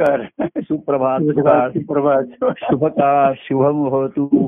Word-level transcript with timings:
नमस्कार. 0.00 0.60
सुप्रभात 0.60 1.20
सुप्रभात. 1.20 2.52
शुभकाळ 2.56 3.32
शुभम 3.36 3.76
होतू 3.88 4.46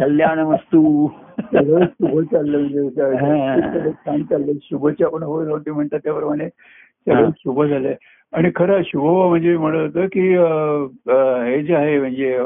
कल्याण 0.00 0.38
वस्तू 0.38 1.08
सगळं 1.38 1.84
शुभ 1.84 2.20
चाललं 2.32 2.58
म्हणजे 2.58 3.92
छान 3.92 4.22
चाललंय. 4.22 4.54
शुभच्या 4.62 5.08
पण 5.08 5.22
होईल 5.22 5.48
होते 5.48 5.70
म्हणतात 5.70 5.98
त्याप्रमाणे. 6.04 6.48
सगळं. 6.48 7.30
शुभ 7.38 7.64
झालंय. 7.64 7.94
आणि 8.32 8.50
खरं 8.56 8.82
शुभ 8.84 9.28
म्हणजे 9.28 9.56
म्हणत 9.56 9.78
होतं 9.78 10.06
की 10.06 10.28
हे 11.50 11.62
जे 11.62 11.74
आहे 11.74 11.98
म्हणजे 11.98 12.38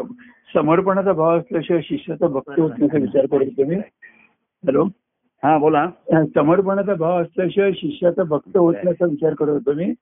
समर्पणाचा 0.54 1.12
भाव 1.12 1.38
असल्याशिवाय 1.38 1.82
शिष्याचा 1.84 2.26
भक्त 2.26 2.60
होत 2.60 2.72
नसा 2.78 2.98
विचार 2.98 3.26
करत 3.26 3.44
होतो 3.44 3.64
मी. 3.64 3.74
हॅलो? 3.74 4.84
हा 5.42 5.58
बोला. 5.58 5.88
समर्पणाचा 6.34 6.94
भाव 6.94 7.22
असल्याशिवाय 7.22 7.72
शिष्याचा 7.72 8.22
भक्त 8.22 8.56
होत 8.56 8.74
नसा 8.84 9.06
विचार 9.06 9.34
करत 9.34 9.48
होतो 9.48 9.72
मी. 9.72 9.92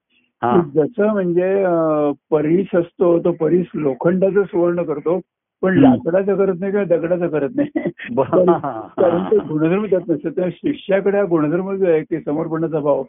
जसं 0.42 1.12
म्हणजे 1.12 1.64
परीस 2.30 2.74
असतो 2.74 3.18
तो 3.18 3.32
परीस 3.32 3.66
लोखंडाचं 3.74 4.42
सुवर्ण 4.42 4.82
करतो 4.82 5.20
पण. 5.62 5.78
लाकडाचं 5.78 6.36
करत 6.36 6.54
नाही 6.60 6.72
किंवा 6.72 6.84
दगडाचं 6.84 7.28
करत 7.28 7.56
नाही. 7.56 7.70
कारण 8.96 9.24
ते 9.24 9.36
गुणधर्म 9.38 9.84
त्यात 9.86 10.08
नसतं. 10.08 10.30
त्या 10.30 10.48
शिष्याकडे 10.52 11.18
हा 11.18 11.24
गुणधर्म 11.24 11.74
जो 11.76 11.86
आहे 11.86 12.00
की 12.00 12.20
समर्पणाचा 12.20 12.78
भाव 12.78 13.02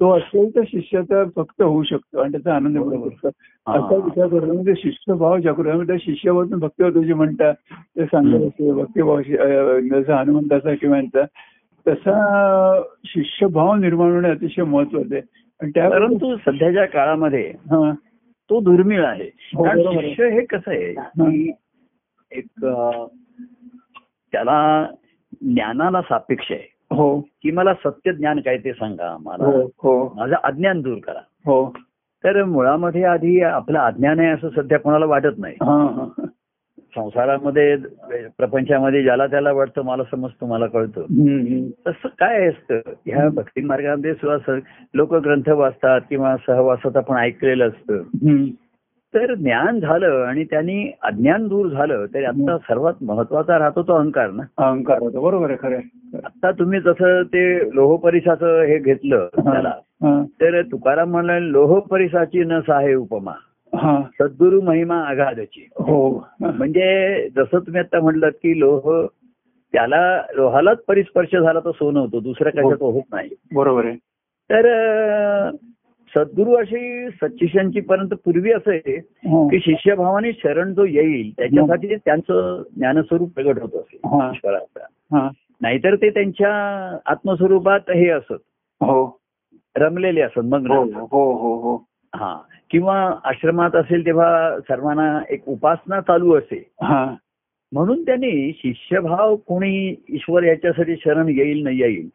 तो 0.00 0.10
असेल 0.10 0.48
तर 0.56 0.62
शिष्याचा 0.66 1.22
फक्त 1.36 1.62
होऊ 1.62 1.82
शकतो 1.82 2.20
आणि 2.20 2.32
त्याचा 2.32 2.54
आनंद 2.54 2.78
मिळू 2.78 3.08
शकतो. 3.10 3.28
असा 3.66 3.96
विचार 3.96 4.26
करतो 4.28 4.52
म्हणजे 4.52 4.74
शिष्य 4.76 5.14
भाव 5.14 5.38
जागृत 5.38 5.86
त्या 5.86 5.96
शिष्यावरून 6.00 6.58
भक्ती 6.58 6.84
होतो 6.84 7.02
जे 7.02 7.14
म्हणतात 7.14 7.54
ते 7.98 8.04
सांगत. 8.04 8.46
असते 8.46 8.72
भक्तिभाव 8.72 9.20
जसा 9.22 10.20
हनुमंताचा 10.20 10.74
किंवा 10.74 10.96
यांचा 10.96 11.24
तसा 11.86 12.80
शिष्यभाव 13.04 13.74
निर्माण 13.74 14.12
होणे 14.12 14.30
अतिशय 14.30 14.62
महत्वाचं 14.62 15.14
आहे. 15.14 15.22
परंतु 15.62 16.36
सध्याच्या 16.36 16.84
काळामध्ये 16.84 17.52
तो 18.50 18.60
दुर्मिळ 18.60 19.04
आहे. 19.04 19.30
हो, 19.56 19.64
कारण. 19.64 20.00
शिष्य 20.00 20.28
हे 20.28 20.44
कसं 20.44 20.70
आहे 20.70 20.92
की 20.92 21.52
एक 22.30 22.46
त्याला 24.32 24.86
ज्ञानाला 25.42 26.02
सापेक्ष 26.02 26.52
आहे. 26.52 26.72
हो. 26.90 27.20
की 27.20 27.50
मला 27.50 27.74
सत्य 27.74 28.12
ज्ञान 28.12 28.40
काय 28.40 28.58
ते 28.58 28.72
सांगा 28.72 29.16
मला 29.20 29.44
हो 29.44 29.62
हो. 29.62 30.14
माझं 30.16 30.34
अज्ञान 30.44 30.80
दूर 30.80 30.98
करा. 30.98 31.20
हो. 31.46 31.74
तर 32.24 32.44
मुळामध्ये 32.44 33.04
आधी 33.04 33.42
आपलं 33.42 33.78
अज्ञान 33.78 34.18
आहे 34.20 34.28
असं 34.28 34.48
सध्या 34.48 34.78
कोणाला 34.78 35.06
वाटत 35.06 35.38
नाही. 35.38 35.56
संसारामध्ये 36.94 37.76
प्रपंचामध्ये 38.38 39.02
ज्याला 39.02 39.26
त्याला 39.26 39.52
वाटतं 39.52 39.82
मला 39.82 40.02
समजतं 40.10 40.48
मला 40.48 40.66
कळतं. 40.66 41.00
तसं 41.86 42.08
काय 42.18 42.48
असतं? 42.48 42.90
ह्या 43.06 43.28
भक्ती 43.28 43.60
मार्गामध्ये 43.60 44.14
सुद्धा 44.14 44.58
लोक 44.94 45.14
ग्रंथ 45.14 45.48
वाचतात 45.48 46.00
किंवा 46.10 46.36
सहवासात 46.46 46.96
आपण 46.96 47.16
ऐकलेलं 47.16 47.68
असतं. 47.68 47.98
तर 49.14 49.34
ज्ञान 49.34 49.80
झालं 49.80 50.24
आणि 50.26 50.44
त्यांनी 50.44 50.92
अज्ञान 51.02 51.48
दूर 51.48 51.68
झालं 51.68 52.04
तरी 52.14 52.24
आता 52.24 52.56
सर्वात 52.58 53.02
महत्त्वाचा 53.02 53.58
राहतो 53.58 53.82
तो 53.82 53.92
अहंकार 53.92 54.30
ना? 54.30 54.42
अहंकार 54.58 54.98
होतो. 55.00 55.20
बरोबर 55.20 55.50
आहे 55.50 55.58
खरं. 55.62 56.16
आता 56.24 56.50
तुम्ही 56.50 56.80
जसं 56.80 57.22
ते 57.22 57.74
लोहपरिसाचं 57.74 58.60
हे 58.62 58.78
घेतलं 58.78 59.28
त्याला 59.38 59.72
तर 60.40 60.62
तुकाराम 60.62 61.10
म्हणलं 61.10 61.38
लोहपरिसाची 61.38 62.44
न 62.44 62.60
सहाय 62.60 62.94
उपमा. 62.94 63.32
सद्गुरु 64.02 64.60
महिमा 64.60 64.96
आघादची. 64.96 65.68
हो. 65.76 66.26
म्हणजे 66.40 67.28
जसं 67.36 67.58
तुम्ही 67.58 67.78
आता 67.78 68.00
म्हणलं 68.00 68.28
की 68.28 68.60
लोह 68.60 69.06
त्याला 69.72 70.22
लोहालाच 70.34 70.78
परिस्पर्श 70.78 71.36
झाला 71.36 71.60
तर 71.60 71.70
सोनं 71.70 72.00
होतं 72.00 72.18
दुसऱ्या 72.22 72.52
कशात 72.52 72.82
होत 72.82 73.02
नाही. 73.12 73.30
बरोबर 73.54 73.84
आहे. 73.84 73.96
तर 74.50 74.66
सद्गुरु 76.16 76.52
अशी 76.52 77.08
सच्चिशांची 77.10 77.80
पर्यंत 77.80 78.08
पूर्वी 78.08 78.52
असं 78.52 78.70
आहे 78.70 78.96
हा, 78.96 79.48
की 79.50 79.58
शिष्यभावाने 79.58 80.32
शरण 80.32 80.74
जो 80.74 80.84
येईल 80.84 81.30
त्याच्यासाठी 81.30 81.96
त्यांचं 81.96 82.62
ज्ञानस्वरूप 82.76 83.30
प्रगट 83.34 83.62
होत 83.62 83.74
असे 83.74 83.96
हा. 83.96 84.30
ईश्वराचा. 84.34 84.84
हा, 85.16 85.28
नाहीतर 85.60 85.94
ते 85.94 86.10
त्यांच्या 86.10 86.50
आत्मस्वरूपात 87.06 87.90
हे 87.90 88.08
असत. 88.08 88.32
हो. 88.80 89.20
रमलेले 89.76 90.20
असत 90.20 90.38
मग 90.38 90.70
हो 90.70 91.32
हो 91.32 91.54
हो. 91.54 91.91
हो 92.20 92.34
किंवा 92.70 93.14
आश्रमात 93.24 93.76
असेल 93.76 94.06
तेव्हा 94.06 94.60
सर्वांना 94.60 95.20
एक 95.30 95.48
उपासना 95.48 96.00
चालू 96.00 96.38
असे 96.38 96.68
हा 96.82 97.14
म्हणून 97.72 98.02
त्यांनी 98.02 98.52
शिष्यभाव 98.52 99.36
कोणी 99.36 99.94
ईश्वर 100.08 100.42
याच्यासाठी 100.42 100.94
शरण 100.96 101.28
येईल 101.28 101.62
नाही 101.62 101.80
येईल. 101.80 102.08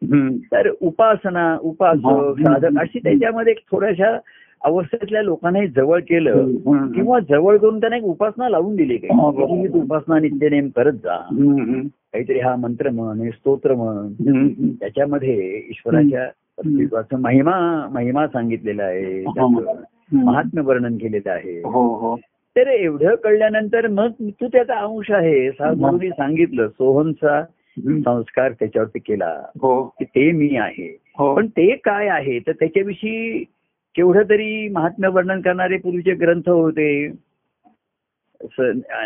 तर 0.52 0.68
उपासना 0.80 1.56
उपासक. 1.60 2.40
साधक 2.40 2.78
अशी 2.80 2.98
त्याच्यामध्ये 2.98 3.52
एक 3.52 3.58
थोड्याशा 3.72 4.18
अवस्थेतल्या 4.64 5.22
लोकांनाही 5.22 5.68
जवळ 5.68 6.00
केलं. 6.00 6.46
किंवा 6.94 7.18
जवळ 7.18 7.56
करून 7.56 7.80
त्यांना 7.80 7.96
एक 7.96 8.04
उपासना 8.04 8.48
लावून 8.48 8.76
दिली 8.76 8.96
काही 8.96 9.68
उपासना 9.68 10.18
नित्यनेम 10.18 10.68
करत 10.68 10.92
जा. 10.92 11.16
काहीतरी 12.12 12.40
हा 12.40 12.56
मंत्र 12.56 12.90
म्हण 12.90 13.30
स्तोत्र 13.30 13.74
म्हण. 13.74 14.12
त्याच्यामध्ये 14.80 15.62
ईश्वराच्या 15.70 16.28
अस्तित्वाचं 16.58 17.20
महिमा 17.20 17.86
महिमा 17.92 18.26
सांगितलेला 18.26 18.82
आहे 18.82 19.24
त्याचं 19.24 19.82
महात्म्य 20.12 20.62
वर्णन 20.62 20.96
केलेलं 20.96 21.30
आहे. 21.30 21.58
हो 21.58 21.94
हो. 21.94 22.16
तर 22.56 22.66
एवढं 22.66 23.14
कळल्यानंतर 23.14 23.86
मग 23.86 24.10
तू 24.20 24.48
त्याचा 24.48 24.74
अंश 24.74 25.10
आहे 25.10 25.48
गुरुनी 25.48 26.10
सांगितलं 26.10 26.68
हम्म. 27.28 28.00
संस्कार 28.00 28.52
त्याच्यावरती 28.52 28.98
केला 28.98 29.42
हो. 29.60 29.84
की 29.84 30.04
ते 30.04 30.32
मी 30.32 30.56
आहे. 30.56 30.98
हो. 31.18 31.34
पण 31.34 31.46
ते 31.46 31.76
काय 31.76 32.08
आहे? 32.08 32.38
तर 32.38 32.52
त्याच्याविषयी 32.52 33.44
केवढं 33.94 34.22
तरी 34.22 34.68
महात्म्य 34.68 35.08
वर्णन 35.08 35.40
करणारे 35.40 35.76
पूर्वीचे 35.76 36.14
ग्रंथ 36.14 36.48
होते 36.48 37.08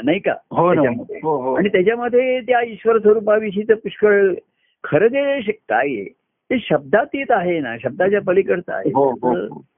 नाही 0.04 0.18
का? 0.18 0.32
हो 0.50 0.74
त्याच्यामध्ये. 0.74 1.20
हो 1.22 1.42
हो. 1.42 1.54
आणि 1.54 1.68
त्याच्यामध्ये 1.68 2.40
त्या 2.40 2.60
ईश्वर 2.62 2.98
स्वरूपाविषयी 2.98 3.62
तर 3.68 3.74
पुष्कळ 3.74 4.34
खरं 4.84 5.06
जे 5.06 5.40
काय 5.52 5.86
आहे? 5.86 6.14
ते 6.50 6.58
शब्दातीत 6.60 7.30
आहे 7.30 7.58
ना 7.60 7.76
शब्दाच्या 7.82 8.20
पलीकडचं 8.20 8.72
आहे 8.72 8.90
हो 8.94 9.04
हो 9.22 9.32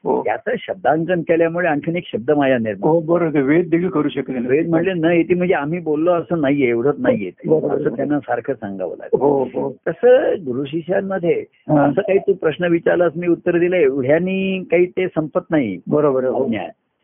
हो 0.04 0.22
त्याचं 0.24 0.54
शब्दांकन 0.58 1.20
केल्यामुळे 1.22 1.68
आणखीन 1.68 1.96
एक 1.96 2.04
शब्दमाया 2.06 2.56
निर्माण 2.58 2.88
हो 2.88 3.00
बरोबर 3.00 3.36
आहे. 3.36 3.42
वेद 3.42 3.68
देखील 3.70 3.88
करू 3.88 4.08
शकत 4.08 4.30
नाही. 4.30 4.46
वेद 4.46 4.68
म्हणले 4.68 4.92
न 4.92 5.10
येते 5.12 5.34
म्हणजे 5.34 5.54
आम्ही 5.54 5.78
बोललो 5.80 6.12
असं 6.12 6.40
नाहीये 6.40 6.68
एवढंच 6.68 6.94
नाहीये 6.98 7.30
ते. 7.30 7.48
बरोबर. 7.48 7.74
असं 7.76 7.96
त्यांना 7.96 8.18
सारखं 8.18 8.54
सांगावं 8.54 8.96
लागतं 8.98 9.18
हो 9.18 9.42
हो 9.54 9.70
तसं 9.88 10.34
गुरु 10.46 10.64
शिष्यांमध्ये 10.64 11.34
हा. 11.68 11.84
असं 11.84 12.00
काही 12.00 12.18
तू 12.18 12.32
प्रश्न 12.32 12.68
विचारलास 12.70 13.12
मी 13.16 13.26
उत्तर 13.26 13.58
दिलं 13.58 13.76
एवढ्यानी 13.76 14.62
काही 14.70 14.86
ते 14.86 15.06
संपत 15.08 15.50
नाही 15.50 15.78
बरोबर 15.86 16.24
हो. 16.24 16.44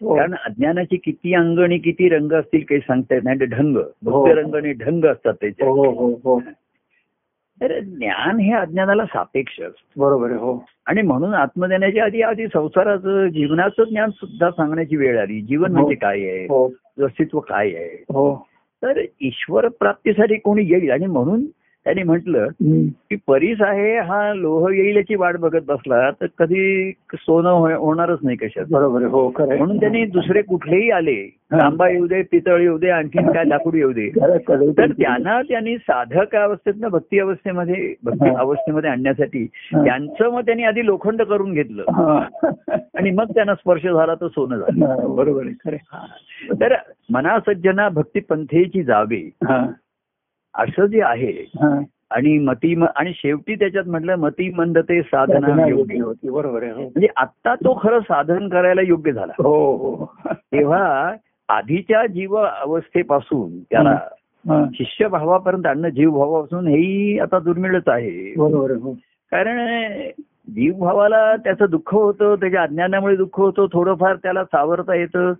हो. 0.00 0.16
कारण 0.16 0.34
अज्ञानाची 0.44 0.97
किती 0.97 1.34
अंग 1.34 1.59
आणि 1.59 1.78
किती 1.78 2.09
रंग 2.09 2.32
असतील 2.32 2.60
काही 2.60 2.81
सांगता 2.81 3.15
येत 3.15 3.22
नाही 3.25 3.47
ढंग 3.47 3.77
भक्ती 4.03 4.32
रंग 4.32 4.54
आणि 4.54 4.72
ढंग 4.75 5.04
असतात 5.04 5.34
त्याचे 5.41 5.65
हो 5.65 5.91
हो 5.91 6.10
हो 6.25 6.38
तर 7.60 7.81
ज्ञान 7.81 8.38
हे 8.38 8.53
अज्ञानाला 8.53 9.04
सापेक्ष 9.04 9.60
असतं. 9.60 10.00
बरोबर 10.00 10.26
आहे 10.31 10.38
हो. 10.38 10.65
आणि 10.87 11.03
म्हणून 11.03 11.34
आत्मज्ञानाच्या 11.34 12.04
आधी 12.04 12.22
आधी 12.22 12.47
संसाराचं 12.47 13.26
जीवनाचं 13.26 13.84
ज्ञान 13.84 14.10
सुद्धा 14.10 14.50
सांगण्याची 14.50 14.97
वेळ 14.97 15.21
आली. 15.21 15.41
जीवन 15.41 15.72
म्हणजे 15.72 15.94
काय 15.94 16.21
आहे? 16.21 16.44
हो. 16.44 16.69
अस्तित्व 17.04 17.41
काय 17.41 17.66
आहे? 17.66 18.04
हो. 18.09 18.47
तर 18.82 19.00
ईश्वर 19.21 19.69
प्राप्तीसाठी 19.69 20.34
कोणी 20.34 20.62
येईल 20.62 20.91
आणि 20.91 21.06
म्हणून 21.06 21.44
त्यांनी 21.85 22.03
म्हटलं. 22.03 22.47
की 23.11 23.17
परीस 23.29 23.61
आहे 23.61 23.99
हा 23.99 24.35
लोह 24.35 24.71
येईल 24.73 24.97
याची 24.97 25.15
वाट 25.15 25.37
बघत 25.37 25.61
बसला 25.67 26.11
तर 26.11 26.27
कधी 26.39 26.93
सोनं 27.15 27.51
हो- 27.51 27.73
होणारच 27.73 28.19
नाही 28.23 28.37
कशात 28.37 28.65
बरोबर 28.71 29.03
हो. 29.03 29.29
म्हणून 29.39 29.81
त्यांनी 29.81 30.05
दुसरे 30.05 30.43
कुठलेही 30.43 30.91
आले. 30.91 31.37
तांबा 31.53 31.89
येऊ 31.89 32.07
दे 32.07 32.23
पितळ 32.23 32.61
येऊ 32.61 32.79
दे 32.79 32.91
आणखीन 32.91 33.33
काय 33.33 33.45
लाकूड 33.45 33.75
येऊ 33.75 33.93
दे. 33.93 34.09
तर 34.79 34.91
त्यांना 34.91 35.43
त्यांनी 35.43 35.79
साधक 35.79 36.37
अवस्थेतनं 36.37 36.89
भक्ती 36.89 37.19
अवस्थेमध्ये 37.19 37.95
भक्ती. 38.03 38.29
अवस्थेमध्ये 38.29 38.91
आणण्यासाठी. 38.91 39.47
त्यांचं 39.75 40.31
मग 40.31 40.41
त्यांनी 40.41 40.65
आधी 40.65 40.87
लोखंड 40.87 41.23
करून 41.23 41.53
घेतलं. 41.53 41.85
आणि 42.95 43.11
मग 43.11 43.25
त्यांना 43.25 43.55
स्पर्श 43.55 43.83
झाला 43.83 44.15
तर 44.15 44.29
सोनं 44.29 44.57
झालं 44.57 45.15
बरोबर 45.17 45.43
आहे. 45.47 45.77
तर 46.60 46.75
मनासज्जना 47.10 47.89
भक्ती 47.89 48.21
पंथेची 48.21 48.83
जावे. 48.83 49.31
असं 50.55 50.87
जे 50.87 51.01
आहे. 51.03 51.33
आणि 52.11 52.39
मती 52.39 52.75
आणि 52.97 53.13
शेवटी 53.15 53.55
त्याच्यात 53.55 53.89
म्हटलं 53.89 54.17
मती 54.17 54.51
मंदते 54.55 55.01
साधना 55.03 55.41
साधना 55.41 55.67
योग्य 55.67 56.01
होती 56.03 56.31
बरोबर 56.31 56.63
हो. 56.65 56.81
म्हणजे 56.81 57.09
आता 57.17 57.55
तो 57.55 57.79
खरं 57.83 58.01
साधन 58.01 58.49
करायला 58.49 58.81
योग्य 58.81 59.13
झाला 59.13 59.33
हो 59.39 59.53
हो 59.77 60.07
तेव्हा 60.33 61.13
आधीच्या 61.49 62.07
जीव 62.07 62.35
अवस्थेपासून 62.37 63.59
त्याला 63.71 63.97
हा. 64.45 64.65
शिष्यभावापर्यंत 64.75 65.67
आणणं 65.67 65.89
जीवभावापासून 65.89 66.67
हेही 66.67 67.19
आता 67.19 67.39
दुर्मिळच 67.39 67.89
आहे 67.89 68.33
बरोबर 68.37 68.71
हो 68.71 68.93
कारण 69.33 69.59
जीवभावाला 70.55 71.37
त्याचं 71.37 71.67
दुःख 71.71 71.95
होतं 71.95 72.35
त्याच्या 72.35 72.63
अज्ञानामुळे 72.63 73.17
दुःख 73.17 73.41
होतं 73.41 73.67
थोडंफार 73.73 74.17
त्याला 74.17 74.45
सावरता 74.45 74.95
येतं. 74.95 75.33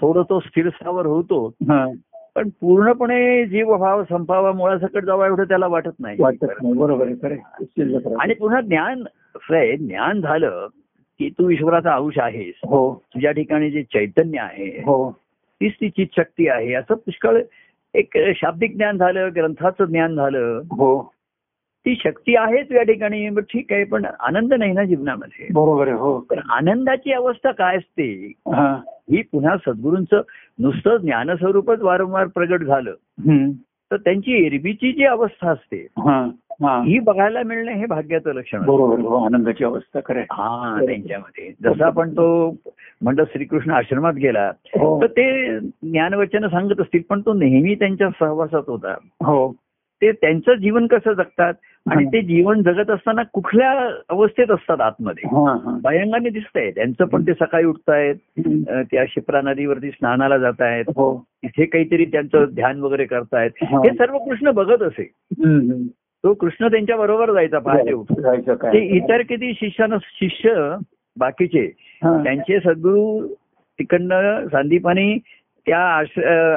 थोडं 0.00 0.22
तो 0.22 0.40
स्थिर 0.40 0.68
सावर 0.68 1.06
होतो. 1.06 1.52
पण 2.36 2.48
पूर्णपणे 2.48 3.46
जीवभाव 3.46 4.04
संपावा 4.04 4.52
मुळासकट 4.52 5.04
जावा 5.04 5.26
एवढं 5.26 5.44
त्याला 5.44 5.66
वाटत 5.66 5.90
नाही. 6.00 6.16
वाटत 6.18 6.46
नाही. 6.62 6.72
बरोबर. 6.74 7.32
आणि 8.20 8.34
पुन्हा 8.34 8.60
ज्ञान 8.60 9.04
ज्ञान 9.76 10.20
झालं 10.20 10.66
की 11.18 11.30
तू 11.30 11.50
ईश्वराचा 11.50 11.92
अंश 11.94 12.18
आहेस. 12.18 12.54
हो. 12.64 13.02
तुझ्या 13.14 13.30
ठिकाणी 13.30 13.70
जे 13.70 13.82
चैतन्य 13.82 14.38
आहे 14.38 14.64
हो. 14.64 15.10
तीच 15.60 15.72
ती 15.74 15.88
चित 15.88 16.06
शक्ती 16.16 16.48
आहे. 16.48 16.74
असं 16.74 16.94
पुष्कळ 16.94 17.42
एक 17.94 18.18
शाब्दिक 18.34 18.76
ज्ञान 18.76 18.98
झालं 18.98 19.28
ग्रंथाचं 19.36 19.84
ज्ञान 19.84 20.14
झालं. 20.14 20.60
हो. 20.64 21.12
ती 21.86 21.94
शक्ती 22.04 22.36
आहेच 22.36 22.72
या 22.72 22.82
ठिकाणी. 22.82 23.28
ठीक 23.30 23.72
आहे 23.72 23.84
पण 23.84 24.04
आनंद 24.20 24.54
नाही 24.54 24.72
ना 24.72 24.84
जीवनामध्ये. 24.84 25.46
बरोबर 25.52 25.88
हो. 25.88 26.20
तर 26.20 26.38
आनंदाची 26.50 27.12
अवस्था 27.12 27.50
काय 27.50 27.76
असते? 27.76 28.32
हा. 28.46 28.76
पुन्हा 29.12 29.56
सद्गुरूंचं 29.56 30.20
नुसतं 30.58 30.96
ज्ञानस्वरूपच 30.96 31.82
वारंवार 31.82 32.26
प्रगट 32.26 32.62
झालं. 32.62 32.94
तर 33.90 33.96
त्यांची 33.96 34.46
एरबीची 34.46 34.92
जी 34.92 35.04
अवस्था 35.04 35.50
असते 35.50 35.86
हा 35.98 36.28
बघायला 37.04 37.42
मिळणं 37.42 37.70
हे 37.70 37.86
भाग्याचं 37.86 38.32
लक्षण. 38.32 38.58
बरोबर 38.60 38.98
हो. 38.98 39.24
आनंदाची 39.24 39.64
अवस्था 39.64 40.00
खरं. 40.06 40.20
हा 40.20 40.80
त्यांच्यामध्ये. 40.86 41.52
जसं 41.64 41.84
आपण 41.84 42.10
तो 42.10 42.56
म्हणतो 43.02 43.24
श्रीकृष्ण 43.24 43.70
आश्रमात 43.70 44.12
गेला 44.12 44.52
हो. 44.64 45.02
तर 45.02 45.06
ते 45.06 45.58
ज्ञानवचन 45.60 46.48
सांगत 46.48 46.80
असतील 46.80 47.02
पण 47.08 47.20
तो 47.20 47.32
नेहमी 47.32 47.74
त्यांच्या 47.74 48.08
सहवासात 48.20 48.62
होता. 48.66 48.94
हो. 49.02 49.52
ते 50.02 50.12
त्यांचं 50.12 50.54
जीवन 50.54 50.86
कसं 50.86 51.12
जगतात? 51.12 51.54
आणि 51.86 52.04
हा. 52.04 52.10
ते 52.12 52.20
जीवन 52.22 52.62
जगत 52.62 52.90
असताना 52.90 53.22
कुठल्या 53.32 53.70
अवस्थेत 54.08 54.50
असतात 54.50 54.80
आतमध्ये? 54.80 55.28
हा 55.28 55.52
हा. 55.64 55.76
भयंगाने 55.84 56.30
दिसतंय. 56.30 56.70
त्यांचं 56.70 57.04
पण 57.04 57.22
ते 57.26 57.34
सकाळी 57.34 57.64
उठतायत 57.64 58.14
त्या 58.90 59.04
शिप्रा 59.08 59.40
नदीवरती 59.40 59.90
स्नानाला 59.90 60.38
जात 60.38 60.62
आहेत 60.62 60.84
हो. 60.96 61.14
तिथे 61.42 61.64
काहीतरी 61.64 62.04
त्यांचं 62.04 62.44
ध्यान 62.54 62.80
वगैरे 62.80 63.04
करतायत. 63.04 63.50
हा. 63.62 63.78
हे 63.78 63.90
सर्व 63.90 64.18
कृष्ण 64.18 64.50
बघत 64.50 64.82
असे. 64.82 65.10
तो 66.24 66.32
कृष्ण 66.34 66.68
त्यांच्या 66.68 66.96
बरोबर 66.96 67.32
जायचा 67.32 67.58
पहाटे 67.58 67.92
उठून. 67.92 68.22
जायचं 68.22 68.54
ते 68.72 68.78
इतर 68.96 69.22
किती 69.22 69.52
शिष्यानं 69.54 69.96
शिष्य 70.02 70.54
बाकीचे 71.16 71.64
हा. 72.02 72.22
त्यांचे 72.24 72.60
सद्गुरू 72.60 73.26
तिकडनं 73.78 74.46
सांदीपानी 74.48 75.18
त्या 75.66 75.98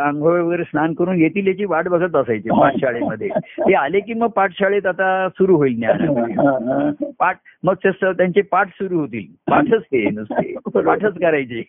आंघोळ 0.07 0.39
वगैरे 0.39 0.63
स्नान 0.63 0.93
करून 0.93 1.17
येतील 1.17 1.47
याची 1.47 1.65
वाट 1.65 1.87
बघत 1.87 2.15
असायची 2.15 2.49
पाठशाळेमध्ये. 2.49 3.29
ते 3.59 3.73
आले 3.73 3.99
की 3.99 4.13
मग 4.13 4.27
पाठशाळेत 4.27 4.85
आता 4.85 5.27
सुरू 5.29 5.55
होईल 5.55 5.75
ज्ञान. 5.75 6.01
हा, 6.01 6.51
हा. 6.51 6.91
पाठ 7.19 7.37
मग 7.63 7.73
त्यांचे 7.83 8.41
पाठ 8.41 8.67
सुरू 8.67 8.99
होतील. 8.99 9.51
पाठच 9.51 9.81
हे 9.81 10.09
नुसते. 10.09 10.55
पाठच 10.79 11.13
करायचे. 11.13 11.61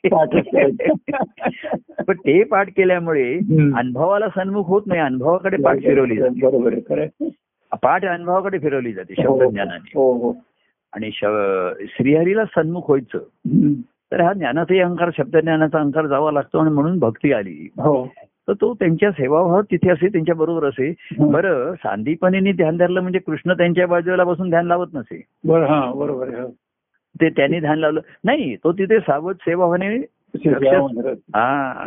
पण 2.03 2.17
ते 2.17 2.45
पाठ 2.45 2.69
केल्यामुळे. 2.69 3.35
अनुभवाला 3.77 4.29
सन्मुख 4.29 4.65
होत 4.67 4.83
नाही. 4.87 5.01
अनुभवाकडे 5.01 5.57
पाठ 5.57 5.77
फिरवली 5.77 6.17
जाते. 6.17 6.47
बरोबर. 6.47 7.07
पाठ 7.83 8.05
अनुभवाकडे 8.05 8.59
फिरवली 8.59 8.93
जाते 8.93 9.15
शब्दज्ञानाने. 9.19 9.93
हो 9.95 10.13
हो. 10.13 10.33
आणि 10.93 11.11
श्रीहरीला 11.13 12.45
सन्मुख 12.45 12.91
व्हायचं. 12.91 13.19
तर 14.12 14.21
हा 14.21 14.33
ज्ञानाचाही 14.33 14.81
अहंकार 14.81 15.11
शब्दज्ञानाचा 15.17 15.79
अहंकार 15.79 16.07
जावा 16.07 16.33
लागतो 16.33 16.59
आणि 16.59 16.71
म्हणून 16.71 16.99
भक्ती 16.99 17.33
आली. 17.33 17.69
हो. 17.77 18.12
तर 18.49 18.53
तो 18.53 18.75
त्यांच्या 18.75 19.11
सेवाभाव 19.11 19.61
तिथे 19.61 19.91
असे 19.91 20.09
त्यांच्या 20.09 20.35
बरोबर 20.35 20.65
असे. 20.65 20.95
हं. 21.12 21.33
बरं 21.33 21.75
सांदीपणीने 21.75 22.53
ध्यान 22.53 22.77
धरलं 22.77 23.01
म्हणजे 23.01 23.19
कृष्ण 23.19 23.53
त्यांच्या 23.53 23.87
बाजूला 23.87 24.25
बसून 24.25 24.51
ध्यान 24.51 24.67
लावत 24.67 24.87
नसे. 24.95 25.23
बरं 25.45 25.67
हा 25.67 25.93
बरोबर 25.93 26.29
हो. 26.29 26.49
ते 27.21 27.29
त्यांनी 27.29 27.61
ध्यान 27.61 27.79
लावलं. 27.79 28.01
नाही 28.25 28.57
तो 28.57 28.73
तिथे 28.73 28.99
सावध 28.99 29.35
सेवाभाने. 29.35 29.97
हा 31.37 31.85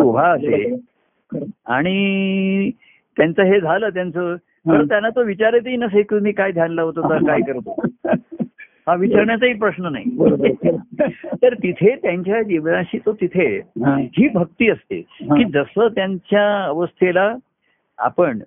उभा 0.00 0.28
असे. 0.28 0.76
आणि 1.66 2.70
त्यांचं 3.16 3.42
हे 3.42 3.60
झालं 3.60 3.88
त्यांचं. 3.88 4.36
तर 4.36 4.84
त्यांना 4.84 5.08
तो 5.08 5.22
विचारतही 5.22 5.76
नसे 5.76 6.02
की 6.02 6.18
मी 6.18 6.32
काय 6.32 6.52
ध्यान 6.52 6.70
लावत 6.72 6.98
होता 6.98 7.16
काय 7.26 7.40
करतो 7.40 7.82
हा 8.86 8.94
विचारण्याचाही 8.94 9.52
प्रश्न 9.52 9.86
नाही 9.86 10.04
बरोबर. 10.16 10.48
तर 11.42 11.54
तिथे 11.54 11.94
त्यांच्या 11.96 12.42
जीवनाशी 12.42 12.98
तो 12.98 13.12
तिथे 13.12 13.46
हा. 13.58 13.96
ही 13.96 14.28
भक्ती 14.28 14.70
असते 14.70 15.00
की 15.22 15.44
जसं 15.44 15.88
त्यांच्या 15.88 16.64
अवस्थेला 16.64 17.34
आपण 17.98 18.38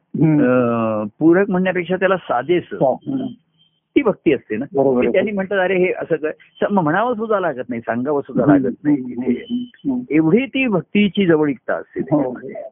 पूरक 1.20 1.50
म्हणण्यापेक्षा 1.50 1.96
त्याला 1.96 2.16
हम्म. 3.08 3.26
ती 3.96 4.02
भक्ती 4.02 4.34
असते 4.34 4.58
ना 4.58 4.66
आहे. 5.00 5.12
त्यांनी 5.12 5.32
म्हणतात 5.32 5.60
अरे 5.60 5.76
हे 5.78 5.92
असं 5.92 6.16
काय 6.16 6.68
म्हणावं 6.72 7.14
सुद्धा 7.14 7.40
लागत 7.40 7.70
नाही 7.70 7.82
सांगावं 7.82 8.22
सुद्धा 8.22 8.46
लागत 8.46 8.84
नाही. 8.84 10.06
एवढी 10.12 10.46
ती 10.46 10.68
भक्तीची 10.68 11.26
जवळीकता 11.26 11.74
असते 11.74 12.00
हो. 12.12 12.22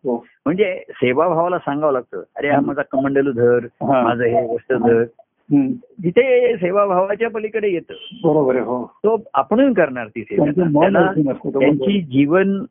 हो. 0.06 0.16
म्हणजे 0.46 0.84
सेवाभावाला 0.92 1.58
सांगावं 1.58 1.94
लागतं 1.94 2.24
अरे 2.36 2.50
हा 2.50 2.60
माझा 2.60 2.82
कमंडलू 2.82 3.32
धर 3.32 3.66
हा. 3.82 4.02
माझं 4.04 4.24
हे 4.24 4.46
वस्त 4.54 4.74
धर. 4.74 5.04
जिथे 6.04 6.56
सेवाभावाच्या 6.58 7.30
पलीकडे 7.30 7.70
येतं. 7.70 7.94
बरोबर 8.24 8.56
आहे 8.56 8.64
हो. 8.64 8.86
तो 8.86 9.24
आपणही 9.34 9.74
करणार 9.74 10.08
तो 10.08 11.60
त्यांची 11.60 12.02
जीवन 12.02 12.64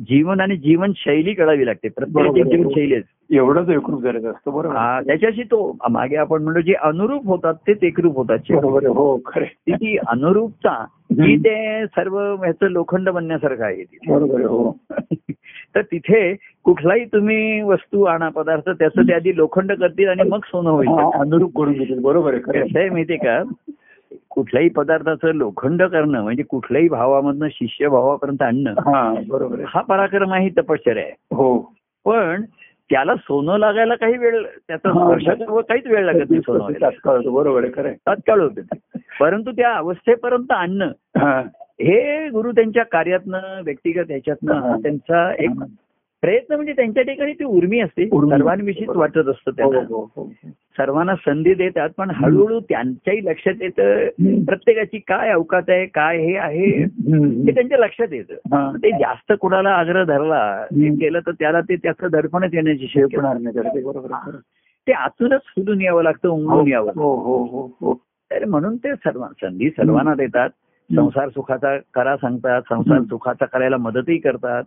जीवन 0.00 0.40
आणि 0.40 0.56
जीवनशैली 0.56 1.34
कळावी 1.34 1.66
लागते. 1.66 1.88
प्रत्येक. 1.88 2.46
जीवनशैली. 2.46 3.00
एवढंच 3.36 3.68
एकरूप 3.68 4.02
झालेलं 4.02 4.30
असतं 4.30 4.52
बरोबर. 4.52 4.76
हा, 4.76 5.00
त्याच्याशी 5.00 5.42
तो 5.42 5.76
मागे 5.90 6.16
आपण 6.16 6.42
म्हणतो 6.42 6.60
जे 6.60 6.72
अनुरूप 6.72 7.26
होतात 7.26 7.54
तेच 7.54 7.78
एकरूप 7.82 8.16
होतात. 8.16 8.38
हो 8.50 9.20
खरे 9.26 9.44
ती 9.44 9.96
अनुरूपता 10.08 10.86
ही 11.12 11.36
ते 11.36 11.86
सर्व 11.86 12.18
ह्याचं 12.18 12.66
लोखंड 12.66 13.08
बनण्यासारखं 13.08 13.64
आहे. 13.64 13.84
बरोबर 14.08 14.40
हो. 14.40 14.76
तर 15.74 15.82
तिथे 15.82 16.36
कुठलाही 16.64 17.04
तुम्ही 17.04 17.62
वस्तू 17.62 18.02
आणा 18.02 18.28
पदार्थ 18.28 18.70
त्याचं 18.70 19.02
ते 19.02 19.12
आधी 19.12 19.36
लोखंड 19.36 19.72
करतील 19.72 20.08
आणि 20.08 20.22
मग 20.28 20.38
सोनं 20.44 20.70
होईल. 20.70 20.88
अनुरूप 21.14 21.56
करून 21.56 21.72
घेतील 21.72 21.98
बरोबर 22.00 22.34
आहे 22.34 22.90
माहितीये 22.90 23.18
का? 23.18 23.42
कुठल्याही 24.30 24.68
पदार्थाचं 24.68 25.28
लोखंड 25.28 25.82
करणं 25.82 26.22
म्हणजे 26.22 26.42
कुठल्याही 26.42 26.88
भावामधनं 26.88 27.48
शिष्य 27.52 27.88
भावापर्यंत 27.88 28.42
आणणं 28.42 28.70
हा 28.70 29.14
बरोबर 29.28 29.60
हा 29.66 29.80
पराक्रम 29.80 30.32
आहे 30.32 30.48
तपश्चर्या 30.48 31.02
आहे 31.02 31.12
हो 31.34 31.58
पण 32.04 32.44
त्याला 32.90 33.14
सोनं 33.16 33.58
लागायला 33.58 33.94
काही 33.94 34.16
वेळ 34.16 34.42
त्याचा. 34.68 34.90
स्पर्श 34.90 35.24
काहीच 35.68 35.86
वेळ 35.86 36.04
लागत 36.04 36.30
नाही 36.30 36.40
सोनं. 36.40 36.72
तात्काळ 36.80 37.16
होतं, 37.16 37.32
बरोबर 37.32 37.64
आहे 37.64 37.72
खरं. 37.74 37.92
तात्काळ 37.92 38.40
होते. 38.40 38.60
परंतु 39.20 39.50
त्या 39.50 39.74
अवस्थेपर्यंत 39.74 40.52
आणणं 40.52 40.86
हा. 41.16 41.42
गुरु 42.32 42.52
त्यांच्या 42.52 42.84
कार्यातनं 42.84 43.62
व्यक्तिगत 43.64 44.04
ह्याच्यातनं 44.08 44.76
त्यांचा 44.82 45.32
एक 45.38 45.50
प्रयत्न 46.22 46.54
म्हणजे 46.54 46.72
त्यांच्या 46.72 47.02
ठिकाणी 47.02 47.32
ती 47.32 47.44
उर्मी 47.44 47.80
असते. 47.80 48.06
सर्वांविषयीच 48.06 48.88
वाटत 48.88 49.28
असतं 49.28 49.50
हो, 49.50 49.50
त्यांना 49.50 49.78
हो, 49.88 50.10
हो. 50.16 50.28
सर्वांना 50.76 51.14
संधी 51.14 51.54
देतात 51.54 51.90
पण 51.96 52.10
हळूहळू 52.10 52.60
त्यांच्याही 52.60 53.24
लक्षात 53.24 53.62
येतं 53.62 54.44
प्रत्येकाची 54.44 54.98
काय 54.98 55.30
अवकात 55.30 55.62
आहे 55.68 55.86
काय 55.86 56.18
हे 56.18 56.36
आहे. 56.36 56.66
हे 56.66 57.54
त्यांच्या 57.54 57.78
लक्षात 57.78 58.12
येतं. 58.12 58.34
हा. 58.34 58.72
ते 58.76 58.90
जास्त 58.90 59.32
कुणाला 59.40 59.70
आग्रह 59.70 60.04
धरला 60.04 60.66
हे. 60.72 60.94
केलं 60.96 61.20
तर 61.20 61.30
त्याला 61.30 61.60
ते 61.60 61.76
त्याचं 61.76 62.08
दडपणच 62.10 62.54
येण्याची 62.54 62.84
हे 62.84 63.02
आणण्यात 63.02 63.56
येतं, 63.56 64.38
ते 64.86 64.92
आतूनच 64.92 65.40
फुलून 65.46 65.80
यावं 65.80 66.02
लागतं 66.02 66.28
उमलून 66.28 66.68
यावं 66.68 66.92
हो 66.96 67.14
हो 67.16 67.44
हो 67.44 67.76
हो. 67.80 67.94
तर 68.30 68.44
म्हणून 68.44 68.76
ते 68.76 68.94
सर्व 68.94 69.24
संधी 69.26 69.70
सर्वांना 69.70 70.14
देतात. 70.14 70.50
संसार 70.94 71.28
सुखाचा 71.28 71.76
करा 71.94 72.16
सांगतात 72.16 72.62
संसार. 72.68 73.00
सुखाचा 73.00 73.46
करायला 73.46 73.76
मदतही 73.76 74.16
करतात. 74.18 74.62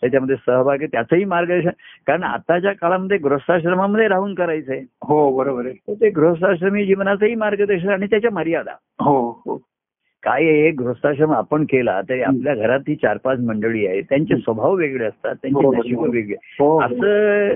त्याच्यामध्ये 0.00 0.36
सहभागी 0.46 0.86
त्याचंही 0.86 1.24
मार्गदर्शन. 1.24 1.70
कारण 2.06 2.22
आताच्या 2.22 2.72
काळामध्ये 2.72 3.18
गृहस्थाश्रमामध्ये 3.18 4.08
राहून 4.08 4.34
करायचंय. 4.34 4.80
हो 5.02 5.36
बरोबर 5.36 5.66
आहे. 5.66 5.94
ते 5.94 6.10
गृहस्थाश्रमी 6.10 6.84
जीवनाचंही 6.86 7.34
मार्गदर्शन 7.34 7.88
आणि 7.88 8.06
त्याच्या 8.06 8.30
मर्यादा. 8.30 8.74
हो. 9.00 9.30
हो. 9.46 9.56
काय 10.22 10.44
आहे 10.48 10.70
गृहस्थाश्रम 10.70 11.32
आपण 11.32 11.64
केला 11.64 12.00
तरी 12.08 12.22
आपल्या 12.22 12.54
घरात 12.54 12.80
ही 12.88 12.94
चार 12.94 13.16
पाच 13.24 13.38
मंडळी 13.40 13.86
आहेत. 13.86 14.02
त्यांचे 14.08 14.36
स्वभाव 14.36 14.74
वेगळे 14.74 15.04
असतात 15.04 15.34
त्यांची. 15.42 15.66
नशीब 15.76 16.00
वेगळे 16.02 16.36
हो 16.58 16.78
असं 16.82 17.54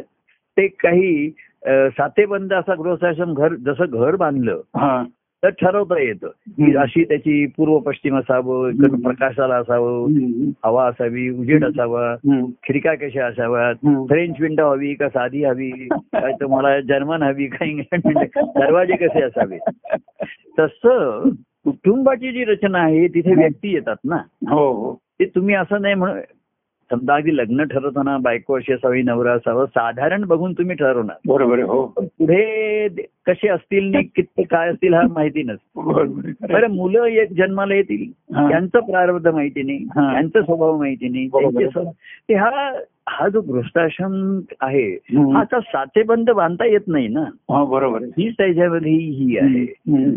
ते 0.57 0.67
काही 0.67 1.31
सातेबंद 1.67 2.53
असा 2.53 2.75
गृहस्थाश्रम 2.75 3.35
घर 3.35 3.55
जसं 3.55 3.85
घर 3.89 4.17
बांधलं 4.17 4.61
हा. 4.77 5.03
तर 5.43 5.51
ठरवता 5.51 6.01
येतं 6.01 6.29
की. 6.29 6.75
अशी 6.77 7.05
त्याची 7.05 7.47
पूर्व 7.47 7.79
पश्चिम 7.79 8.17
असावं. 8.19 8.71
प्रकाशाला 9.03 9.55
असावं. 9.55 10.07
हवा 10.65 10.87
असावी 10.87 11.29
उजेड 11.31 11.65
असावा. 11.65 12.15
खिडक्या 12.65 12.95
कशा 12.95 13.27
असाव्यात. 13.27 13.75
फ्रेंच 14.09 14.37
विंडो 14.41 14.71
हवी 14.71 14.95
का 14.95 15.09
साधी 15.09 15.45
हवी 15.45 15.71
काय 15.93 16.33
तुम्हाला 16.41 16.81
जर्मन 16.81 17.23
हवी 17.23 17.47
का 17.47 17.65
इंग्लंड 17.65 18.07
विंडो 18.07 18.47
दरवाजे 18.61 18.97
कसे 18.97 19.23
असावे 19.23 19.59
तसं 20.59 21.29
कुटुंबाची 21.65 22.33
जी 22.33 22.45
रचना 22.45 22.79
आहे 22.79 23.07
तिथे 23.09 23.35
व्यक्ती 23.35 23.73
येतात 23.75 23.97
ना 24.05 24.17
हो 24.51 24.71
हो 24.73 24.95
ते 25.21 25.25
तुम्ही 25.25 25.55
असं 25.55 25.83
नाही 25.83 25.95
म्हणून 25.95 26.19
समजा 26.91 27.15
अगदी 27.15 27.37
लग्न 27.37 27.65
ठरवताना 27.65 28.19
बायको 28.19 28.57
अशी 28.57 28.73
असावी 28.73 29.03
नवरा 29.03 29.33
असावा 29.33 29.67
साधारण 29.67 30.25
बघून 30.25 30.53
तुम्ही 30.53 30.77
ठरवणार 30.77 31.17
बरोबर 31.27 31.59
हो. 31.59 31.87
पुढे 31.99 32.89
कसे 33.27 33.49
असतील 33.49 33.93
किती 34.17 34.43
काय 34.43 34.69
असतील 34.69 34.95
हा 34.95 35.03
माहिती 35.03 35.43
नसतं. 35.43 36.23
बरं 36.53 36.71
मुलं 36.71 37.05
एक 37.05 37.33
जन्माला 37.33 37.75
येतील. 37.75 38.11
त्यांचं 38.49 38.79
प्रारब्ध 38.79 39.29
माहिती 39.29 39.63
नाही. 39.63 39.85
त्यांचा 39.85 40.43
स्वभाव 40.43 40.79
माहिती 40.79 41.09
नाही. 41.09 41.29
ते 42.29 42.35
हा 42.35 42.73
हा 43.07 43.27
जो 43.29 43.41
गृहस्थाश्रम 43.43 44.15
आहे. 44.61 44.83
हा 45.09 45.39
आता 45.41 45.59
साचेबंद 45.63 46.31
बांधता 46.31 46.65
येत 46.65 46.87
नाही 46.87 47.09
ना 47.09 47.21
हा 47.51 47.63
बरोबर 47.65 48.03
हीच 48.19 48.33
त्याच्यामध्ये 48.39 48.93
ही 48.93 49.11
ही 49.13 49.37
आहे. 49.39 49.65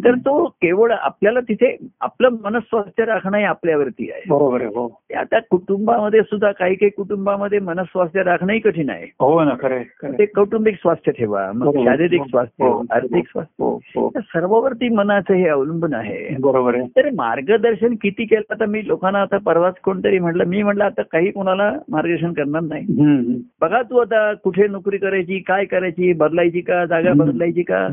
तर 0.03 0.15
तो 0.15 0.45
केवळ 0.61 0.91
आपल्याला 0.91 1.39
तिथे 1.39 1.75
आपलं 2.01 2.35
मनस्वास्थ्य 2.43 3.05
राखणं 3.05 3.37
हे 3.37 3.43
आपल्यावरती 3.43 4.09
आहे 4.11 4.21
बरोबर 4.29 4.61
आहे 4.61 4.69
हो 4.75 4.87
आता 5.17 5.39
कुटुंबामध्ये 5.39 6.21
सुद्धा 6.21 6.51
काही 6.51 6.75
काही 6.75 6.89
कुटुंबामध्ये 6.89 7.59
मनस्वास्थ्य 7.59 8.23
राखणंही 8.23 8.59
कठीण 8.59 8.89
आहे 8.89 9.05
हो 9.19 9.43
ना 9.43 9.53
खरं. 9.61 9.81
ते 10.03 10.25
कौटुंबिक 10.25 10.75
स्वास्थ्य 10.75 11.11
ठेवा 11.11 11.51
मग. 11.51 11.71
शारीरिक 11.85 12.21
स्वास्थ्य 12.29 12.63
हो. 12.65 12.83
आर्थिक 12.91 13.27
स्वास्थ्य 13.27 13.63
हो 13.63 13.73
हो 13.95 14.09
त्या 14.09 14.21
सर्वावरती 14.23 14.89
मनाचं 14.89 15.33
हे 15.33 15.47
अवलंबून 15.47 15.93
आहे 15.93 16.35
बरोबर 16.39 16.75
आहे 16.75 16.87
तर 16.95 17.09
मार्गदर्शन 17.15 17.95
किती 18.01 18.25
केलं 18.25 18.53
आता 18.53 18.65
मी 18.65 18.87
लोकांना 18.87 19.21
आता 19.21 19.37
परवाच 19.37 19.79
कोणतरी 19.83 20.19
म्हटलं 20.19 20.47
मी 20.47 20.63
म्हटलं 20.63 20.83
आता 20.83 21.01
काही 21.01 21.31
कोणाला 21.31 21.71
मार्गदर्शन 21.89 22.33
करणार 22.33 22.61
नाही 22.61 22.78
हम्म. 22.79 23.33
बघा 23.61 23.81
तू 23.81 23.97
आता 23.97 24.33
कुठे 24.33 24.67
नोकरी 24.67 24.97
करायची 24.97 25.39
काय 25.39 25.65
करायची 25.65 26.13
बदलायची 26.13 26.61
का 26.61 26.85
जागा. 26.85 27.13
बदलायची 27.13 27.63
का. 27.63 27.87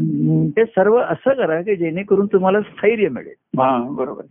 ते 0.56 0.64
सर्व 0.64 0.98
असं 0.98 1.32
करा 1.32 1.60
की 1.62 1.76
जेणेकरून 1.76 2.26
तुम्हाला 2.26 2.60
स्थैर्य 2.60 3.08
मिळेल 3.08 3.60
हा 3.60 3.78
बरोबर. 3.90 4.22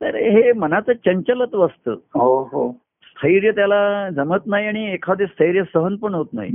तर 0.00 0.16
हे 0.16 0.52
मनाचं 0.52 0.92
चंचलत्व 0.92 1.66
असतं 1.66 1.90
हो 2.14 2.42
हो 2.52 2.72
स्थैर्य 3.02 3.50
त्याला 3.50 4.08
जमत 4.10 4.46
नाही 4.46 4.66
आणि 4.66 4.92
एखादे 4.92 5.26
स्थैर्य 5.26 5.62
सहन 5.74 5.96
पण 5.96 6.14
होत 6.14 6.26
नाही. 6.32 6.50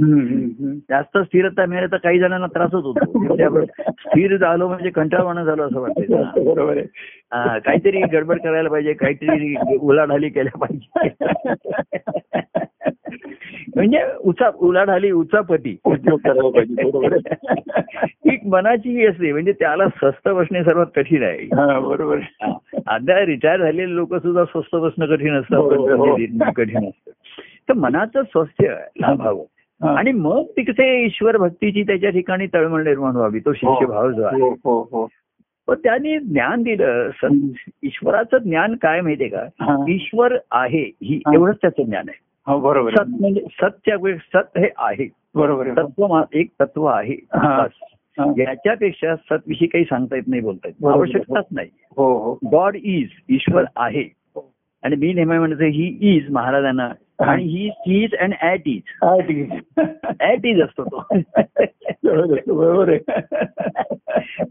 जास्त 0.90 1.18
स्थिरता 1.18 1.66
मिळाली 1.66 1.88
तर 1.92 1.98
काही 1.98 2.20
जणांना 2.20 2.48
त्रासच 2.48 2.74
होतो 2.74 3.00
स्थिर 3.92 4.38
झालो 4.38 4.68
म्हणजे 4.68 4.90
कंटाळवाणं 4.90 5.44
झालं 5.44 5.64
असं 5.64 5.80
वाटतं 5.80 6.82
हा, 7.32 7.58
काहीतरी 7.58 8.02
गडबड 8.04 8.40
करायला 8.42 8.70
पाहिजे 8.70 8.94
काहीतरी 8.94 9.76
उलाढाली 9.78 10.30
केल्या 10.30 10.58
पाहिजे 10.60 11.10
म्हणजे 13.76 14.00
उचा 14.22 14.50
उलाढाली 14.60 15.12
उचापती 15.12 15.76
उद्योग 15.86 16.20
करायला 16.20 16.50
पाहिजे 16.50 16.84
बरोबर 16.84 17.14
आहे. 17.16 18.06
ही 18.26 18.38
मनाची 18.50 18.90
ही 18.90 19.06
असते 19.06 19.32
म्हणजे 19.32 19.52
त्याला 19.52 19.88
स्वस्थ 19.90 20.28
बसणे 20.30 20.64
सर्वात 20.64 20.88
कठीण 20.96 21.24
आहे 21.24 21.46
हा 21.54 21.80
बरोबर. 21.80 22.20
आता 22.88 23.26
रिटायर 23.26 23.60
झालेले 23.60 23.96
लोक 23.96 24.16
सुद्धा 24.16 24.44
स्वस्त 24.46 24.76
बसणं 24.76 25.06
कठीण 25.06 25.36
असतं 25.36 25.56
हो, 25.56 25.70
हो. 25.70 26.06
म्हणजे 26.06 26.52
कठीण 26.56 26.88
असतं 26.88 27.12
तर 27.70 27.74
मनाचं 27.76 28.24
स्वास्थ्य 28.24 28.76
लाभावं 29.02 29.44
हा. 29.82 29.94
आणि 29.98 30.12
मग 30.12 30.44
तिथे 30.58 30.90
ईश्वर 31.06 31.38
भक्तीची 31.38 31.84
त्याच्या 31.84 32.10
ठिकाणी 32.10 32.48
तळमळ 32.54 32.84
निर्माण 32.84 33.16
व्हावी 33.16 33.40
तो 33.40 33.54
शिष्यभाव 33.54 34.12
जो 34.12 34.24
आहे 34.24 34.42
हो 34.42 34.50
हो 34.64 34.82
हो 34.92 35.08
पण 35.70 35.76
त्यांनी 35.84 36.20
ज्ञान 36.20 36.64
दिलं. 36.64 37.10
ईश्वराचं 37.84 38.38
ज्ञान 38.38 38.76
काय 38.76 39.02
माहितीये 39.02 39.30
का? 39.30 39.42
हा. 39.62 39.86
ईश्वर 39.90 40.38
आहे 40.52 40.92
ही 41.04 41.16
हा. 41.16 41.34
एवढंच 41.34 41.56
त्याचं 41.62 41.84
ज्ञान 41.84 42.10
आहे. 42.10 42.20
हो 42.48 42.60
बरोबर 42.60 42.92
सत. 42.92 43.04
म्हणजे 43.20 43.42
सत्य 43.62 43.98
सत 44.18 44.58
हे 44.58 44.70
आहे. 44.78 45.08
बरोबर 45.36 45.70
तत्व 45.72 46.22
एक 46.34 46.48
तत्व 46.62 46.86
आहे. 46.86 47.14
हा. 47.14 47.68
हा. 48.20 48.34
याच्यापेक्षा 48.38 49.16
सतविषयी 49.16 49.68
काही 49.68 49.84
सांगता 49.84 50.16
येत 50.16 50.24
नाही 50.28 50.42
बोलता 50.42 50.68
येत. 50.68 50.86
आवश्यकताच 50.86 51.46
नाही. 51.52 51.70
हो 51.98 52.14
हो. 52.14 52.40
गॉड 52.52 52.76
इज 52.76 53.08
ईश्वर 53.30 53.64
आहे. 53.76 54.04
आणि 54.84 54.96
मी 54.96 55.14
नेहमी 55.14 55.38
म्हणतो 55.38 55.64
ही 55.64 55.98
इज 56.02 56.32
महाराजांना 56.32 56.90
आणि 57.20 57.44
he 57.44 57.70
is 58.04 58.16
and 58.16 58.34
at 58.44 58.62
ease. 58.66 58.82
At 60.22 60.46
ease 60.46 60.62
असतो 60.62 60.86
तो. 60.86 61.04
बरोबर 62.54 62.90
आहे, 62.90 63.22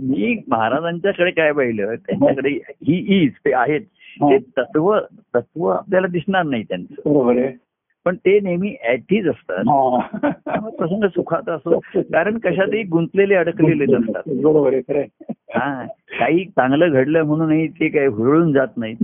मी 0.01 0.43
महाराजांच्याकडे 0.49 1.31
काय 1.31 1.53
पाहिलं 1.53 1.95
त्यांच्याकडे 1.95 2.49
ही 2.67 3.23
इज 3.23 3.31
ते 3.33 3.53
आहेत. 3.53 3.81
ते 4.23 4.39
तत्व 4.39 4.99
तत्व 5.35 5.67
आपल्याला 5.67 6.07
दिसणार 6.07 6.43
नाही 6.43 6.63
त्यांचं. 6.63 6.95
बरोबर 7.07 7.37
आहे. 7.37 7.53
पण 8.05 8.17
ते 8.17 8.41
नेहमी 8.41 8.75
ऍटीज 8.91 9.29
असतात. 9.29 9.59
हा. 9.59 10.01
त्यामुळे 10.25 10.77
प्रसंग 10.77 11.05
सुखाचा 11.05 11.55
असो. 11.55 11.79
कारण 11.97 12.39
कशातही 12.39 12.83
गुंतलेले 12.83 13.35
अडकलेले 13.35 13.95
असतात 13.97 14.23
बरोबर. 14.27 14.75
हा. 15.55 15.87
काही 16.19 16.45
चांगलं 16.45 16.93
घडलं 16.93 17.23
म्हणूनही 17.23 17.69
ते 17.69 17.89
काही 17.89 18.07
हुरळून 18.07 18.53
जात 18.53 18.69
नाहीत. 18.77 18.97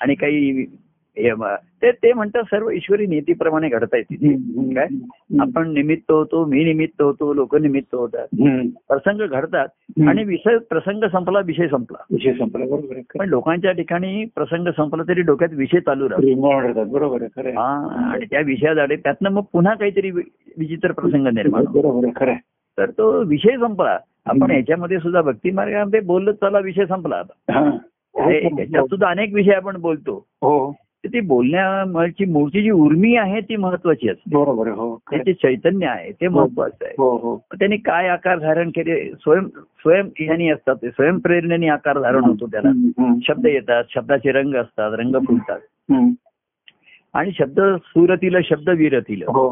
आणि 0.00 0.14
काही 0.14 0.66
ते 1.16 1.90
ते 1.92 2.12
म्हणतात 2.12 2.42
सर्व 2.42 2.70
ईश्वरी 2.70 3.06
नीतीप्रमाणे 3.06 3.68
घडतायत 3.68 4.04
तिथे. 4.10 4.74
काय 4.74 4.86
आपण 5.40 5.72
निमित्त 5.72 6.12
होतो 6.12 6.44
मी 6.44 6.64
निमित्त 6.64 7.02
होतो 7.02 7.32
लोक 7.34 7.56
निमित्त 7.56 7.94
होतात. 7.94 8.26
प्रसंग 8.88 9.26
घडतात. 9.26 9.68
आणि 10.08 10.24
विषय 10.24 10.58
प्रसंग 10.58 11.04
संपला 11.04 11.38
विषय 11.38 11.68
संपला 11.68 12.02
विषय 12.10 12.32
संपला 12.32 12.64
बरोबर 12.64 13.00
पण 13.18 13.28
लोकांच्या 13.28 13.72
ठिकाणी 13.72 14.24
प्रसंग 14.24 14.68
संपला 14.68 15.02
तरी 15.08 15.20
डोक्यात 15.20 15.50
विषय 15.52 15.80
चालू 15.80 16.08
राहतो 16.08 16.84
बरोबर. 16.84 17.22
हा 17.48 17.68
आणि 18.12 18.26
त्या 18.30 18.40
विषयाद्वारे 18.40 18.96
त्यातनं 18.96 19.30
मग 19.30 19.42
पुन्हा 19.52 19.74
काहीतरी 19.74 20.10
विचित्र 20.10 20.92
प्रसंग 20.92 21.26
निर्माण. 21.26 21.64
बरोबर 21.64 22.08
खरं. 22.16 22.34
तर 22.78 22.90
तो 22.90 23.10
विषय 23.24 23.56
संपला 23.56 23.98
आपण. 24.26 24.50
याच्यामध्ये 24.50 24.98
सुद्धा 24.98 25.20
भक्ती 25.22 25.50
मार्गामध्ये 25.50 26.00
बोललो 26.00 26.32
चला 26.32 26.58
विषय 26.58 26.86
संपला 26.86 27.16
आता 27.16 27.70
याच्यात 28.30 28.84
सुद्धा 28.84 29.08
अनेक 29.08 29.34
विषय 29.34 29.52
आपण 29.52 29.76
बोलतो 29.76 30.26
हो 30.42 30.74
ती 31.06 31.20
बोलण्याची 31.20 32.24
मूळची 32.24 32.62
जी 32.62 32.70
उर्मी 32.70 33.14
आहे 33.16 33.40
ती 33.40 33.56
महत्वाची 33.56 34.08
असते. 34.08 34.34
बरोबर 34.36 34.68
हो. 34.68 34.96
त्याचे 35.10 35.32
चैतन्य 35.32 35.86
आहे 35.86 36.10
ते 36.12 36.28
महत्वाचं 36.28 36.84
आहे. 36.84 36.94
हो 36.98 37.16
हो. 37.16 37.36
त्यांनी 37.58 37.76
काय 37.76 38.08
आकार 38.08 38.38
धारण 38.38 38.70
केले? 38.70 39.10
स्वयं 39.12 39.46
स्वयं 39.58 40.08
ह्यानी 40.18 40.50
असतात 40.50 40.76
ते. 40.76 40.90
स्वयंप्रेरणेने 40.90 41.68
आकार 41.68 41.98
धारण 42.00 42.24
होतो 42.24 42.46
त्याला. 42.46 42.70
शब्द 43.28 43.46
येतात 43.46 43.84
शब्दाचे 43.94 44.32
रंग 44.32 44.54
असतात 44.54 44.92
रंग 44.92 45.16
फुलतात. 45.28 45.58
आणि 47.14 47.30
शब्द 47.38 47.60
सुरतील 47.60 48.36
शब्द 48.44 48.70
विरतील. 48.70 49.22
हो. 49.22 49.48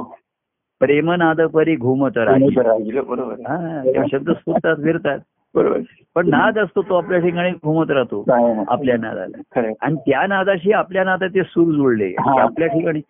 प्रेमनाद 0.80 1.40
परी 1.40 1.76
घुमत 1.76 2.18
राही 2.18 2.48
राहिलं 2.56 3.02
बरोबर. 3.08 3.34
हा 3.40 3.82
शब्द 4.12 4.30
सुटतात 4.30 4.76
फिरतात 4.76 5.18
बरोबर. 5.54 5.80
पण 6.14 6.28
नाद 6.28 6.58
असतो 6.58 6.82
तो 6.82 6.96
आपल्या 6.96 7.18
ठिकाणी 7.18 7.50
घुमत 7.50 7.90
राहतो. 7.90 8.24
आपल्या 8.68 8.96
नादाला. 8.96 9.70
आणि 9.80 9.96
त्या 9.96 10.26
नादाशी 10.26 10.72
आपल्या 10.72 11.04
नादात 11.04 11.28
ते 11.28 11.42
सूर 11.42 11.74
जुळले 11.74 12.14
आपल्या 12.18 12.68
ठिकाणी. 12.68 13.00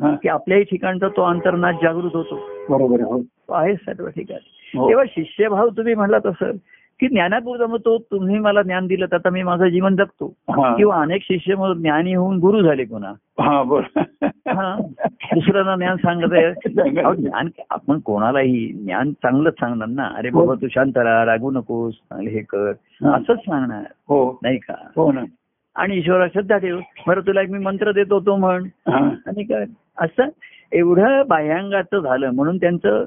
की 0.00 0.28
आपल्याही 0.28 0.64
ठिकाणचा 0.64 1.08
तो 1.08 1.22
अंतर्नाद 1.22 1.74
जागृत 1.82 2.16
होतो 2.16 2.34
बरोबर 2.70 3.00
आहे 3.00 3.70
हो 3.70 3.76
सर्व 3.76 4.08
ठिकाणी 4.08 4.78
हो. 4.78 4.88
तेव्हा 4.88 5.04
शिष्यभाव 5.08 5.68
तुम्ही 5.68 5.94
म्हणला 5.94 6.18
तसं 6.18 6.50
की 7.00 7.08
ज्ञानापूर्व 7.08 7.66
मग 7.66 7.78
तो 7.84 7.98
तुम्ही 7.98 8.38
मला 8.38 8.62
ज्ञान 8.62 8.86
दिलं 8.86 9.06
तर 9.06 9.14
आता 9.14 9.30
मी 9.30 9.42
माझं 9.42 9.68
जीवन 9.68 9.96
जगतो. 9.96 10.34
हा. 10.50 10.76
किंवा 10.76 11.02
अनेक 11.02 11.22
शिष्य 11.22 11.54
मग 11.54 11.76
ज्ञानी 11.78 12.14
होऊन 12.14 12.38
गुरु 12.38 12.62
झाले 12.62 12.84
पुन्हा. 12.84 13.10
हा 13.40 13.62
हा. 14.48 14.76
दुसऱ्यांना 15.34 15.76
ज्ञान 15.76 15.96
सांगत 15.96 16.32
आहे. 16.32 16.52
ज्ञान 17.16 17.48
आपण 17.70 17.98
कोणालाही 17.98 18.72
ज्ञान 18.72 19.12
चांगलंच 19.12 19.52
सांगणार 19.52 19.88
ना. 19.88 20.10
अरे 20.16 20.30
बाबा 20.30 20.54
तू 20.54 20.68
शांत 20.68 20.92
राहा 20.96 21.24
रागू 21.24 21.50
नकोस 21.50 21.94
चांगले 21.94 22.30
हे 22.30 22.40
कर. 22.40 22.70
हा. 22.70 23.16
असंच 23.16 23.38
सांगणार. 23.38 23.82
हो. 24.08 24.38
नाही 24.42 24.58
का? 24.58 24.74
हो 24.96 25.12
ना. 25.12 25.22
आणि 25.76 25.96
ईश्वरा 25.96 26.28
श्रद्धा 26.28 26.58
ठेव 26.58 26.80
बरं 27.06 27.20
तुला 27.20 27.42
एक 27.42 27.50
मी 27.50 27.58
मंत्र 27.58 27.92
देतो 27.92 28.20
तो 28.20 28.36
म्हण. 28.36 28.64
हा. 28.64 29.08
आणि 29.26 29.42
काय? 29.42 29.64
असं 29.98 30.22
एवढं 30.72 31.22
बाह्यांगाचं 31.28 31.98
झालं. 31.98 32.30
म्हणून 32.30 32.56
त्यांचं 32.56 33.04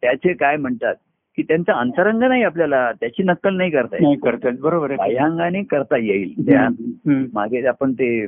त्याचे 0.00 0.32
काय 0.32 0.56
म्हणतात? 0.56 0.94
की 1.38 1.44
त्यांचं 1.44 1.72
अंतरंग 1.72 2.22
नाही 2.22 2.42
आपल्याला 2.42 2.92
त्याची 3.00 3.22
नक्कल 3.22 3.56
नाही 3.56 3.70
करता 3.70 3.96
येईल 3.96 4.56
बरोबर 4.60 4.90
आहे. 4.90 4.96
बाह्यांगाने 4.96 5.62
करता 5.62 5.96
येईल. 5.96 6.32
त्या. 6.46 6.68
मागे 7.32 7.66
आपण 7.66 7.92
ते 7.92 8.26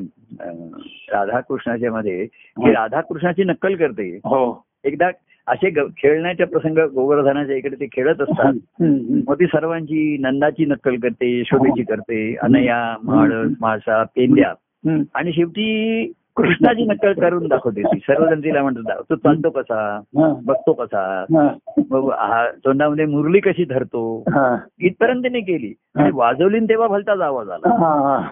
राधाकृष्णाच्या 1.12 1.92
मध्ये 1.92 2.26
की 2.26 2.66
हा. 2.66 2.72
राधाकृष्णाची 2.72 3.44
नक्कल 3.44 3.74
करते 3.74 4.16
हो. 4.16 4.66
एकदा 4.84 5.10
असे 5.46 5.70
खेळण्याच्या 5.70 6.46
प्रसंग 6.46 6.78
गोवर्धनाच्या 6.78 7.56
इकडे 7.56 7.76
ते 7.80 7.86
खेळत 7.86 8.20
असतात. 8.20 8.82
मग 9.28 9.34
ती 9.34 9.46
सर्वांची 9.46 10.18
नंदाची 10.20 10.64
नक्कल 10.64 10.94
करते 10.94 11.40
यशोदेची 11.40 11.82
करते. 11.82 12.36
अनया 12.42 12.96
माळस 13.04 13.52
माळसा 13.60 14.02
पेंद्या. 14.02 14.52
आणि 15.14 15.32
शेवटी 15.32 16.12
कृष्णाची 16.36 16.84
नक्कल 16.84 17.12
करून 17.12 17.48
दाखवते 17.48 17.82
ती. 17.82 17.98
सर्वजण 17.98 18.38
तिला 18.38 18.62
म्हणतात 18.62 19.02
तो 19.10 19.14
चालतो 19.14 19.50
कसा. 19.50 20.00
बघतो 20.44 20.72
कसा? 20.72 21.24
तोंडामध्ये 22.64 23.06
मुरली 23.06 23.40
कशी 23.40 23.64
धरतो. 23.64 24.24
इथपर्यंत 24.80 25.24
तिने 25.24 25.40
केली. 25.40 25.74
आणि 25.96 26.10
वाजवली 26.14 26.58
तेव्हा 26.58 26.88
भलताच 26.88 27.20
आवाज 27.20 27.50
आला. 27.50 28.28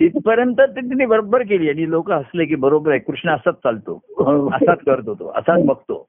तिथपर्यंत 0.00 0.60
तिने 0.60 1.06
बरोबर. 1.06 1.42
केली. 1.42 1.68
आणि 1.68 1.90
लोक 1.90 2.10
हसले 2.10 2.44
की 2.44 2.54
बरोबर 2.54 2.90
आहे 2.90 3.00
कृष्ण 3.00 3.30
असाच 3.30 3.54
चालतो. 3.54 4.00
असाच 4.54 4.78
करतो 4.78 5.14
तो. 5.14 5.32
असाच 5.36 5.64
बघतो. 5.64 6.06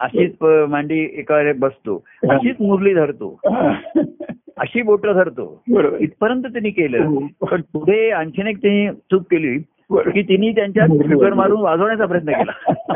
अशीच 0.00 0.34
मांडी 0.42 0.98
एका 0.98 1.52
बसतो. 1.58 2.04
अशीच 2.30 2.56
मुरली 2.60 2.94
धरतो. 2.94 3.40
अशी 4.58 4.82
बोट 4.82 5.06
धरतो. 5.06 5.62
इथपर्यंत 6.00 6.42
त्यांनी 6.42 6.70
केलं. 6.70 6.98
हो. 6.98 7.46
पण 7.46 7.60
पुढे 7.60 8.10
आणखीन 8.10 8.46
एक 8.46 8.62
त्यांनी 8.62 8.90
चूक 8.90 9.22
केली. 9.22 9.58
की 9.92 10.22
तिने 10.22 10.50
त्यांच्या 10.50 10.86
वाजवली. 10.90 11.30
मारून 11.30 11.60
वाजवण्याचा 11.60 12.06
प्रयत्न 12.06 12.32
केला. 12.32 12.88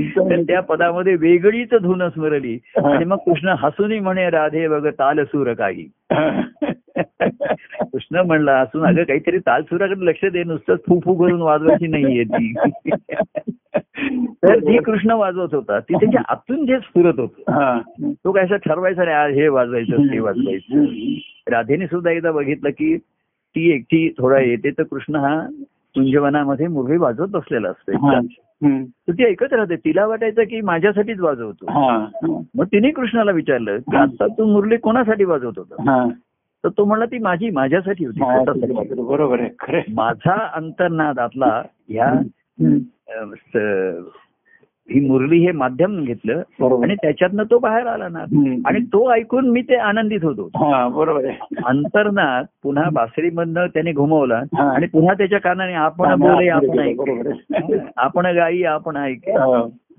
तर 0.00 0.42
त्या 0.42 0.60
पदामध्ये 0.60 1.14
वेगळीच 1.14 1.74
धून 1.82 2.08
स्मरली. 2.08 2.58
आणि 2.84 3.04
मग 3.04 3.16
कृष्ण 3.16 3.54
हसूनही 3.58 3.98
म्हणे 3.98 4.30
राधे 4.30 4.68
बघ 4.68 4.86
ताल 4.86 5.24
सूर 5.24 5.52
काही 5.52 5.88
कृष्ण 7.92 8.16
म्हणला 8.16 8.58
असून 8.58 8.86
अगं 8.86 9.02
काहीतरी 9.02 9.38
तालसुराकडे 9.38 10.06
लक्ष 10.06 10.24
दे. 10.24 10.44
नुसतंच 10.44 10.78
फू 10.88 11.00
फू 11.04 11.14
करून 11.14 11.42
वाजवायची 11.42 11.86
नाहीये 11.86 12.24
ती. 12.24 12.54
तर 14.18 14.58
ती 14.58 14.76
कृष्ण 14.78 15.10
वाजवत 15.10 15.54
होता 15.54 15.78
ती 15.78 15.94
त्याच्या 15.94 16.22
आतून 16.28 16.66
जे 16.66 16.78
स्फुरत 16.78 17.20
होतं. 17.20 17.78
तो 18.24 18.32
काय 18.32 18.44
असं 18.44 18.56
ठरवायचा 18.56 19.04
नाही 19.04 19.16
आज 19.16 19.32
हे 19.32 19.48
वाजवायचं 19.48 19.96
ते 20.12 20.18
वाजवायचं. 20.18 20.84
राधेने 21.50 21.86
सुद्धा 21.86 22.10
एकदा 22.10 22.32
बघितलं 22.32 22.70
की 22.70 22.96
ती 23.56 23.70
एकटी 23.70 24.14
थोडा 24.18 24.38
येते 24.38 24.70
तर 24.70 24.82
कृष्ण 24.82 25.14
हा 25.16 25.40
कुंजवनामध्ये 25.94 26.68
मुरळी 26.68 26.96
वाजवत 26.96 27.28
बसलेला 27.28 27.68
असतो 27.68 28.06
हा. 28.06 28.20
तर 29.08 29.12
ती 29.12 29.24
ऐकत 29.24 29.52
राहते 29.52 29.76
तिला 29.76 30.06
वाटायचं 30.06 30.42
की 30.42 30.60
माझ्यासाठीच 30.60 31.20
वाजवतो. 31.20 31.66
मग 32.54 32.64
तिने 32.64 32.90
कृष्णाला 32.90 33.30
विचारलं 33.30 33.76
की. 33.76 33.96
आता 33.96 34.26
तू 34.26 34.44
मुरली 34.44 34.76
कोणासाठी 34.76 35.24
वाजवत 35.24 35.52
होता. 35.56 35.82
तर 36.64 36.68
तो 36.68 36.84
म्हणला 36.84 37.04
ती 37.04 37.18
माझी 37.18 37.50
माझ्यासाठी 37.50 38.04
होती. 38.04 38.20
बरोबर 39.02 39.40
आहे 39.40 39.48
खरे 39.58 39.82
माझा 39.94 40.48
अंतर्नादातला 40.54 41.62
ह्या 41.88 42.06
हम्म. 42.06 42.18
अं, 42.18 42.22
स- 42.22 42.39
ही 44.92 45.06
मुरली 45.06 45.38
हे 45.38 45.52
माध्यम 45.52 46.04
घेतलं 46.04 46.42
आणि 46.82 46.94
त्याच्यातनं 46.94 47.42
तो 47.42 47.58
बाहेर 47.58 47.86
आला 47.86 48.08
ना. 48.08 48.18
आणि 48.64 48.78
तो 48.80 49.10
ऐकून 49.12 49.50
मी 49.50 49.62
ते 49.62 49.74
आनंदित 49.74 50.24
होतो 50.24 50.44
हा 50.56 50.88
बरोबर 50.88 51.24
आहे 51.24 51.36
अंतर्नाद 51.66 52.46
पुन्हा 52.62 52.90
बासरीमधनं 52.92 53.66
त्याने 53.66 53.92
घुमवला. 53.92 54.42
आणि 54.58 54.86
पुन्हा 54.86 55.14
त्याच्या 55.14 55.40
कानाने 55.40 55.72
आपण 55.72 56.08
बोले 56.20 56.48
आपण 56.48 56.78
ऐक. 56.78 57.00
आपण 57.96 58.26
गाई 58.26 58.62
आपण 58.62 58.96
ऐक. 58.96 59.30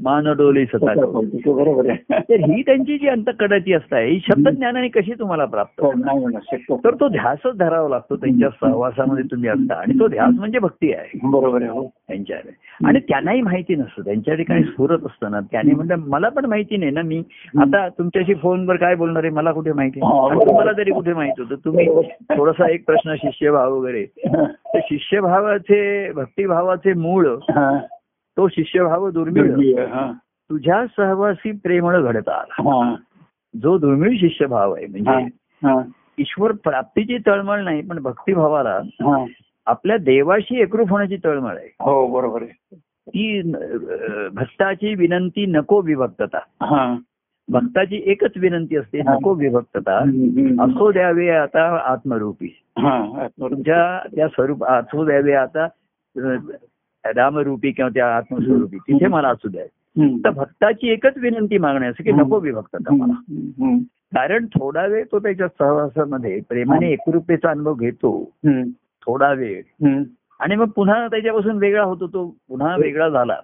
मान 0.03 0.27
डोली 0.34 0.65
सता 0.65 0.93
बरोबर 0.96 1.89
आहे. 1.89 2.20
तर 2.20 2.34
ही 2.34 2.62
त्यांची 2.62 2.98
जी 2.98 3.08
अंतकडाची 3.08 3.74
असते 3.74 4.05
ही 4.05 4.20
शब्द 4.20 4.50
ज्ञानाने 4.50 4.88
कशी 4.88 5.12
तुम्हाला 5.20 5.46
प्राप्त 5.46 5.81
हो, 5.81 6.29
तर 6.77 6.93
तो 6.93 7.08
ध्यासच 7.08 7.58
धरावा 7.58 7.89
लागतो 7.89 8.15
त्यांच्या 8.15 8.50
सहवासामध्ये 8.50 9.24
तुम्ही 9.24 9.50
असता. 9.50 9.74
आणि 9.74 10.00
तो 10.00 10.08
ध्यास 10.08 10.34
म्हणजे 10.38 10.60
भक्ती 10.60 10.93
आहे. 10.93 11.20
बरोबर 11.24 11.62
आहे 11.62 11.72
हो. 11.72 11.88
त्यांच्या 12.08 12.38
आणि 12.86 13.00
त्यांनाही 13.00 13.41
माहिती 13.41 13.75
नसतं. 13.75 14.01
त्यांच्या 14.01 14.36
ठिकाणी 14.36 14.63
स्फुरत 14.63 15.00
असतं 15.05 15.31
ना. 15.31 15.39
त्याने 15.39 15.74
म्हणलं 15.74 15.96
मला 16.08 16.29
पण 16.29 16.46
माहिती 16.46 16.77
नाही 16.77 16.91
ना 16.91 17.01
मी. 17.01 17.24
आता 17.60 17.89
तुमच्याशी 17.89 18.34
फोनवर 18.34 18.75
काय 18.75 18.96
बोलणार 18.96 19.24
आहे? 19.24 19.34
मला 19.34 19.51
कुठे 19.51 19.74
माहिती 19.74 20.00
हा, 20.00 20.39
तुम्हाला 20.46 20.72
तरी 20.72 20.91
कुठे 20.91 21.13
माहीत 21.13 21.39
होतं? 21.39 21.55
तुम्ही 21.55 21.88
थोडासा 22.38 22.72
एक 22.72 22.86
प्रश्न 22.86 23.15
शिष्यभाव 23.15 23.77
वगैरे. 23.77 24.05
तर 24.74 24.79
शिष्यभावाचे 24.84 26.12
भक्तिभावाचे 26.12 26.93
मूळ 26.93 27.27
हा. 27.27 27.79
तो 28.38 28.47
शिष्यभाव 28.47 29.09
दुर्मिळ. 29.09 29.51
तुझ्या 30.50 30.85
सहवासी 30.97 31.51
प्रेमळ 31.63 32.01
घडता 32.01 32.33
आला 32.33 32.61
हा. 32.63 32.95
जो 33.53 33.77
दुर्मिळ 33.77 34.17
शिष्यभाव 34.19 34.73
आहे. 34.75 34.85
म्हणजे 34.88 35.11
हा. 35.63 35.81
ईश्वर 36.19 36.51
प्राप्तीची 36.63 37.17
तळमळ 37.25 37.63
नाही 37.63 37.81
पण 37.81 38.00
भक्तिभावाला 38.03 38.79
हा. 39.01 39.25
आपल्या 39.67 39.97
देवाशी 39.97 40.61
एकरूप 40.61 40.89
होण्याची 40.89 41.17
तळमळ 41.23 41.57
आहे 41.57 41.67
हो 41.79 42.07
बरोबर 42.07 42.41
आहे 42.41 42.75
ती 43.07 43.41
भक्ताची 44.33 44.93
विनंती 44.95 45.45
नको 45.45 45.81
विभक्तता 45.81 46.39
हा 46.61 46.93
भक्ताची 47.50 48.01
एकच 48.05 48.31
विनंती 48.35 48.75
असते. 48.77 49.01
नको 49.01 49.33
विभक्तता. 49.33 49.97
असो 50.63 50.91
द्यावे 50.91 51.29
आता 51.29 51.63
आत्मरूपी. 51.91 52.47
तुमच्या 52.77 54.00
त्या 54.15 54.27
स्वरूप 54.27 54.63
असो 54.65 55.05
द्यावे 55.05 55.33
आता 55.33 55.67
रामरूपी 57.05 57.72
किंवा 57.72 57.89
त्या 57.89 58.17
आत्मस्वरूपी 58.17 58.77
तिथे 58.77 59.08
मला 59.08 59.29
असू 59.29 59.50
द्या. 59.50 59.65
तर 60.24 60.29
भक्ताची 60.29 60.89
एकच 60.89 61.17
विनंती 61.17 61.58
मागणे 61.58 61.88
असं 61.88 62.03
की 62.03 62.12
नको 62.12 62.39
विभक्तता 62.39 62.96
मला 62.96 63.13
कारण 64.15 64.46
थोडा 64.46 64.86
वेळ 64.86 65.03
तो 65.12 65.20
त्याच्या 65.20 65.48
सहवासामध्ये 65.48 66.41
प्रेमाने 66.50 66.91
एकरूपेचा 66.91 67.50
अनुभव 67.50 67.74
घेतो. 67.74 68.31
थोडा 69.05 69.34
वेळ. 69.34 69.62
आणि 70.39 70.55
मग 70.55 70.65
पुन्हा 70.65 71.08
त्याच्यापासून 71.08 71.58
वेगळा 71.58 71.84
होतो 71.84 72.08
तो. 72.08 72.36
पुन्हा 72.50 72.75
वेगळा 72.79 73.10
झाला. 73.10 73.38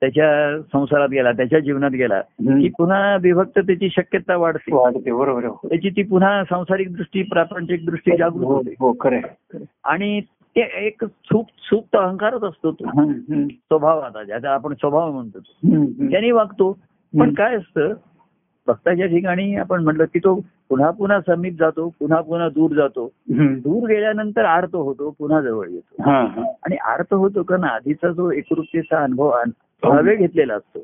त्याच्या 0.00 0.62
संसारात 0.72 1.08
गेला 1.08 1.32
त्याच्या 1.32 1.58
जीवनात 1.58 1.90
गेला. 1.90 2.20
की 2.20 2.68
पुन्हा 2.78 3.16
विभक्ततेची 3.22 3.88
शक्यता 3.90 4.36
वाढते. 4.36 4.74
वाढते 4.74 5.12
बरोबर 5.12 5.44
हो. 5.44 5.54
त्याची 5.64 5.90
ती 5.90 6.02
पुन्हा 6.02 6.44
सांसारिक 6.44 6.96
दृष्टी 6.96 7.22
प्रापंचिक 7.22 7.86
दृष्टी 7.86 8.16
जागृत 8.18 8.44
हो 8.44 8.54
होते. 8.54 8.74
हो. 8.80 9.14
आणि 9.84 10.20
एक 10.60 11.04
सुप 11.04 11.46
सुप्त 11.58 11.96
अहंकारच 11.96 12.42
असतो 12.42 12.72
तो. 12.72 12.84
स्वभावाचा 13.48 14.22
ज्याचा 14.22 14.50
आपण 14.50 14.74
स्वभाव 14.74 15.12
म्हणतो. 15.12 15.38
त्याने 16.10 16.30
वागतो. 16.30 16.72
पण. 16.72 17.34
काय 17.34 17.56
असतं 17.56 17.92
भक्ताच्या 18.66 19.06
ठिकाणी 19.06 19.56
आपण 19.56 19.84
म्हटलं 19.84 20.04
की 20.04 20.18
तो 20.18 20.40
पुन्हा 20.68 20.90
पुन्हा 20.90 21.20
समीप 21.20 21.56
जातो 21.58 21.88
पुन्हा 21.88 22.20
पुन्हा 22.20 22.48
दूर 22.48 22.70
जातो. 22.70 23.10
दूर 23.54 23.88
गेल्यानंतर 23.88 24.44
आर्त 24.44 24.74
होतो 24.74 25.14
पुन्हा 25.18 25.40
जवळ 25.40 25.68
येतो. 25.68 26.10
हा, 26.10 26.20
हा. 26.20 26.42
आणि 26.62 26.76
आर्त 26.76 27.14
होतो 27.14 27.42
कारण 27.42 27.64
आधीचा 27.64 28.08
जो 28.08 28.30
एकरूपतेचा 28.30 29.02
अनुभव 29.02 29.28
अन- 29.28 29.50
थोडा 29.50 30.00
वेळ 30.00 30.16
घेतलेला 30.16 30.54
असतो. 30.54 30.80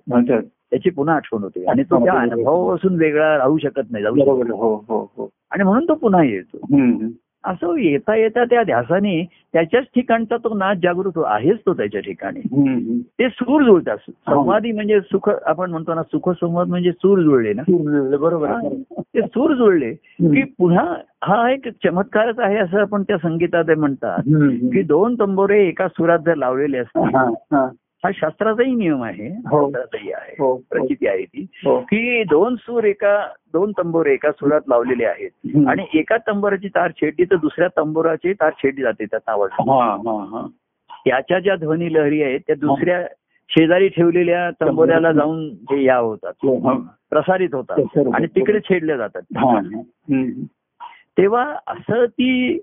त्याची 0.70 0.90
पुन्हा 0.90 1.14
आठवण 1.14 1.42
होते. 1.42 1.64
आणि 1.64 1.83
तो 1.83 1.94
त्या 2.05 2.12
अनुभवापासून 2.23 2.99
वेगळा 2.99 3.38
राहू 3.38 3.59
शकत 3.59 3.83
नाही 3.90 4.05
जाऊ 4.05 4.14
शकत 4.14 4.51
हो 4.53 4.75
हो 4.88 5.12
हो. 5.16 5.29
आणि 5.51 5.64
म्हणून 5.64 5.88
तो 5.88 5.94
पुन्हा 5.94 6.25
येतो. 6.25 6.59
असं 7.44 7.76
येता 7.76 8.16
येता 8.16 8.44
त्या 8.44 8.62
ध्यासाने 8.62 9.24
त्याच्याच 9.52 9.85
ठिकाणचा 9.85 10.37
तो 10.37 10.55
नाच 10.55 10.76
जागृत 10.83 11.12
हो- 11.16 11.24
आहेच 11.24 11.57
तो 11.66 11.74
त्याच्या 11.74 12.00
ठिकाणी. 12.00 12.40
ते 13.18 13.28
सूर 13.28 13.62
जुळतात 13.62 13.96
संवादी 14.09 14.72
म्हणजे 14.72 15.00
सुख 15.00 15.31
आपण 15.46 15.70
म्हणतो 15.70 15.94
ना 15.94 16.02
सुख 16.02 16.31
संवाद 16.31 16.66
म्हणजे 16.68 16.92
सूर 16.92 17.20
जुळले 17.20 17.52
ना 17.52 17.62
बरोबर. 18.16 18.52
ते 18.98 19.20
सूर 19.20 19.55
जुळले. 19.55 19.92
की 19.92 20.42
पुन्हा 20.59 20.94
हा 21.24 21.50
एक 21.50 21.68
चमत्कारच 21.68 22.38
आहे 22.38 22.57
असं 22.57 22.81
आपण 22.81 23.02
त्या 23.02 23.16
संगीतात 23.16 23.70
म्हणतात. 23.78 24.18
की 24.72 24.83
दोन 24.83 25.14
तंबोरे 25.14 25.66
एका 25.68 25.88
सुरात 25.88 26.18
जर 26.26 26.35
लावलेले 26.35 26.78
असतील 26.78 27.16
हा, 28.05 28.11
शास्त्राचाही 28.15 28.75
नियम 28.75 29.03
आहे 29.03 29.29
हो. 29.29 29.71
शास्त्राचाही 29.71 30.12
आहे 30.12 30.35
हो. 30.38 30.57
प्रचिती 30.71 31.07
आहे 31.07 31.25
ती 31.25 31.47
हो. 31.65 31.79
की 31.81 32.23
दोन 32.25 32.55
सूर 32.57 32.85
एका 32.85 33.27
दोन 33.53 33.73
तंबोरे 33.79 34.12
एका 34.12 34.31
सुरात 34.31 34.61
लावलेले 34.69 35.05
आहेत. 35.05 35.31
आणि 35.69 35.85
एका 35.95 36.17
तंबोराची 36.17 36.69
तार 36.69 36.91
छेडली 36.91 37.25
तर 37.25 37.37
दुसऱ्या 37.37 37.69
तंबोराची 37.77 38.33
तार 38.33 38.51
छेडली 38.59 38.83
जाते 38.83 39.05
त्या 39.05 39.19
नावाची 39.29 39.71
हा, 39.71 39.85
हा, 39.85 40.25
हा. 40.31 40.47
त्याच्या 41.05 41.38
ज्या 41.38 41.57
ध्वनी 41.57 41.95
लहरी 41.95 42.23
आहेत 42.23 42.41
त्या 42.47 42.57
दुसऱ्या 42.57 43.07
शेजारी 43.49 43.88
ठेवलेल्या 43.88 44.51
तंबोऱ्याला 44.61 45.12
जाऊन 45.12 45.55
ते 45.55 45.83
या 45.85 45.97
होतात. 45.97 46.33
प्रसारित 47.11 47.55
होतात. 47.55 47.99
आणि 48.15 48.27
तिकडे 48.27 48.61
छेडल्या 48.61 48.97
जातात. 48.97 49.23
तेव्हा 51.19 51.57
असं 51.67 52.05
ती 52.05 52.59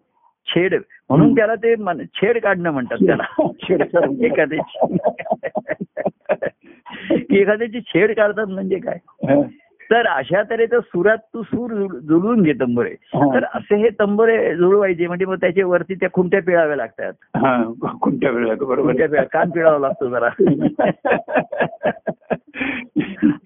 छेड 0.56 0.76
म्हणून. 1.10 1.36
त्याला 1.36 1.56
ते 1.56 1.76
छेड 2.04 2.42
काढणं 2.42 2.72
म्हणतात 2.72 2.98
त्याला 3.06 3.24
छेड. 3.64 3.82
एखाद्याची 4.24 4.96
की 7.30 7.38
एखाद्याची 7.40 7.82
छेड 7.82 8.16
काढतात 8.16 8.46
म्हणजे 8.46 8.80
काय. 8.80 8.98
तर 9.92 10.08
अशा 10.08 10.44
तऱ्हेचं 10.44 10.80
सुरात 10.80 11.18
तू 11.18 11.42
सूर 11.42 11.72
जुळ- 11.72 12.00
जुळवून 12.00 12.42
घे 12.42 12.54
तंबोरे. 12.54 12.90
हा. 12.90 13.34
तर 13.34 13.44
असे 13.44 13.76
हे 13.76 13.90
तंबोरे 14.00 14.56
जुळवायचे 14.56 15.08
म्हणजे 15.08 15.26
मग 15.26 15.36
त्याच्या 15.36 15.68
वरती 15.68 15.96
त्या 15.96 16.10
खुंट्या 16.14 16.42
पिळाव्या 16.42 16.76
लागतात. 16.76 17.14
हा, 17.24 17.74
कोणत्या 18.02 18.32
वेळेला 18.32 18.54
बरोबर. 18.54 18.82
खुंट्या 18.82 19.10
पिळा 19.10 19.24
कान 19.24 19.50
पिळावा 19.50 19.80
लागतो 19.80 20.10
जरा. 20.10 20.30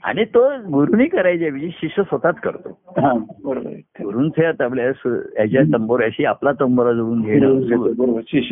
आणि 0.04 0.26
तो 0.26 0.50
गुरुनी 0.50 1.06
करायचे 1.06 1.50
म्हणजे 1.50 1.70
शिष्य 1.72 2.04
स्वतःच 2.04 2.36
करतो. 2.36 2.80
बरोबर 3.44 4.52
तबल्या 4.60 4.94
सु- 4.94 5.40
याच्या 5.40 5.62
तंबोऱ्याशी 5.62 6.26
आपला 6.26 6.52
तंबोरा 6.52 6.94
जुळून 6.94 7.22
घेणं 7.22 7.60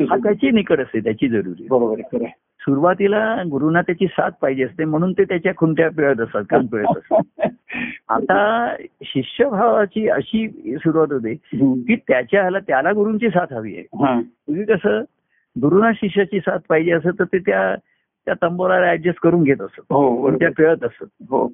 हा 0.10 0.18
त्याची 0.18 0.52
निकड 0.52 0.80
असते 0.80 1.00
त्याची 1.00 1.30
जरुरी. 1.30 1.68
बरोबर. 1.70 2.26
सुरुवातीला 2.62 3.44
गुरुना 3.52 3.82
त्याची 3.82 4.06
साथ 4.06 4.32
पाहिजे 4.42 4.64
असते 4.64 4.86
म्हणून 4.86 5.14
ते 5.14 5.24
त्याच्या 5.24 5.52
खुंट्या 5.58 5.90
पिळत 5.90 6.22
असतात 6.22 6.44
कान 6.50 6.66
पिळत 6.66 6.98
असतात. 6.98 7.22
आता 8.10 8.76
शिष्यभावाची 9.04 10.10
अशी 10.10 10.50
सुरुवात 10.78 11.12
होते. 11.12 11.34
की 11.84 11.96
त्याच्या 11.96 12.60
त्याला 12.68 12.92
गुरुंची 12.92 13.30
साथ 13.30 13.54
हवी 13.54 13.78
आहे. 13.78 14.06
हा, 14.06 14.22
तुम्ही 14.22 14.64
कसं 14.64 15.02
गुरुना 15.62 15.92
शिष्याची 15.96 16.40
साथ 16.40 16.60
पाहिजे 16.70 16.92
असं 16.92 17.10
तर 17.20 17.24
ते 17.24 17.38
त्या 17.40 17.76
त्या 18.26 18.34
तंबोराला 18.34 18.92
ऍडजस्ट 18.92 19.20
करून 19.20 19.44
घेत 19.44 19.62
असत. 19.62 19.82
हो 19.90 20.18
त्या 20.18 20.24
बरोबर 20.24 20.50
पिळत 20.50 20.84
असत. 20.84 21.24
हो. 21.30 21.52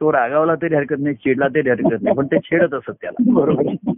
तो 0.00 0.12
रागावला 0.12 0.54
तरी 0.54 0.74
हरकत 0.74 0.96
नाही 0.98 1.14
चिडला 1.14 1.48
तरी 1.48 1.70
हरकत 1.70 2.02
नाही 2.02 2.16
पण 2.16 2.26
ते 2.26 2.36
छेडत 2.44 2.74
असत 2.74 2.90
त्याला. 2.90 3.32
बरोबर. 3.32 3.90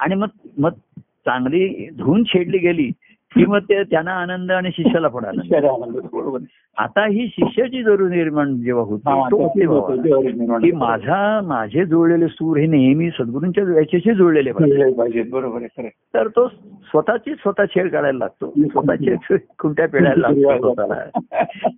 आणि 0.00 0.14
मग 0.14 0.26
मग 0.58 0.70
चांगली 1.00 1.88
धुवून 1.98 2.24
छेडली 2.24 2.58
गेली 2.58 2.90
की 3.36 3.46
मग 3.46 3.58
ते 3.58 3.82
त्यांना 3.82 4.10
आनंद 4.10 4.50
आणि 4.50 4.70
शिष्याला 4.70 5.08
पण 5.08 5.24
आनंद. 5.24 5.54
बरोबर. 5.94 6.38
आता 6.78 7.06
ही 7.06 7.26
शिष्याची 7.26 7.82
जरूर 7.82 8.08
निर्माण 8.08 8.56
जेव्हा 8.56 8.84
होती 8.84 9.60
की. 10.66 10.72
माझा 10.72 11.40
माझे 11.44 11.86
जुळलेले 11.86 12.26
सूर 12.28 12.56
हे 12.56 12.66
नेहमी 12.66 13.10
सद्गुरूंच्या 13.10 13.64
याच्याशी 13.64 14.14
जुळलेले 14.14 14.52
पाहिजे 14.52 15.22
बरोबर. 15.22 15.58
तर 15.86 16.28
तो 16.28 16.48
स्वतःची 16.84 17.34
स्वतः 17.34 17.64
छेड 17.64 17.90
काढायला 17.90 18.18
लागतो. 18.18 18.52
स्वतःचे 18.72 19.36
खुंट्या 19.58 19.88
पिळायला 19.88 20.28
लागतो 20.28 20.72
स्वतःला. 20.74 21.20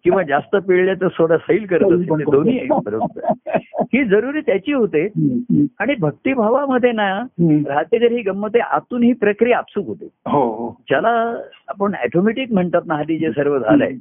किंवा 0.04 0.22
जास्त 0.22 0.56
पिळले 0.56 0.94
तर 0.94 1.08
थोडा 1.08 1.36
सैल 1.36 1.66
करत 1.66 1.86
दोन्ही 2.30 2.66
बरोबर. 2.84 3.32
ही 3.80 4.04
जरुरी 4.04 4.40
त्याची 4.40 4.72
होते. 4.72 5.04
आणि 5.78 5.94
भक्तिभावामध्ये 5.94 6.92
ना. 6.92 7.26
राहते 7.66 7.98
जरी 7.98 8.14
ही 8.14 8.22
गंमत 8.22 8.48
आहे 8.54 8.61
आतून 8.61 9.02
ही 9.02 9.12
प्रक्रिया 9.12 9.58
आपसूक 9.58 9.87
होते. 9.87 10.08
हो 10.26 10.40
हो. 10.40 10.82
ज्याला 10.88 11.37
आपण 11.68 11.94
ऑटोमॅटिक 11.94 12.52
म्हणतात 12.52 12.82
ना 12.87 12.94
हल्ली 12.94 13.18
जे 13.18 13.30
सर्व 13.30 13.58
झालंय. 13.58 13.92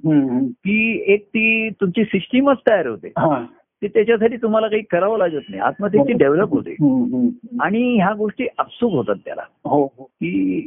की 0.47 1.03
एक 1.07 1.27
ती 1.27 1.69
तुमची 1.69 2.03
सिस्टीमच 2.03 2.57
तयार 2.67 2.87
होते. 2.87 3.07
हा. 3.07 3.45
ती 3.81 3.87
त्याच्यासाठी 3.87 4.37
तुम्हाला 4.37 4.67
काही 4.67 4.81
करावं 4.81 5.17
लागत 5.17 5.41
नाही. 5.49 5.61
आतमध्ये 5.61 5.99
ती 5.99 6.13
डेव्हलप 6.13 6.49
होते. 6.49 6.71
आणि 7.59 7.95
ह्या 7.95 8.13
गोष्टी 8.13 8.47
आपसूक 8.57 8.91
होतात 8.91 9.15
त्याला. 9.25 9.41
हो 9.65 9.83
हो. 9.83 10.03
की 10.03 10.61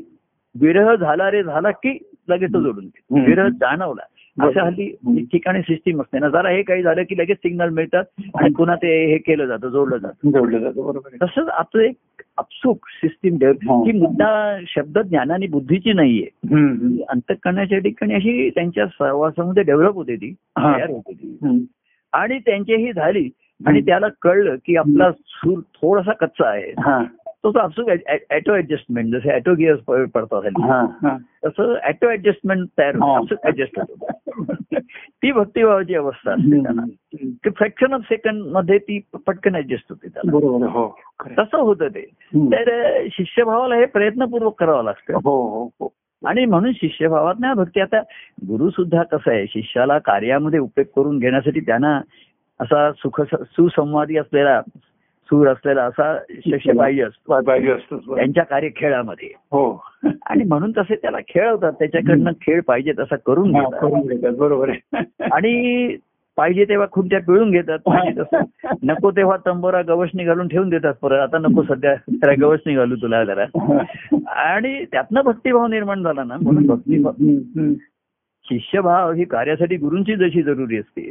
विरह 0.61 0.95
झाला 0.95 1.31
रे 1.31 1.43
झाला 1.43 1.71
की 1.71 1.99
लगेच 2.29 2.51
जोडून. 2.51 2.85
विरह 3.11 3.49
जाणवला. 3.49 4.03
असं 4.43 4.61
हल्ली 4.61 5.25
ठिकाणी 5.25 5.61
सिस्टीम 5.61 6.01
असते. 6.01 6.19
ना 6.19 6.29
जरा 6.29 6.49
हे 6.49 6.63
काही 6.63 6.83
झालं 6.83 7.03
की 7.03 7.19
लगेच 7.19 7.37
सिग्नल 7.37 7.69
मिळतात 7.69 8.05
आणि 8.35 8.55
पुन्हा 8.55 8.77
ते 8.77 9.07
हे 9.07 9.19
केलं 9.19 9.47
जातं 9.47 9.69
जोडलं 9.69 9.97
जातं. 9.97 10.31
जोडलं 10.31 10.59
जातं 10.59 10.87
बरोबर. 10.87 11.27
तसंच 11.27 11.49
आपलं 11.49 11.83
एक 11.83 12.23
अपसूक 12.39 12.79
सिस्टीम 12.89 13.39
हो. 13.69 13.85
ही 13.85 13.93
मुद्दा 13.93 14.59
शब्द 14.67 14.99
ज्ञानाने 14.99 15.47
बुद्धीची 15.47 15.93
नाहीये. 15.93 16.27
अंतकरणाच्या 17.09 17.79
ठिकाणी 17.79 18.15
अशी 18.15 18.51
त्यांच्या 18.51 18.87
सहवासामध्ये 18.87 19.63
डेव्हलप 19.63 19.95
होते 19.95 20.17
ती 20.17 20.35
हा. 20.59 20.77
तयार 20.77 20.91
होते 20.91 21.13
ती. 21.13 21.67
आणि 22.13 22.39
त्यांची 22.39 22.93
झाली. 22.93 23.29
आणि 23.67 23.81
त्याला 23.81 24.07
कळलं 24.23 24.57
की 24.67 24.77
आपला 24.77 25.13
सूर 25.13 25.59
थोडासा 25.59 26.13
कच्चा 26.13 26.49
आहे. 26.49 26.71
हा. 26.71 27.05
तो 27.45 27.53
तो 27.53 27.59
अपसूक 27.61 27.89
ऍटो 28.33 28.57
ऍडजस्टमेंट 28.57 29.15
जसे 29.15 29.35
ऍटो 29.37 29.55
गिअर्स 29.55 29.81
पडतात. 30.15 30.43
तसं 31.47 31.75
ऍटो 31.89 32.11
ऍडजस्टमेंट 32.13 32.69
तयार. 32.79 32.97
होतं 32.97 33.21
अपसूक 33.21 33.47
ऍडजस्ट 33.47 33.79
होतं 33.79 34.79
ती 35.23 35.33
भक्तिभावाची 35.33 35.95
अवस्था 35.95 36.33
असते 36.33 36.63
त्यांना. 36.63 36.83
की 37.43 37.51
फ्रॅक्शन 37.51 37.93
ऑफ 37.93 38.01
सेकंडमध्ये 38.01 38.79
ती 38.79 39.01
पटकन 39.27 39.57
ऍडजस्ट 39.57 39.85
होते 39.91 40.09
त्याला 40.09 40.67
हो. 40.67 41.01
तसं 41.39 41.59
होतं 41.59 41.89
ते. 41.89 42.07
तर 42.35 42.71
शिष्यभावाला 43.13 43.75
हे 43.75 43.85
प्रयत्नपूर्वक 43.85 44.61
करावं 44.61 44.85
लागतं 44.85 45.15
हो 45.15 45.43
हो 45.49 45.71
हो 45.81 45.93
आणि 46.27 46.45
म्हणून 46.45 46.73
शिष्यभावात 46.73 47.35
ना 47.41 47.55
भक्ती 47.55 47.81
आता 47.81 48.01
गुरु 48.49 48.71
सुद्धा 48.71 49.03
कसं 49.03 49.31
आहे 49.31 49.47
शिष्याला 49.47 49.99
कार्यामध्ये 49.99 50.59
उपयोग 50.59 50.87
करून 50.97 51.19
घेण्यासाठी 51.19 51.61
त्यांना 51.61 52.01
असा 52.61 52.93
सुख 52.93 53.21
सुसंवादी 53.43 54.17
असलेला 54.17 54.61
सूर 55.31 55.49
असलेला 55.49 55.83
असा 55.83 56.19
शिष्य 56.31 56.73
पाहिजे 56.73 57.03
असतो. 57.03 57.41
पाहिजे 57.41 57.73
बरोबर. 57.73 58.17
त्यांच्या 58.17 58.45
कार्यखेळामध्ये. 58.45 59.29
हो. 59.37 59.85
आणि 60.05 60.45
म्हणून 60.45 60.73
तसे 60.79 60.95
त्याला 60.95 61.19
खेळवतात 61.29 61.73
त्याच्याकडनं 61.73 62.31
खेळ 62.31 62.61
पाहिजे 62.67 62.93
तसा 62.93 63.17
करून 63.27 63.53
घेतात. 63.53 64.31
बरोबर 64.37 64.71
आणि 65.33 65.97
पाहिजे 66.37 66.65
तेव्हा 66.65 66.87
खुंट्या 66.93 67.21
पिळून 67.21 67.51
घेतात. 67.51 67.79
पाहिजे 67.79 68.21
तसं. 68.21 68.41
नको 68.83 69.11
तेव्हा 69.11 69.37
तंबोरा 69.47 69.83
गवसणी 69.83 70.25
घालून 70.25 70.49
ठेवून 70.49 70.69
देतात 70.69 70.95
परत. 71.03 71.21
आता 71.21 71.39
नको 71.39 71.63
सध्या. 71.63 71.95
जरा 71.95 72.33
गवसणी 72.41 72.75
घालू 72.75 72.97
तुला 72.97 73.25
जरा. 73.25 73.45
आणि 74.33 74.85
त्यातनं 74.85 75.21
भक्तिभाव 75.21 75.67
निर्माण 75.67 76.03
झाला 76.03 76.25
ना. 76.25 76.37
म्हणून 76.43 76.67
भक्तिभाव. 76.67 77.13
शिष्यभाव 78.45 79.13
ही 79.13 79.25
कार्यासाठी 79.25 79.77
गुरूंची 79.77 80.17
जशी 80.17 80.43
जरुरी 80.43 80.79
असते. 80.79 81.11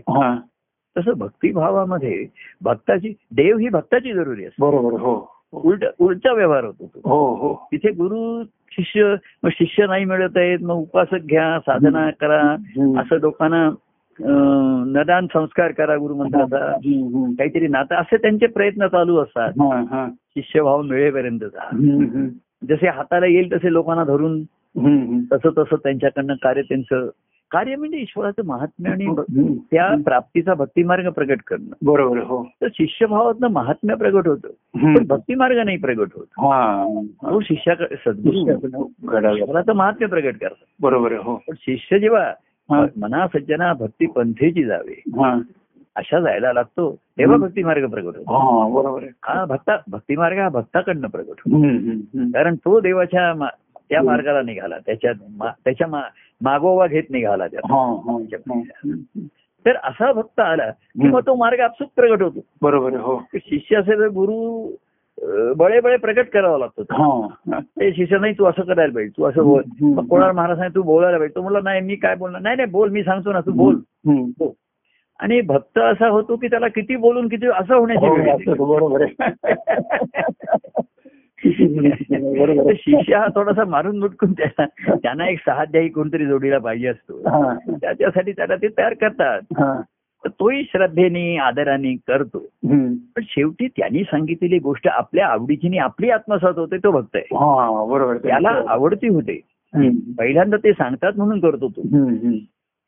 तसं 0.97 1.11
भक्तिभावामध्ये 1.17 2.25
भक्ताची 2.61 3.09
देव 3.31 3.57
ही 3.57 3.69
भक्ताची 3.69 4.13
जरुरी 4.13 4.45
असते 4.45 4.61
बरोबर 4.61 4.99
हो 4.99 5.35
उलट 5.53 5.83
उलटा 5.99 6.33
व्यवहार 6.33 6.63
होतो 6.63 6.91
तो. 6.95 6.99
हो 7.09 7.35
हो 7.35 7.53
तिथे 7.71 7.91
गुरु 7.91 8.43
शिष्य 8.71 9.15
मग 9.43 9.49
शिष्य 9.53 9.85
नाही 9.87 10.05
मिळत 10.05 10.37
आहेत 10.37 10.59
मग 10.61 10.75
उपासक 10.75 11.25
घ्या 11.25 11.59
साधना 11.59 12.09
करा. 12.09 12.41
असं 13.01 13.19
लोकांना 13.19 13.69
नदान 14.87 15.27
संस्कार 15.27 15.71
करा 15.71 15.95
गुरुमंत्राचा. 15.95 16.71
काहीतरी 17.37 17.67
नातं 17.67 17.95
असे 17.95 18.17
त्यांचे 18.17 18.47
प्रयत्न 18.47 18.87
चालू 18.87 19.17
असतात 19.17 19.49
हा, 19.49 19.83
हा. 19.89 20.07
शिष्यभाव 20.29 20.81
मिळेपर्यंतचा. 20.81 21.69
जसे 22.69 22.87
हाताला 22.87 23.25
येईल 23.25 23.53
तसे 23.53 23.73
लोकांना 23.73 24.03
धरून. 24.03 24.43
तसं 25.33 25.49
तसं 25.57 25.75
त्यांच्याकडनं 25.75 26.33
कार्य 26.33 26.61
त्यांचं 26.61 27.09
कार्य 27.51 27.75
म्हणजे 27.75 27.97
ईश्वराचं 27.97 28.45
महात्म्य 28.45 28.91
आणि 28.91 29.05
हम्म. 29.05 29.53
त्या 29.71 29.95
प्राप्तीचा 30.05 30.53
भक्तिमार्ग 30.53 31.09
प्रगट 31.09 31.41
करणं. 31.47 31.73
बरोबर 31.81 32.17
हो. 32.17 32.43
तर 32.61 32.67
शिष्यभावातनं 32.73 33.47
महात्म्य 33.47 33.95
प्रगट 33.95 34.27
होतं. 34.27 34.47
पण 34.95 35.07
भक्तिमार्ग 35.07 35.57
नाही 35.57 35.77
प्रगट 35.77 36.07
होत. 36.15 36.25
हा. 36.31 36.85
तो 37.31 37.39
शिष्याकडे 37.39 37.95
सद्गुरू 37.95 38.87
घडायला 39.03 39.31
ईश्वराचं 39.31 39.73
महात्म्य 39.73 40.07
प्रगट 40.07 40.33
करतात. 40.33 40.65
बरोबर 40.81 41.13
हो. 41.13 41.35
पण 41.47 41.53
शिष्य 41.59 41.99
जेव्हा 41.99 42.23
हा. 42.71 42.85
मना 42.97 43.27
सज्जना 43.27 43.73
भक्ती 43.73 44.05
पंथेची 44.05 44.63
जावे 44.63 45.01
हा. 45.07 45.39
अशा 45.95 46.19
जायला 46.19 46.53
लागतो 46.53 46.95
तेव्हा 47.17 47.35
हम्म. 47.35 47.47
भक्तिमार्ग 47.47 47.89
प्रगट 47.89 48.17
होतो. 48.17 48.37
हा 48.37 48.81
बरोबर 48.81 49.03
हा 49.23 49.45
भक्ता 49.45 49.77
भक्तिमार्ग 49.91 50.39
हा 50.39 50.49
भक्ताकडनं 50.49 51.07
प्रगट 51.07 51.41
होतो. 51.45 51.61
कारण 52.33 52.55
तो 52.55 52.79
देवाच्या 52.79 53.33
त्या. 53.89 54.03
मार्गाला 54.03 54.41
निघाला. 54.41 54.75
त्याच्या 54.85 55.11
त्याच्या 55.65 56.01
मागोवा 56.41 56.87
घेत 56.87 57.03
निघाला 57.09 57.43
हा, 57.43 58.01
हा, 58.05 58.17
हा. 58.33 58.61
तर 59.65 59.73
असा 59.83 60.11
भक्त 60.11 60.39
आला 60.39 60.69
की. 60.69 61.07
मग 61.07 61.25
तो 61.25 61.35
मार्ग 61.35 61.59
आपसूक 61.59 61.89
प्रगट 61.95 62.21
होतो. 62.21 62.39
बरोबर 62.61 62.93
हो. 62.93 63.23
शिष्य 63.35 63.75
असेल 63.75 63.99
तर 63.99 64.07
गुरु 64.07 64.67
बळे 65.57 65.79
बळे 65.79 65.97
प्रगट 65.97 66.29
करावा 66.29 66.57
लागतो. 66.57 66.83
तो. 66.83 67.21
हा 67.21 67.59
शिष्य 67.79 68.17
नाही 68.17 68.33
तू 68.33 68.45
असं 68.45 68.61
करायला 68.61 68.93
पाहिजे. 68.93 69.17
तू 69.17 69.23
असं 69.23 69.43
बोल. 69.43 69.63
मग 69.81 70.07
कोणाला 70.07 70.31
महाराज 70.31 70.59
नाही 70.59 70.71
तू 70.75 70.81
बोलायला 70.81 71.17
पाहिजे. 71.17 71.35
तो 71.35 71.41
म्हणला 71.41 71.59
नाही 71.63 71.81
मी 71.81 71.95
काय 71.95 72.15
बोलणार? 72.15 72.41
नाही 72.41 72.55
नाही 72.55 72.69
बोल 72.69 72.89
मी 72.89 73.03
सांगतो 73.03 73.33
ना 73.33 73.39
तू 73.39 73.51
बोल. 73.51 73.79
हो. 74.07 74.55
आणि 75.19 75.41
भक्त 75.41 75.77
असा 75.77 76.07
होतो 76.07 76.35
की 76.35 76.47
त्याला 76.47 76.67
किती 76.67 76.95
बोलून 76.95 77.27
किती 77.27 77.47
असं 77.47 77.75
होण्याची 77.75 78.45
शिष्य 82.75 83.15
हा 83.15 83.27
थोडासा 83.35 83.63
मारून 83.65 83.99
मुटकून 83.99 84.31
त्याला 84.33 84.65
त्यांना 84.95 85.27
एक 85.29 85.39
सहाध्यायी 85.39 85.89
कोणतरी 85.89 86.25
जोडीला 86.25 86.57
पाहिजे 86.57 86.87
असतो 86.87 87.19
हा, 87.27 87.53
त्याच्यासाठी 87.71 88.31
त्याला 88.31 88.55
ते 88.55 88.67
तयार 88.67 88.93
करतात 88.93 89.41
हा. 89.59 89.73
तोही 90.29 90.63
श्रद्धेने 90.63 91.35
आदराने 91.37 91.93
करतो. 92.07 92.39
पण 92.65 93.23
शेवटी 93.23 93.67
त्यांनी 93.67 94.03
सांगितलेली 94.03 94.57
गोष्ट 94.59 94.87
आपल्या 94.87 95.27
आवडीची 95.27 95.77
आपली 95.77 96.09
आत्मसात 96.09 96.57
होते 96.57 96.77
तो 96.77 96.91
भक्त 96.91 97.15
आहे 97.15 97.35
हा 97.35 97.85
बरोबर. 97.85 98.17
त्याला 98.17 98.49
आवडती 98.67 99.07
होते. 99.07 99.39
पहिल्यांदा 100.17 100.57
ते 100.57 100.73
सांगतात 100.73 101.17
म्हणून 101.17 101.39
करतो 101.39 101.67
तो. 101.67 101.81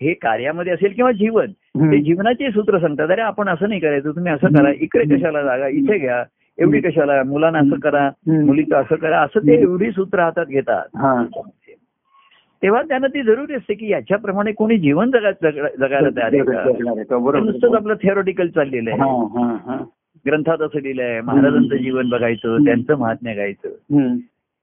हे 0.02 0.14
कार्यामध्ये 0.14 0.74
असेल 0.74 0.94
किंवा 0.94 1.12
जीवन. 1.12 1.52
ते 1.82 2.02
जीवनाचे 2.02 2.52
सूत्र 2.52 2.80
सांगतात 2.80 3.12
अरे 3.12 3.22
आपण 3.22 3.50
असं 3.50 3.70
नाही 3.70 3.82
करायचं 3.82 4.12
तुम्ही 4.12 4.32
असं 4.32 4.58
करा 4.58 4.72
इकडे 4.80 5.16
कशाला 5.16 5.42
जागा 5.44 5.68
इथे 5.68 5.98
घ्या 5.98 6.24
एवढी 6.60 6.80
कशाला? 6.80 7.24
मुलांना 7.24 7.60
असं 7.60 7.80
करा. 7.80 8.10
मुलीचं 8.46 8.76
असं 8.76 8.96
करा. 8.96 9.20
असं 9.22 9.40
ते 9.40 9.62
एवढी 9.62 9.92
सूत्र 9.92 10.20
हातात 10.20 10.46
घेतात. 10.46 10.86
तेव्हा 12.64 12.82
त्यांना 12.82 13.08
ती 13.08 13.24
जरुरी 13.24 13.54
असते 13.54 13.74
की 13.74 13.92
याच्याप्रमाणे 13.92 14.52
कोणी 14.52 14.78
जीवन 14.78 15.12
जगा 15.12 15.32
जग- 15.32 15.52
जगायला 15.52 16.10
तयार 16.10 16.34
आहे 16.34 16.40
आहे 17.38 17.46
नुसतंच 17.46 17.64
आहे. 17.64 17.76
आपलं 17.76 17.94
थिअरॉटिकल 17.94 18.48
चाललेलं 18.48 18.90
आहे. 18.92 19.00
ग्रंथात 20.26 20.62
असं 20.62 20.80
लिहिलंय 20.80 21.22
महाराजांचं 21.22 21.76
जीवन 21.76 22.10
बघायचं 22.10 22.58
त्यांचं 22.66 22.96
महात्म्य 22.96 23.34
गायचं. 23.34 23.70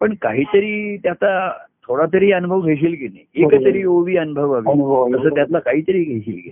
पण 0.01 0.15
काहीतरी 0.23 0.97
त्याचा 0.97 1.53
थोडा 1.89 2.05
तरी 2.13 2.33
अनुभव 2.33 2.61
घेशील 2.61 2.95
की 2.95 3.05
नाही? 3.05 3.25
एक 3.35 3.65
तरी 3.65 3.85
ओवी 3.85 4.17
अनुभव. 4.17 4.61
तसं 5.09 5.29
त्यातला 5.35 5.59
काहीतरी 5.59 6.03
घेशील 6.05 6.41
की. 6.45 6.51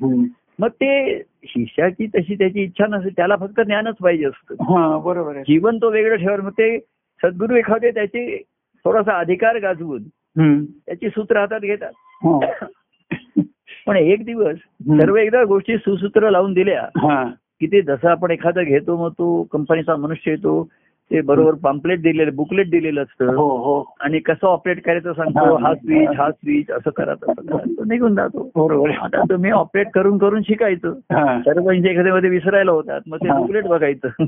मग 0.59 0.68
ते 0.68 1.22
शिष्याची 1.48 2.06
तशी 2.06 2.35
त्याची 2.35 2.62
इच्छा 2.62 2.87
नसते 2.87 3.09
त्याला 3.09 3.37
फक्त 3.37 3.61
ज्ञानच 3.61 3.96
पाहिजे 3.96 4.24
असतं 4.24 4.54
हा 4.54 4.98
बरोबर 4.98 5.32
जीवन 5.32 5.76
तो 5.76 5.90
वेगळं 5.90 6.16
ठेवर 6.16 6.40
मग 6.40 6.50
ते 6.50 6.78
सद्गुरू 7.22 7.56
एखादे 7.56 7.90
त्याचे 7.90 8.42
थोडासा 8.85 9.18
अधिकार 9.18 9.56
गाजवून. 9.59 10.02
त्याची 10.87 11.09
सूत्र 11.09 11.37
हातात 11.38 11.61
घेतात 11.61 11.92
हा. 12.24 12.38
पण 13.87 13.96
एक 13.96 14.24
दिवस. 14.24 14.56
सर्व 14.88 15.16
एकदा 15.16 15.44
गोष्टी 15.44 15.76
सुसूत्र 15.76 16.30
लावून 16.30 16.52
दिल्या 16.52 16.82
हा. 16.82 17.24
की 17.61 17.66
ते 17.66 17.82
जसं 17.82 18.09
आपण 18.09 18.30
एखादं 18.30 18.62
घेतो 18.62 18.96
मग 18.96 19.11
तो 19.11 19.42
कंपनीचा 19.42 19.96
मनुष्य 19.96 20.30
येतो 20.30 20.68
ते 21.11 21.21
बरोबर 21.21 21.55
पॅम्पलेट 21.62 22.01
दिलेलं 22.03 22.35
बुकलेट 22.37 22.71
दिलेलं 22.71 23.03
असतं 23.03 23.35
हो 23.35 23.47
हो 23.57 23.75
आणि 24.01 24.19
कसं 24.19 24.47
ऑपरेट 24.47 24.81
करायचं 24.85 25.12
सांगतो 25.12 25.57
हा. 25.57 25.73
स्विच 25.75 26.09
हा 26.19 26.31
स्विच 26.31 26.71
असं 26.71 26.90
करा 26.90 27.14
तसं 27.14 27.42
करा 27.47 27.85
निघून 27.87 28.14
जातो 28.14 28.42
बरोबर. 28.57 28.90
आता 28.90 29.23
तुम्ही 29.31 29.51
ऑपरेट 29.51 29.90
करून 29.95 30.19
करून 30.19 30.42
शिकायचं. 30.42 30.95
सर्व 31.45 31.71
एखाद्यामध्ये 31.71 32.31
विसरायला 32.31 32.73
होतात 32.73 33.01
मग 33.07 33.19
ते. 33.19 33.29
बुकलेट 33.31 33.66
बघायचं. 33.66 34.25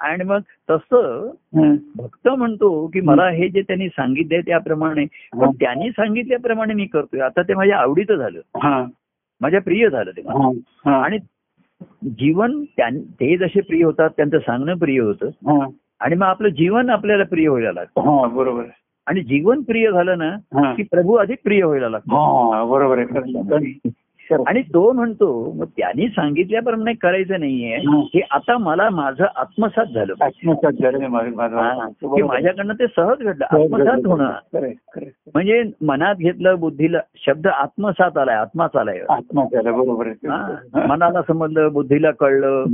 आणि 0.00 0.24
मग 0.24 0.40
तसं. 0.70 1.30
भक्त 1.96 2.28
म्हणतो 2.28 2.86
की 2.86 3.00
मला 3.00 3.28
हे 3.30 3.48
जे 3.48 3.62
त्यांनी 3.62 3.88
सांगितलंय 3.88 4.40
त्याप्रमाणे 4.40 5.04
पण. 5.32 5.50
त्यांनी 5.50 5.90
सांगितल्याप्रमाणे 5.90 6.74
मी 6.74 6.86
करतोय 6.86 7.20
आता 7.20 7.42
ते 7.42 7.54
माझ्या 7.54 7.78
आवडीचं 7.78 8.16
झालं 8.16 8.40
हा, 8.62 8.84
माझ्या 9.40 9.60
प्रिय 9.60 9.88
झालं 9.88 10.10
ते 10.10 10.22
आणि 10.90 11.18
जीवन 12.02 12.64
ते 12.80 13.36
जसे 13.36 13.60
प्रिय 13.60 13.84
होतात 13.84 14.10
त्यांचं 14.10 14.38
सांगणं 14.38 14.74
प्रिय 14.74 15.00
होतं 15.00 15.26
हा, 15.26 15.66
आणि 16.00 16.14
मग 16.14 16.26
आपलं 16.26 16.48
जीवन 16.48 16.90
आपल्याला 16.90 17.24
प्रिय 17.24 17.48
व्हायला 17.48 17.72
लागतं 17.72 18.00
हा, 18.00 18.26
बरोबर. 18.26 18.62
आणि 19.06 19.20
जीवन 19.22 19.62
प्रिय 19.62 19.90
झालं 19.90 20.18
ना. 20.18 20.30
की 20.74 20.82
प्रभू 20.82 21.14
अधिक 21.14 21.38
प्रिय 21.44 21.62
व्हायला 21.64 21.88
लागतो 21.88 22.50
हा, 22.52 22.64
बरोबर 22.64 22.98
आहे. 22.98 23.78
आणि 24.46 24.62
तो 24.62 24.92
म्हणतो 24.92 25.52
मग 25.56 25.64
त्यांनी 25.64 26.08
सांगितल्याप्रमाणे 26.08 26.92
करायचं 26.92 27.40
नाहीये 27.40 27.76
हं. 27.76 28.02
आता 28.30 28.58
मला 28.58 28.90
माझं 28.90 29.24
आत्मसात 29.36 29.86
झालं. 29.86 30.12
आत्मसात 30.20 30.72
झालं. 30.72 30.98
माझ्याकडनं 32.26 32.74
ते 32.74 32.86
सहज 32.86 33.18
घडलं 33.18 33.44
आत्मसात 33.50 34.06
होणं. 34.06 34.30
म्हणजे 35.34 35.62
मनात 35.82 36.14
घेतलं 36.14 36.58
बुद्धीला 36.58 36.98
शब्द 37.26 37.46
आत्मसात 37.46 38.18
आलाय 38.18 38.36
आत्माच 38.36 38.76
आलाय 38.76 38.98
बरोबर 39.72 40.06
मनाला 40.86 41.22
समजलं 41.22 41.72
बुद्धीला 41.72 42.10
कळलं. 42.10 42.64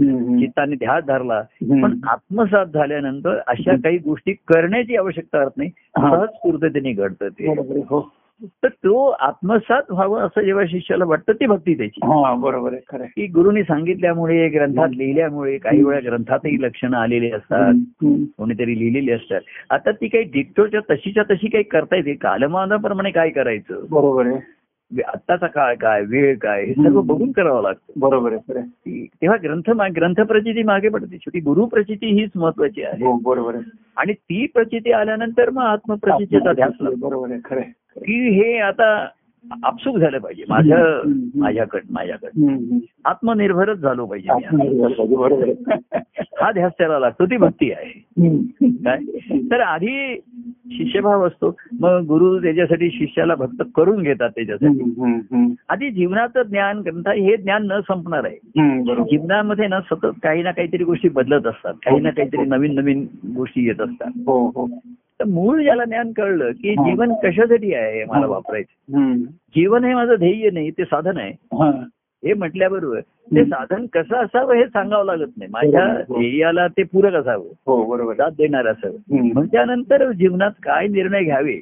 चित्ताने 0.40 0.74
ध्यास 0.74 1.04
धरला. 1.04 1.42
पण 1.82 1.98
आत्मसात 2.08 2.66
झाल्यानंतर 2.66 3.38
अशा 3.46 3.74
काही 3.74 3.98
गोष्टी 3.98 4.32
करण्याची 4.32 4.96
आवश्यकता 4.96 5.44
नाही. 5.56 5.70
सहज 5.96 6.28
पूर्ततेने 6.42 6.92
घडतं 6.92 7.28
ते 7.28 7.54
तर 8.44 8.68
तो 8.68 9.06
आत्मसात 9.06 9.82
व्हावं 9.90 10.20
असं 10.20 10.40
जेव्हा 10.40 10.64
शिष्याला 10.68 11.04
वाटतं 11.04 11.32
ती 11.32 11.46
भक्ती 11.46 11.74
त्याची 11.74 12.00
हा 12.04 12.34
बरोबर 12.34 12.72
आहे 12.72 12.82
खरं. 12.92 13.04
की 13.04 13.26
गुरुनी 13.26 13.62
सांगितल्यामुळे 13.62 14.48
ग्रंथात 14.48 14.88
लिहिल्यामुळे 14.96 15.58
काही 15.58 15.84
वेळा 15.84 16.00
ग्रंथातही 16.04 16.62
लक्षणं 16.62 16.96
आलेली 16.96 17.30
असतात. 17.30 17.74
कोणीतरी 18.38 18.78
लिहिलेली 18.78 19.10
असतात. 19.10 19.40
आता 19.70 19.90
ती 19.90 20.08
काही 20.08 20.24
डिक्टोच्या 20.24 20.80
तशीच्या 20.90 21.22
तशी 21.22 21.48
काही 21.48 21.64
करता 21.64 21.96
येते. 21.96 22.14
कालमानाप्रमाणे 22.14 23.10
काय 23.10 23.30
करायचं? 23.30 23.74
बरोबर 23.90 24.26
आहे. 24.26 24.62
आत्ताचा 25.06 25.46
काळ 25.46 25.74
काय? 25.74 26.02
वेळ 26.08 26.36
काय? 26.38 26.64
हे 26.64 26.72
सर्व 26.72 27.00
बघून 27.00 27.32
करावं 27.32 27.62
लागतं. 27.62 27.92
बरोबर 27.96 28.32
आहे 28.32 29.06
तेव्हा 29.06 29.36
ग्रंथ 29.42 29.70
ग्रंथ 29.96 30.20
प्रचिती 30.20 30.62
मागे 30.62 30.88
पडते. 30.88 31.16
शेवटी 31.16 31.40
गुरु 31.40 31.66
प्रचिती 31.66 32.06
हीच 32.06 32.30
महत्वाची 32.36 32.82
आहे. 32.82 33.04
हो 33.04 33.12
बरोबर 33.12 33.56
आणि 33.96 34.12
ती 34.12 34.46
प्रचिती 34.46 34.92
आल्यानंतर 34.92 35.50
मग 35.50 35.62
आत्मप्रचितीचा 35.62 36.52
ध्यास 36.52 36.72
बरोबर 36.80 37.30
आहे 37.30 37.40
खरं. 37.44 37.60
की 37.96 38.30
हे 38.34 38.58
आता 38.58 39.08
आपसूक 39.62 39.96
झालं 39.98 40.18
पाहिजे. 40.18 40.44
माझ्या. 40.48 40.76
माझ्याकडं 41.34 41.92
माझ्याकडं. 41.92 42.30
आत्मनिर्भरच 43.04 43.78
झालो 43.78 44.06
पाहिजे 44.06 44.28
हा 46.40 46.52
ध्यास 46.52 46.72
त्याला 46.78 46.98
लागतो 46.98 47.26
ती 47.26 47.36
भक्ती 47.36 47.72
आहे. 47.72 48.04
काय? 48.70 48.98
तर 49.50 49.60
आधी 49.60 50.20
शिष्यभाव 50.70 51.26
असतो. 51.26 51.56
मग 51.80 52.00
गुरु 52.08 52.42
त्याच्यासाठी 52.42 52.90
शिष्याला 52.90 53.34
भक्त 53.34 53.62
करून 53.74 54.02
घेतात 54.02 54.30
त्याच्यासाठी. 54.30 54.80
आधी 55.68 55.90
जीवनाचं 55.90 56.42
ज्ञान 56.42 56.78
ग्रंथ 56.78 57.08
हे 57.08 57.36
ज्ञान 57.36 57.66
न 57.66 57.80
संपणार 57.80 58.24
आहे. 58.24 58.36
जीवनामध्ये 59.04 59.66
ना 59.66 59.80
सतत 59.80 60.06
काही 60.22 60.42
ना 60.42 60.50
काहीतरी 60.50 60.84
गोष्टी 60.84 61.08
बदलत 61.08 61.46
असतात. 61.46 61.74
काही 61.74 62.00
ना 62.00 62.10
काहीतरी 62.10 62.44
नवीन 62.44 62.74
नवीन 62.74 63.06
गोष्टी 63.36 63.66
येत 63.66 63.80
असतात. 63.80 64.10
हो 64.26 64.46
हो. 64.46 64.68
तर 65.22 65.26
मूळ 65.28 65.62
ज्याला 65.62 65.84
ज्ञान 65.84 66.12
कळलं 66.12 66.50
की. 66.50 66.74
जीवन 66.74 67.12
कशासाठी 67.22 67.74
आहे 67.74 68.04
मला 68.04 68.26
वापरायचं. 68.26 69.22
जीवन 69.24 69.84
हे 69.84 69.94
माझं 69.94 70.14
ध्येय 70.14 70.50
नाही 70.50 70.70
ते 70.70 70.84
साधन 70.84 71.16
आहे 71.16 71.30
हा. 71.30 71.70
म्हटल्याबरोबर 72.36 73.00
ते 73.00 73.44
साधन 73.44 73.86
कसं 73.86 74.16
असावं 74.16 74.54
हे 74.54 74.64
सांगावं 74.64 75.04
लागत 75.04 75.30
नाही 75.38 75.50
माझ्या. 75.50 75.86
ध्येयाला 76.10 76.66
ते 76.66 76.82
पूरक 76.82 77.14
असावं 77.14 77.44
हो 77.66 77.84
बरोबर. 77.84 78.14
साथ 78.14 78.30
देणार 78.30 78.66
असावं. 78.66 79.16
मग 79.34 79.46
त्यानंतर 79.46 80.12
जीवनात 80.12 80.50
काय 80.62 80.88
निर्णय 80.88 81.24
घ्यावे. 81.24 81.54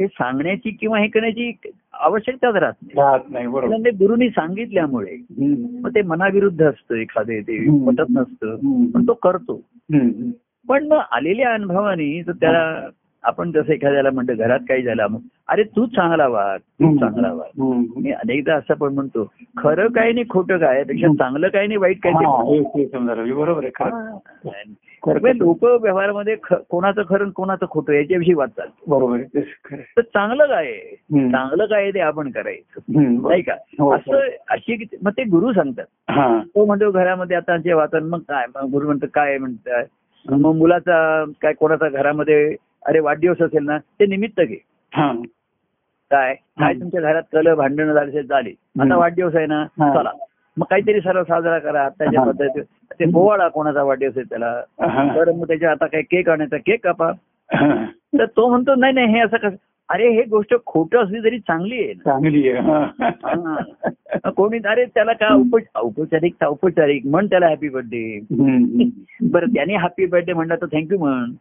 हे 0.00 0.06
सांगण्याची 0.06 0.70
किंवा 0.70 0.98
हे 0.98 1.06
करण्याची 1.06 1.52
आवश्यकताच 1.92 2.54
राहत 2.54 2.74
नाही 3.30 3.90
गुरुनी 3.90 4.30
सांगितल्यामुळे. 4.30 5.16
मग 5.82 5.90
ते 5.94 6.02
मनाविरुद्ध 6.02 6.62
असतं 6.62 6.94
एखादे 6.94 7.40
ते. 7.40 7.86
पटत 7.86 8.10
नसतं. 8.10 8.56
पण 8.94 9.02
तो 9.02 9.14
करतो. 9.14 9.60
पण 10.68 10.86
मग 10.86 10.98
आलेल्या 11.12 11.52
अनुभवाने 11.54 12.22
तर 12.26 12.32
त्याला 12.32 12.88
आपण 13.24 13.50
जसं 13.52 13.72
एखाद्याला 13.72 14.10
म्हणतो 14.10 14.34
घरात 14.34 14.60
काही 14.68 14.82
झालं 14.82 15.06
मग 15.06 15.18
अरे 15.48 15.62
तू 15.62 15.86
चांगला 15.86 16.26
वाग 16.28 16.58
तू 16.58 16.96
चांगला 16.96 17.32
वाग 17.32 17.62
हम्म. 17.62 17.84
मी 17.96 18.12
अनेकदा 18.12 18.54
असं 18.54 18.74
पण 18.74 18.94
म्हणतो 18.94 19.24
खरं 19.58 19.86
काय 19.86 20.12
नाही 20.12 20.24
खोटं 20.30 20.58
काय? 20.58 20.82
पेक्षा 20.84 21.08
चांगलं 21.08 21.48
काय 21.48 21.66
नाही 21.66 21.76
वाईट 21.76 21.98
काय 22.02 22.12
हा, 22.12 22.20
हे- 22.20 22.58
हे 22.58 22.86
पाहिजे. 22.86 23.32
बरोबर 23.34 23.64
आहे 23.64 23.84
हा. 23.84 25.32
लोक 25.32 25.64
व्यवहारामध्ये 25.82 26.34
कोणाचं 26.70 27.02
खरं 27.08 27.30
कोणाचं 27.30 27.66
खोटं 27.70 27.92
याच्याविषयी 27.92 28.34
वाद 28.34 28.48
चालतो. 28.48 28.96
बरोबर 28.98 29.18
तेच. 29.34 29.46
तर 29.96 30.00
चांगलं 30.02 30.46
काय. 30.46 30.72
चांगलं 31.12 31.64
काय 31.66 31.90
ते 31.90 32.00
आपण 32.00 32.30
करायचं. 32.30 32.80
नाही 33.28 33.42
का? 33.42 33.54
हो, 33.78 33.94
असं 33.94 34.20
अशी 34.48 34.84
मग 35.02 35.10
ते 35.10 35.24
गुरु 35.24 35.52
सांगतात. 35.52 35.84
हा. 36.10 36.38
तो 36.38 36.64
म्हणतो 36.64 36.90
घरामध्ये 36.90 37.36
आता 37.36 37.56
जे 37.56 37.72
वाचन 37.72 38.04
मग 38.04 38.18
काय? 38.18 38.46
गुरु 38.72 38.86
म्हणतो 38.86 39.06
काय 39.14 39.38
म्हणताय 39.38 39.84
मग 40.28 40.54
मुलाचा 40.56 41.24
काय 41.42 41.52
कोणाचा 41.52 41.88
घरामध्ये 41.88 42.54
अरे 42.86 43.00
वाढदिवस 43.00 43.40
असेल 43.42 43.64
ना 43.64 43.78
ते 43.78 44.06
निमित्त 44.06 44.40
घे 44.40 44.56
काय 46.10 46.34
काय. 46.34 46.72
तुमच्या 46.74 47.00
घरात 47.00 47.22
कल 47.32 47.52
भांडणं 47.54 47.92
झाले 47.92 48.22
झाली 48.22 48.54
आता. 48.80 48.96
वाढदिवस 48.96 49.34
आहे 49.36 49.46
ना. 49.46 49.64
चला 49.94 50.10
मग 50.56 50.64
काहीतरी 50.70 51.00
सर्व 51.00 51.22
साजरा 51.22 51.58
करा 51.58 51.82
आताच्या 51.82 52.20
हा. 52.20 52.30
पद्धती 52.30 52.60
ते 53.00 53.10
पोवाडा 53.12 53.48
कोणाचा 53.48 53.82
वाढदिवस 53.82 54.16
आहे 54.16 54.24
त्याला. 54.30 54.54
तर 55.16 55.30
मग 55.32 55.46
त्याच्या 55.48 55.70
आता 55.70 55.86
काय 55.86 56.02
केक 56.02 56.28
आणायचा 56.28 56.56
केक 56.56 56.84
कापा. 56.84 57.10
तर 58.18 58.24
तो 58.26 58.48
म्हणतो 58.48 58.74
नाही 58.74 58.92
नाही 58.92 59.12
हे 59.14 59.20
असं 59.20 59.36
कसं 59.36 59.56
अरे 59.90 60.08
हे 60.08 60.22
गोष्ट 60.22 60.54
खोटं 60.66 61.02
असली 61.04 61.18
तरी 61.24 61.38
चांगली 61.38 61.82
आहे 61.82 61.94
चांगली 61.94 62.48
आहे. 62.50 64.30
कोणी 64.36 64.58
अरे 64.68 64.84
त्याला 64.84 65.12
का 65.12 65.32
औपच 65.34 65.62
औपचारिक 65.74 66.44
औपचारिक 66.44 67.06
म्हण 67.06 67.26
त्याला 67.26 67.48
हॅपी 67.48 67.68
बर्थडे. 67.68 68.18
बरं 69.32 69.54
त्याने 69.54 69.76
हॅपी 69.76 70.06
बर्थडे 70.06 70.32
म्हणला 70.32 70.56
तर 70.56 70.66
थँक्यू 70.72 70.98
म्हण. 70.98 71.32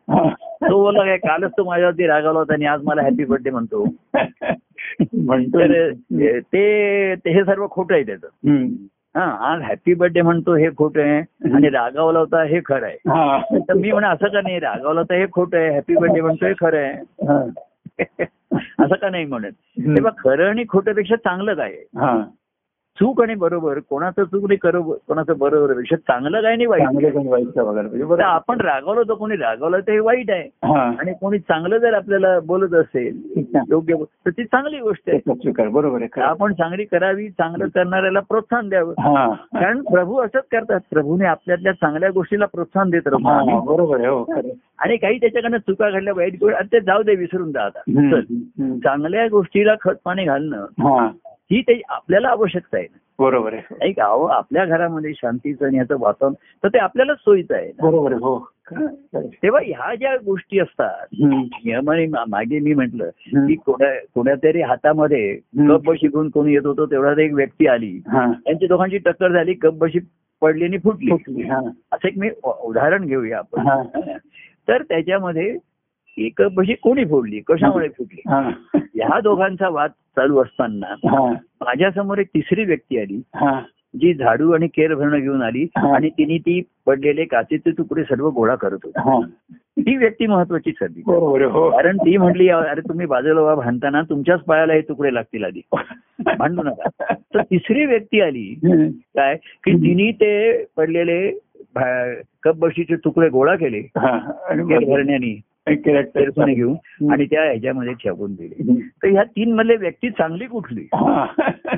तो 0.70 0.82
बोलला 0.84 1.04
काय 1.06 1.18
कालच 1.18 1.52
तो 1.58 1.64
माझ्यावरती 1.64 2.08
रागावला 2.08 2.40
होता 2.40 2.54
आणि 2.54 2.66
आज 2.66 2.84
मला 2.84 3.02
हॅपी 3.02 3.26
बर्थडे 3.26 3.50
म्हणतो 3.50 3.84
म्हणतो 5.14 5.60
तर 5.60 5.92
ते 6.54 7.16
ते 7.16 7.32
हे 7.34 7.44
सर्व 7.44 7.68
खोटं 7.72 7.94
आहे 7.96 8.04
त्याचं. 8.04 8.28
हा 9.16 9.24
आज 9.52 9.62
हॅपी 9.62 9.94
बर्थडे 9.94 10.22
म्हणतो 10.22 10.56
हे 10.56 10.70
खोटं 10.78 11.02
आहे 11.02 11.20
आणि 11.54 11.70
रागावला 11.70 12.20
होता 12.20 12.44
हे 12.44 12.60
खरं 12.66 12.86
आहे. 12.86 12.98
तर 13.60 13.74
मी 13.74 13.92
म्हणा 13.92 14.10
असं 14.10 14.28
का 14.34 14.42
नाही 14.42 14.60
रागावला 14.60 15.02
तर 15.10 15.16
हे 15.16 15.26
खोटं 15.34 15.58
आहे 15.58 15.74
हॅपी 15.74 15.96
बर्थडे 15.96 16.22
म्हणतो 16.22 16.46
हे 16.46 16.54
खरं 16.60 16.78
आहे. 16.78 17.50
असं 18.80 18.96
का 18.96 19.10
नाही 19.10 19.26
म्हणत? 19.26 19.52
तेव्हा 19.80 20.12
खरं 20.18 20.50
आणि 20.50 20.64
खोटं 20.70 20.92
चांगलं 21.16 21.54
काय 21.54 21.74
आहे? 21.74 21.86
चूक 22.98 23.22
आणि 23.22 23.36
बरोबर 23.36 23.80
कोणाचं 23.80 24.24
चूक 24.24 24.44
नाही 24.44 24.58
करो 24.58 24.82
कोणाचं 25.08 25.38
बरोबर 25.38 25.74
पेक्षा 25.74 25.96
चांगलं 25.96 26.42
काय 26.42 26.56
नाही 26.56 26.66
वाईट? 26.66 27.48
तर 27.48 27.64
बरोबर 27.64 28.20
आपण 28.20 28.62
रागावलो 28.62 29.04
तर 29.04 29.14
कोणी 29.14 29.36
रागावलं 29.36 29.80
तर 29.80 29.92
हे 29.92 30.00
वाईट 30.00 30.32
आहे. 30.32 30.50
आणि 31.00 31.14
कोणी 31.22 31.40
चांगलं 31.40 31.78
जर 31.78 31.94
आपल्याला 31.94 32.40
बोलत 32.40 32.74
असेल 32.74 33.22
योग्य 33.72 33.96
तर 34.26 34.30
ती 34.30 34.44
चांगली 34.44 34.80
गोष्ट 34.80 35.10
आहे. 35.10 35.68
बरोबर 35.68 36.02
आहे. 36.02 36.22
आपण 36.22 36.54
चांगली 36.54 36.86
करावी 36.86 37.30
चांगलं 37.30 37.68
करणाऱ्याला 37.68 38.20
प्रोत्साहन 38.20 38.70
द्यावं. 38.70 38.94
कारण 39.54 39.82
प्रभू 39.82 40.18
असंच 40.18 40.44
करतात. 40.52 40.80
प्रभूने 40.92 41.26
आपल्यातल्या 41.26 41.74
चांगल्या 41.74 42.10
गोष्टीला 42.10 42.46
प्रोत्साहन 42.46 42.90
देत 42.90 43.08
राहतो 43.08 43.60
बरोबर 43.66 44.00
आहे 44.00 44.08
हो 44.08 44.26
आणि 44.80 44.98
काही 44.98 45.18
त्याच्याकडनं 45.18 45.58
चुका 45.58 45.90
घडल्या 45.90 46.14
वाईट 46.18 46.34
गोष्ट 46.40 46.72
ते 46.72 46.80
जाऊ 46.80 47.04
दे 47.04 47.16
विसरून 47.16 47.52
जा 47.52 47.62
आता 47.62 47.80
हम्म, 47.80 48.12
चल. 48.12 48.22
हम्म. 48.60 48.78
चांगल्या 48.80 49.28
गोष्टीला 49.28 49.74
खत 49.82 49.96
पाणी 50.06 50.26
घालणं 50.26 50.66
हा 51.52 51.62
ते 51.62 51.82
आपल्याला 51.90 52.30
आवश्यकता 52.30 52.78
आहे 52.78 52.88
बरोबर 53.20 53.54
आहे 53.54 53.62
नाही 53.72 53.92
का 53.94 54.04
अहो 54.04 54.26
आपल्या 54.26 54.66
घरामध्ये 54.66 55.14
शांतीचं 55.14 55.66
आणि 55.66 55.76
ह्याचं 55.76 55.96
वातावरण 56.00 56.34
तर 56.64 56.68
ते 56.68 56.78
आपल्यालाच 56.78 57.18
सोयीचं 57.18 57.56
आहे. 57.56 57.72
बरोबर 57.82 58.12
आहे 58.12 58.20
हो. 58.22 58.40
तेव्हा 59.16 59.62
ह्या 59.66 59.96
ज्या 59.96 60.16
गोष्टी 60.18 60.60
असतात 60.60 61.08
नियमाने 61.14 62.06
मागे 62.08 62.60
मी 62.60 62.74
म्हंटल. 62.74 63.02
की 63.48 63.56
कोणा 63.56 63.94
कोणातरी 64.16 64.62
हातामध्ये. 64.62 65.36
कप 65.70 65.92
शिकून 65.94 66.30
कोणी 66.30 66.54
येत 66.54 66.66
होतो 66.66 66.86
तेवढ्यात 66.86 67.18
एक 67.18 67.34
व्यक्ती 67.34 67.68
आली 67.68 68.00
त्यांची 68.08 68.68
दोघांची 68.68 68.98
टक्कर 68.98 69.32
झाली 69.32 69.54
कप 69.54 69.74
बशी 69.74 70.00
पडली 70.42 70.64
आणि 70.66 70.78
फुटली 70.78 71.12
असं 71.92 72.08
एक 72.08 72.18
मी 72.18 72.30
उदाहरण 72.44 73.06
घेऊया 73.06 73.38
आपण. 73.38 73.68
तर 74.68 74.82
त्याच्यामध्ये 74.82 75.58
कप 76.38 76.52
बशी 76.54 76.74
कोणी 76.74 77.06
फोडली? 77.06 77.40
कशामुळे 77.40 77.88
फुटली 77.90 78.22
ह्या 78.76 79.20
दोघांचा 79.20 79.70
वाद 79.70 79.90
चालू 79.90 80.42
असताना 80.42 80.88
हा. 80.88 81.32
माझ्यासमोर 81.66 82.18
एक 82.18 82.28
तिसरी 82.28 82.64
व्यक्ती 82.64 83.00
आली. 83.00 83.22
जी 84.00 84.14
झाडू 84.14 84.52
आणि 84.52 84.68
केर 84.68 84.96
भरणं 84.96 85.20
घेऊन 85.20 85.42
आली. 85.42 85.66
आणि 85.96 86.10
तिने 86.10 86.38
ती 86.38 86.62
पडलेले 86.86 87.26
काचेचे 87.26 87.72
तुकडे 87.72 88.04
सर्व 88.04 88.30
गोळा 88.30 88.56
करत 88.56 88.78
होती. 88.84 89.00
ती 89.82 89.98
व्यक्ती 89.98 90.26
महत्वाची 90.28 90.72
ठरली. 90.72 91.02
हो. 91.44 91.70
कारण 91.70 91.98
ती 91.98 92.18
म्हटली 92.18 92.50
अरे 92.50 92.82
तुम्ही 92.82 93.06
बाजूला 93.06 93.42
वा 93.42 93.56
भांडताना 93.56 94.02
तुमच्याच 94.02 94.40
पायाला 94.40 94.74
हे 94.74 94.82
तुकडे 94.82 95.14
लागतील 95.14 95.44
आधी. 95.44 95.62
भांडू 96.38 96.64
नका. 96.64 97.14
तर 97.14 97.42
तिसरी 97.42 97.86
व्यक्ती 97.86 98.22
आली. 98.22 98.54
काय? 98.94 99.36
की 99.36 99.72
तिने 99.74 100.12
ते 100.12 100.64
पडलेले 100.78 101.40
कप 102.44 102.56
बशीचे 102.56 102.96
तुकडे 102.96 103.30
गोळा 103.30 103.56
केले. 103.56 103.82
आणि 104.50 104.64
केर. 104.64 104.90
भरण्यानी. 104.90 105.42
घेऊन. 105.70 106.76
आणि 107.12 107.26
त्या 107.26 107.44
ह्याच्यामध्ये 107.44 107.94
ठेवून 107.94 108.34
दिले. 108.34 108.80
तर 108.82 109.08
ह्या 109.08 109.24
तीन 109.24 109.54
मधले 109.54 109.76
व्यक्ती 109.76 110.10
चांगली 110.10 110.46
कुठली 110.46 110.88
हा. 110.94 111.26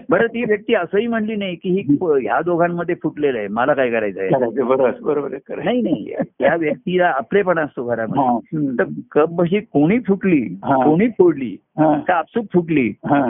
बरं 0.10 0.28
ती 0.28 0.44
व्यक्ती 0.44 0.74
असंही 0.74 1.08
म्हणली 1.08 1.36
नाही 1.36 1.56
की 1.56 1.70
ही 1.70 1.98
ह्या 2.02 2.42
दोघांमध्ये 2.42 2.96
फुटलेलं 2.96 3.38
आहे 3.38 3.48
मला 3.48 3.74
काय 3.74 3.90
करायचं 3.90 4.22
आहे 4.22 4.64
बरोबर. 5.04 5.38
नाही 5.64 5.82
नाही 5.82 6.14
त्या 6.40 6.56
व्यक्तीला 6.56 7.08
आपलेपणा 7.08 7.62
असतो 7.62 7.86
घरामध्ये 7.86 8.24
हा. 8.24 8.74
तर 8.80 8.84
कप 9.12 9.30
बशी 9.30 9.60
कोणी 9.60 10.00
फुटली 10.00 10.42
हा. 10.64 10.84
कोणी 10.84 11.08
फोडली 11.08 11.56
हा. 11.80 12.00
का 12.00 12.14
आपसूक 12.16 12.46
फुटली 12.54 12.88
हा. 13.06 13.30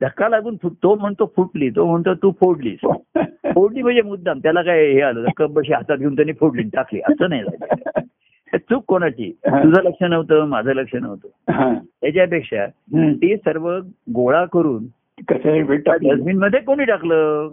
धक्का 0.00 0.28
लागून 0.28 0.56
तो 0.64 0.94
म्हणतो 0.94 1.32
फुटली 1.36 1.70
तो 1.70 1.86
म्हणतो 1.86 2.14
तू 2.14 2.30
फोडलीस 2.40 2.78
फोडली 3.54 3.82
म्हणजे 3.82 4.02
मुद्दाम 4.02 4.38
त्याला 4.38 4.62
काय 4.62 4.86
हे 4.92 5.00
आलं 5.00 5.24
कप 5.36 5.50
बशी 5.50 5.72
हातात 5.72 5.96
घेऊन 5.98 6.14
त्यांनी 6.14 6.32
फोडली 6.32 6.62
टाकली 6.62 7.00
असं 7.00 7.28
नाही 7.28 7.42
झालं 7.42 7.64
हे 7.64 8.00
चूक 8.56 8.84
कोणाची. 8.88 9.36
तुझं 9.46 9.82
लक्ष 9.82 10.02
नव्हतं 10.02 10.44
माझं 10.44 10.72
लक्ष 10.72 10.94
नव्हतं. 10.94 11.28
त्याच्यापेक्षा. 12.00 12.66
ते 13.12 13.36
सर्व 13.36 13.78
गोळा 14.14 14.44
करून. 14.44 14.84
डस्टबिनमध्ये 16.12 16.60
कोणी 16.60 16.84
टाकलं. 16.84 17.48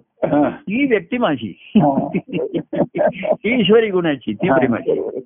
ती 0.49 0.85
व्यक्ती 0.85 1.17
माझी. 1.17 1.71
ती 3.33 3.61
ईश्वरी 3.61 3.89
गुणाची 3.89 4.33
ती 4.33 4.47
प्रेमाची. 4.47 5.19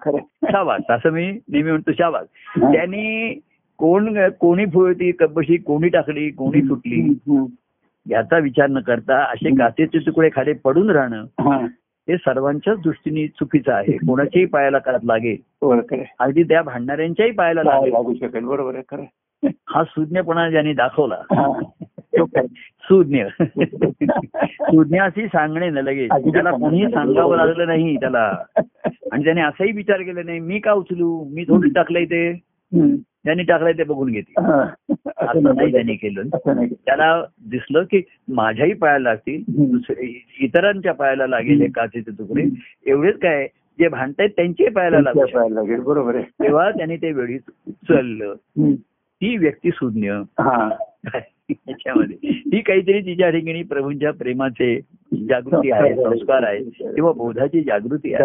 शाबास 0.44 0.82
असं 0.90 1.10
मी 1.10 1.26
नेहमी 1.26 1.70
म्हणतो 1.72 1.92
शाबास. 1.92 2.26
त्यांनी 2.58 3.40
कोण 3.78 4.30
कोणी 4.40 4.66
फुलती 4.66 5.12
कब्बशी 5.12 5.58
कोणी 5.58 5.88
टाकली 5.88 6.30
कोणी 6.30 6.62
फुटली. 6.62 7.14
याचा 8.10 8.38
विचार 8.38 8.70
न 8.70 8.80
करता 8.80 9.18
असे. 9.18 9.50
काचेचे 9.56 10.00
तुकडे 10.00 10.30
खाली 10.36 10.54
पडून 10.54 10.90
राहणं 10.90 11.26
हा. 12.08 12.12
हे 12.12 12.18
सर्वांच्याच 12.18 12.78
दृष्टीने 12.78 13.28
चुकीचं 13.28 13.74
आहे 13.74 13.98
कोणाच्याही 13.98 14.46
पायाला 14.46 14.80
करत 14.80 15.00
लागेल. 15.04 15.38
अगदी 16.20 16.44
त्या 16.44 16.62
भांडणाऱ्यांच्याही 16.62 17.32
पायाला 17.32 17.64
लागेल 17.64 17.92
लागू 17.92 18.14
शकेल 18.14 18.46
बरोबर 18.46 18.76
आहे. 18.76 19.06
हा 19.68 19.84
सुज्ञपणा 19.84 20.50
ज्यांनी 20.50 20.74
दाखवला. 20.74 21.16
तो. 22.18 22.26
सुज्ञ 22.82 23.24
सुज्ञ 24.62 25.00
अशी 25.00 25.28
सांगणे 25.28 25.70
न 25.70 25.78
लगेच 25.78 26.12
त्याला. 26.34 26.52
कोणीही 26.52 26.88
सांगावं 26.88 27.36
लागलं 27.36 27.68
नाही 27.68 27.96
त्याला 27.96 28.44
आणि 29.12 29.24
त्याने 29.24 29.42
असाही 29.42 29.72
विचार 29.72 30.02
केला 30.02 30.24
नाही 30.26 30.40
मी 30.40 30.60
का 30.60 30.74
उचलू 30.74 31.24
मी 31.34 31.44
थोडी 31.44 31.70
टाकलंय 31.70 32.06
ते. 32.06 32.34
त्यांनी 33.00 33.44
टाकलंय 33.44 33.74
ते 33.74 33.84
बघून 33.84 34.12
घेते. 34.12 34.34
असं 35.18 35.44
नाही 35.44 35.72
त्यांनी 35.72 35.96
केलं. 35.96 36.22
त्याला 36.72 37.24
दिसलं 37.50 37.84
की 37.84 38.02
माझ्याही 38.28 38.74
पायाला 38.74 39.10
लागतील 39.10 39.44
इतरांच्या 40.40 40.94
पायाला 40.94 41.28
लागेल 41.28 41.62
हे 41.62 41.68
काचेचे 41.68 42.12
तुकडे. 42.12 42.44
एवढेच 42.86 43.20
काय 43.20 43.48
जे 43.80 43.88
भांडतायत 43.88 44.30
त्यांच्याही 44.30 44.74
पायाला 44.74 45.00
लागेल. 45.02 45.80
बरोबर 45.80 46.16
आहे. 46.16 46.24
तेव्हा 46.24 46.72
त्यांनी 46.72 46.98
ते 46.98 47.12
वेळी 47.12 47.38
उचललं. 47.68 48.34
ती 49.22 49.38
व्यक्ती 49.38 49.70
सुज्ञ 49.70 50.12
हा. 50.12 50.70
याच्यामध्ये. 51.50 52.18
ही 52.30 52.62
काहीतरी 52.62 53.02
तिच्या 53.02 53.30
ठिकाणी 53.30 53.64
प्रभूंच्या 53.64 54.12
प्रेमाचे 54.12 54.80
जागृती 55.30 55.72
आहे 55.72 55.96
संस्कार 56.04 56.44
आहे 56.44 56.60
किंवा 56.94 57.12
बोधाची 57.12 57.62
जागृती 57.62 58.14
आहे. 58.14 58.24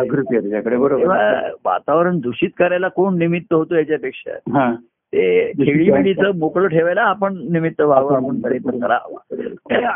वातावरण 1.65 2.19
दूषित 2.19 2.51
करायला 2.59 2.89
कोण 2.89 3.19
निमित्त 3.19 3.55
होतो 3.55 3.75
याच्यापेक्षा? 3.75 4.31
खेळीमेळीचं 5.15 6.39
मोकळं 6.39 6.67
ठेवायला 6.67 7.03
आपण 7.03 7.53
निमित्त 7.53 7.81
व्हावं 7.81 8.17
आपण 8.17 8.41
प्रयत्न 8.41 8.71
करावा 8.71 9.19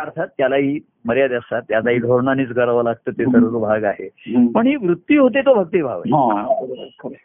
अर्थात 0.00 0.26
त्यालाही 0.38 0.80
मर्यादा 1.04 1.36
असतात 1.36 1.62
त्यालाही 1.68 1.98
धोरणानेच 1.98 2.48
करावं 2.48 2.84
लागतं 2.84 3.10
ते 3.10 3.24
सर्व 3.24 3.58
भाग 3.58 3.84
आहे. 3.84 4.08
पण 4.54 4.66
ही 4.66 4.76
वृत्ती 4.76 5.16
होते 5.16 5.40
तो 5.40 5.54
भक्तिभाव 5.54 5.98
आहे 5.98 6.10
हा. 6.14 6.46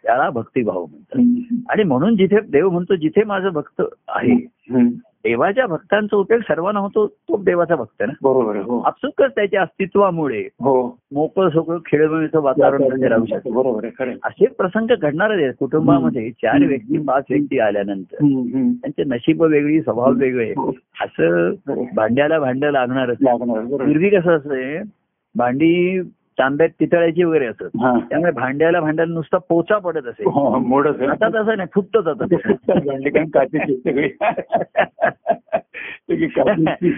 त्याला 0.04 0.30
भक्तिभाव 0.30 0.86
म्हणतात. 0.86 1.20
आणि 1.70 1.84
म्हणून 1.84 2.16
जिथे 2.16 2.40
देव 2.40 2.70
म्हणतो 2.70 2.96
जिथे 2.96 3.24
माझं 3.24 3.50
भक्त 3.50 3.82
आहे. 4.08 4.36
देवाच्या 5.24 5.66
भक्तांचा 5.68 6.18
उपयोग 6.18 6.42
सर्वांना 6.42 6.80
होतो 6.80 7.08
तो 7.08 7.44
देवाचा 7.44 7.76
भक्त 7.76 8.02
ना? 8.02 8.14
बरोबर 8.22 8.56
हो. 8.56 8.80
आपसुकच 8.80 9.32
त्याच्या 9.36 9.62
अस्तित्वामुळे 9.62 10.40
हो. 10.40 11.00
मोकळं 11.12 11.50
सोकळं 11.50 11.78
खेळमेळीचं 11.86 12.42
वातावरण 12.42 12.84
तिथे 12.84 13.08
राहू 13.08 13.26
शकतं. 13.26 13.54
बरोबर. 13.54 14.10
असे 14.24 14.46
प्रसंग 14.46 14.96
घडणार 15.02 15.30
आहेत 15.30 15.54
कुटुंबामध्ये. 15.60 16.32
चार. 16.32 16.66
व्यक्ती 16.66 16.98
पाच 16.98 17.24
व्यक्ती 17.30 17.60
आल्यानंतर. 17.60 18.16
त्यांचे 18.82 19.04
नशीब 19.04 19.44
वेगळी 19.44 19.82
स्वभाव 19.82 20.12
वेगळे. 20.12 20.52
हो. 20.52 20.72
असं. 21.02 21.54
भांड्याला 21.96 22.40
भांडं 22.40 22.72
लागणारच. 22.72 23.18
पूर्वी 23.18 24.10
कसं 24.10 24.32
असतंय 24.32 24.82
भांडी 25.36 26.02
तांब्यात 26.40 26.70
पितळायची 26.80 27.24
वगैरे 27.24 27.46
असत. 27.46 27.64
हा. 27.64 28.00
त्यामुळे 28.10 28.32
भांड्याला 28.32 28.80
भांड्याला 28.80 29.14
नुसता 29.14 29.38
पोचा 29.38 29.78
पडत 29.78 30.08
असे. 30.08 30.24
हो, 30.24 30.58
आहे. 31.00 31.08
आता 31.08 31.30
तसं 31.30 31.58
नाही 31.58 31.68
फुटत. 31.76 31.98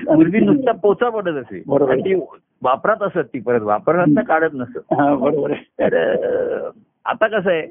पूर्वी 0.08 0.40
नुसता 0.40 0.72
पोचा 0.72 1.10
पडत 1.10 1.32
असे. 1.32 1.60
ती 2.00 2.14
वापरात 2.64 3.04
असत 3.04 3.30
ती 3.34 3.40
परत 3.40 3.62
वापरताना 3.62 4.22
काढत 4.22 4.50
नसत. 4.54 4.78
हा 4.78 5.16
बरोबर 5.16 5.52
आता 7.06 7.28
कसं 7.28 7.52
आहे. 7.52 7.62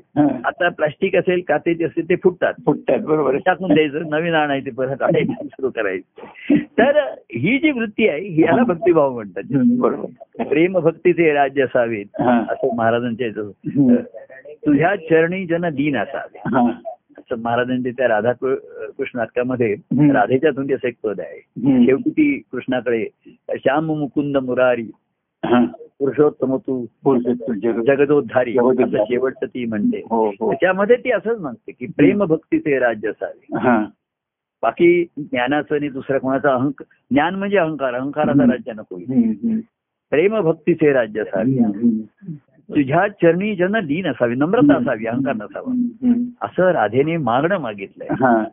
आता 0.44 0.68
प्लास्टिक 0.68 1.16
असेल 1.16 1.40
काचेचे 1.48 1.84
असेल 1.84 2.08
ते 2.08 2.14
फुटतात 2.16 2.54
फुटतात 2.66 2.98
बरोबर 2.98 3.36
टाकून 3.36 3.74
द्यायचं 3.74 4.08
नवीन 4.10 4.34
आणायचे 4.34 4.70
परत 4.70 5.02
आणायचं 5.02 5.46
सुरू 5.46 5.70
करायचं 5.70 6.54
तर 6.78 6.98
ही 7.32 7.58
जी 7.58 7.70
वृत्ती 7.70 8.08
आहे 8.08 8.20
ही 8.20 8.42
याला 8.42 8.62
भक्तिभाव 8.62 9.14
म्हणतात 9.14 9.42
बरोबर 9.78 10.42
प्रेम 10.44 10.78
भक्तीचे 10.78 11.32
राज्य 11.32 11.62
असावेत. 11.62 12.06
असं 12.20 12.74
महाराजांच्या. 12.76 13.28
तुझ्या 14.66 14.96
चरणी 14.96 15.46
जन 15.46 15.68
दीन 15.68 15.96
असावे. 15.96 16.38
असं 17.18 17.38
महाराजांच्या 17.38 17.92
त्या 17.92 18.08
राधा 18.08 18.32
कृष्ण 18.32 19.18
नाटकामध्ये. 19.18 19.74
राधेच्या 20.12 20.50
असं 20.50 20.88
एक 20.88 20.94
पद 21.04 21.20
आहे. 21.20 21.40
शेवटी 21.84 22.10
ती 22.10 22.42
कृष्णाकडे 22.52 23.04
श्याम 23.50 23.86
मुकुंद 23.86 24.36
मुरारी. 24.36 24.90
पुरुषोत्तम 25.98 26.56
तू 26.56 26.86
तू 26.86 27.18
जग- 27.18 27.36
जगदोद्धारी. 27.86 28.52
असं 28.84 29.04
शेवटचं 29.10 29.46
ती 29.46 29.64
म्हणते. 29.64 29.96
हो 30.10 30.28
हो. 30.28 30.50
त्याच्यामध्ये 30.50 30.96
ती 30.96 31.12
असंच 31.12 31.40
म्हणते 31.40 31.72
की 31.72 31.86
प्रेम 31.96 32.24
भक्तीचे 32.24 32.78
राज्य 32.78 33.08
असावे. 33.08 33.58
हा. 33.58 33.84
बाकी 34.62 35.06
ज्ञानाचं 35.16 35.74
आणि 35.74 35.88
दुसऱ्या 35.88 36.20
कोणाचा 36.20 36.54
अहंकार 36.54 36.84
ज्ञान 37.10 37.34
म्हणजे 37.34 37.58
अहंकार 37.58 37.94
अहंकाराचा. 37.94 38.42
राज्य 38.52 38.72
नको. 38.72 38.96
प्रेम 40.10 40.40
भक्तीचे 40.40 40.92
राज्य 40.92 41.20
असावे. 41.20 41.58
तुझ्या 42.74 43.08
चरणी 43.08 43.56
जन 43.56 43.76
लीन 43.76 44.06
असावी 44.06 44.34
नम्रता 44.34 44.74
असावी 44.78 45.06
अहंकार 45.06 45.34
नसावा. 45.34 45.72
असं 46.42 46.62
राधेने 46.62 47.16
मागणं 47.16 47.58
मागितलंय. 47.58 48.08
हा. 48.10 48.44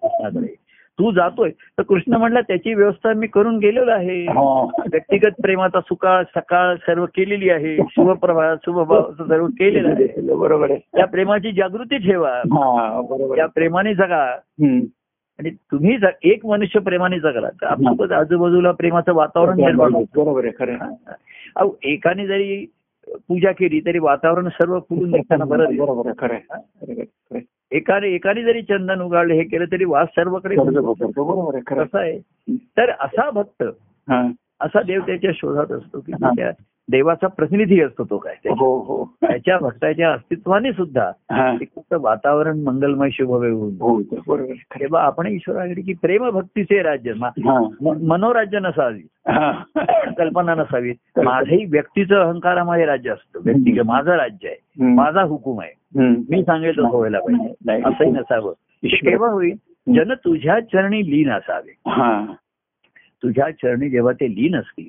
तू 0.99 1.11
जातोय. 1.11 1.49
तर 1.49 1.81
कृष्ण 1.81 2.13
म्हणला 2.13 2.41
त्याची 2.41 2.73
व्यवस्था 2.73 3.13
मी 3.13 3.27
करून 3.27 3.57
गेलेलो 3.57 3.91
आहे. 3.91 4.25
व्यक्तिगत 4.91 5.41
प्रेमाचा 5.41 5.81
सुकाळ 5.81 6.23
सकाळ 6.23 6.75
सर्व 6.75 7.05
केलेली 7.05 7.49
आहे. 7.49 7.77
शुभप्रभा 7.77 8.55
शुभभाव 8.55 9.11
सर्व 9.11 9.47
केलेलं 9.47 9.89
आहे. 9.89 10.35
बरोबर 10.35 10.71
आहे. 10.71 10.79
त्या 10.95 11.05
प्रेमाची 11.05 11.51
जागृती 11.51 11.97
ठेवा. 11.97 12.41
बरोबर 13.09 13.35
त्या. 13.35 13.45
प्रेमाने 13.45 13.93
जगा. 13.93 14.23
आणि 15.39 15.49
तुम्ही 15.49 15.97
एक 16.23 16.45
मनुष्य 16.45 16.79
प्रेमाने 16.79 17.19
जगला. 17.19 17.49
तर 17.49 18.11
आजूबाजूला 18.11 18.71
प्रेमाचं 18.71 19.13
वातावरण 19.13 19.57
निर्माण 19.57 19.91
बरोबर 19.91 20.45
आहे 20.45 20.53
खरं 20.59 21.73
एकाने 21.83 22.27
जरी 22.27 22.65
पूजा 23.15 23.51
केली 23.51 23.79
तरी 23.79 23.99
वातावरण 23.99 24.49
सर्व 24.49 24.79
फुलून 24.79 25.11
निघताना 25.11 25.45
बरं. 25.45 25.69
एकाने 27.71 28.07
एकाने 28.07 28.43
जरी 28.43 28.61
चंदन 28.61 29.01
उगाळले 29.01 29.33
हे 29.33 29.43
केलं 29.43 29.65
तरी 29.65 29.85
वास 29.85 30.07
सर्वकडे. 30.11 30.55
कसं 31.59 31.99
आहे 31.99 32.19
तर 32.57 32.89
असा 32.89 33.29
भक्त 33.29 33.63
हा. 34.09 34.31
असा 34.61 34.81
देव 34.81 35.01
त्याच्या 35.01 35.31
शोधात 35.33 35.71
असतो 35.71 35.99
की. 35.99 36.11
त्या 36.11 36.51
देवाचा 36.91 37.27
प्रतिनिधी 37.27 37.81
असतो 37.81 38.03
तो 38.03 38.17
काय 38.17 38.33
हो 38.49 38.79
हो. 38.79 39.13
त्याच्या 39.21 39.57
भक्ताच्या 39.57 40.11
अस्तित्वाने 40.11 40.71
सुद्धा 40.71 41.11
एक 41.61 41.67
फक्त 41.75 41.93
वातावरण 41.93 42.59
मंगलमय 42.59 43.09
शुभमय 43.11 43.49
होऊन 43.49 43.73
हो 43.79 44.01
तेव्हा 44.79 45.01
आपण 45.01 45.27
ईश्वराकडे 45.27 45.81
की 45.81 45.93
प्रेम 45.93 46.29
भक्तीचे 46.29 46.81
राज्य. 46.81 47.11
हा. 47.11 47.67
मनोराज्य 48.01 48.59
नसावी 48.59 49.01
हा. 49.27 49.63
कल्पना 50.17 50.55
नसावी. 50.55 50.93
माझंही 51.17 51.65
व्यक्तीचं 51.65 52.15
अहंकारामध्ये 52.15 52.85
राज्य 52.85 53.11
असतं. 53.11 53.39
व्यक्ती 53.45 53.79
माझं 53.81 54.11
राज्य 54.11 54.47
आहे. 54.47 54.83
माझा 54.93 55.21
हुकूम 55.21 55.59
आहे. 55.61 55.71
मी 56.29 56.41
सांगेल 56.43 56.79
व्हायला 56.79 57.19
पाहिजे. 57.19 57.53
असंही 57.89 58.11
नसावं. 58.11 58.53
केव्हा 58.83 59.29
होईल? 59.29 59.55
जन 59.95 60.13
तुझ्या 60.13 60.59
चरणी 60.59 61.09
लीन 61.09 61.31
असावे. 61.31 61.73
तुझ्या 63.23 63.51
चरणी 63.51 63.89
जेव्हा 63.89 64.13
ते 64.13 64.31
लीन 64.31 64.55
असतील. 64.55 64.87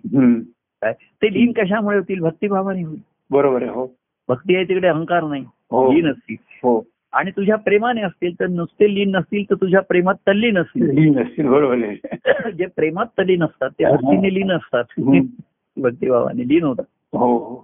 काय? 0.82 0.92
ते 0.92 1.32
लीन 1.32 1.52
कशामुळे 1.52 1.96
होतील? 1.98 2.20
भक्तिभावाने 2.20 2.82
होईल. 2.82 2.98
बरोबर 3.30 3.62
आहे 3.62 3.70
हो. 3.70 3.86
भक्ती 4.28 4.56
आहे 4.56 4.64
तिकडे 4.64 4.88
अहंकार 4.88 5.22
नाही. 5.24 5.44
हो. 5.70 5.92
लीन 5.92 6.10
असतील. 6.10 6.36
हो. 6.62 6.82
आणि 7.12 7.30
तुझ्या 7.30 7.56
प्रेमाने 7.56 8.02
असतील 8.02 8.34
तर 8.40 8.46
नुसते 8.46 8.94
लीन 8.94 9.10
नसतील 9.16 9.44
तर 9.50 9.54
तुझ्या 9.54 9.80
प्रेमात 9.80 10.14
तल्लीन 10.14 10.58
असतील. 10.58 10.90
लीन 10.90 11.22
असतील 11.22 11.48
बरोबर 11.48 11.84
आहे. 11.84 11.96
जे 12.52 12.66
प्रेमात 12.66 13.06
तल्लीन 13.18 13.42
असतात 13.42 13.70
ते 13.70 13.84
भक्तीने 13.84 14.34
लीन 14.34 14.52
असतात. 14.52 14.84
भक्तिभावाने 15.76 16.48
लीन 16.48 16.62
होतात. 16.64 16.84
हो 17.12 17.38
हो. 17.38 17.62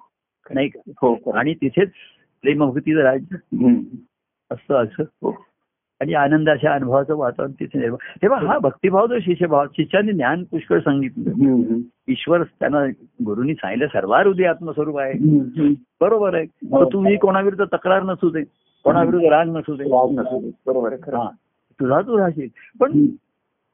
नाही 0.50 0.68
का? 0.68 0.80
हो 1.02 1.14
खरं. 1.14 1.38
आणि 1.38 1.54
तिथेच 1.54 1.90
प्रेमभक्तीचं 2.42 3.00
राज्य. 3.00 3.36
असतं 4.50 4.74
असं. 4.74 5.02
हो. 5.02 5.44
आणि 6.04 6.14
आनंदाच्या 6.14 6.72
अनुभवाचं 6.74 7.16
वातावरण 7.16 7.52
तिथे 7.60 7.78
निर्माण 7.78 8.16
तेव्हा 8.22 8.38
हा 8.46 8.58
भक्तिभाव 8.58 9.06
जो 9.06 9.18
शिष्यभाव 9.18 9.66
शिष्याने 9.76 10.12
ज्ञान 10.12 10.42
पुष्कळ 10.50 10.78
सांगितलं. 10.78 11.78
ईश्वर 12.08 12.42
त्यांना 12.42 12.84
गुरुनी 13.24 13.54
सांगितलं 13.54 13.86
सर्वारुदी 13.92 14.44
आत्मस्वरूप 14.44 14.98
आहे. 14.98 15.72
बरोबर 16.00 16.34
आहे 16.34 16.44
हो. 16.70 16.84
तुम्ही 16.92 17.16
कोणाविरुद्ध 17.16 17.64
तक्रार 17.72 18.02
नसू 18.02 18.30
दे 18.30 18.42
कोणाविरुद्ध 18.84 19.26
राग 19.26 19.56
नसू 19.56 19.74
दे 19.76 19.84
राग 19.84 20.10
नसू 20.18 20.40
दे. 20.40 20.50
बरोबर 20.66 20.92
आहे 20.92 21.16
हा 21.16 21.28
तुझा 21.80 22.00
तू 22.00 22.18
राहशील 22.18 22.48
पण. 22.80 23.06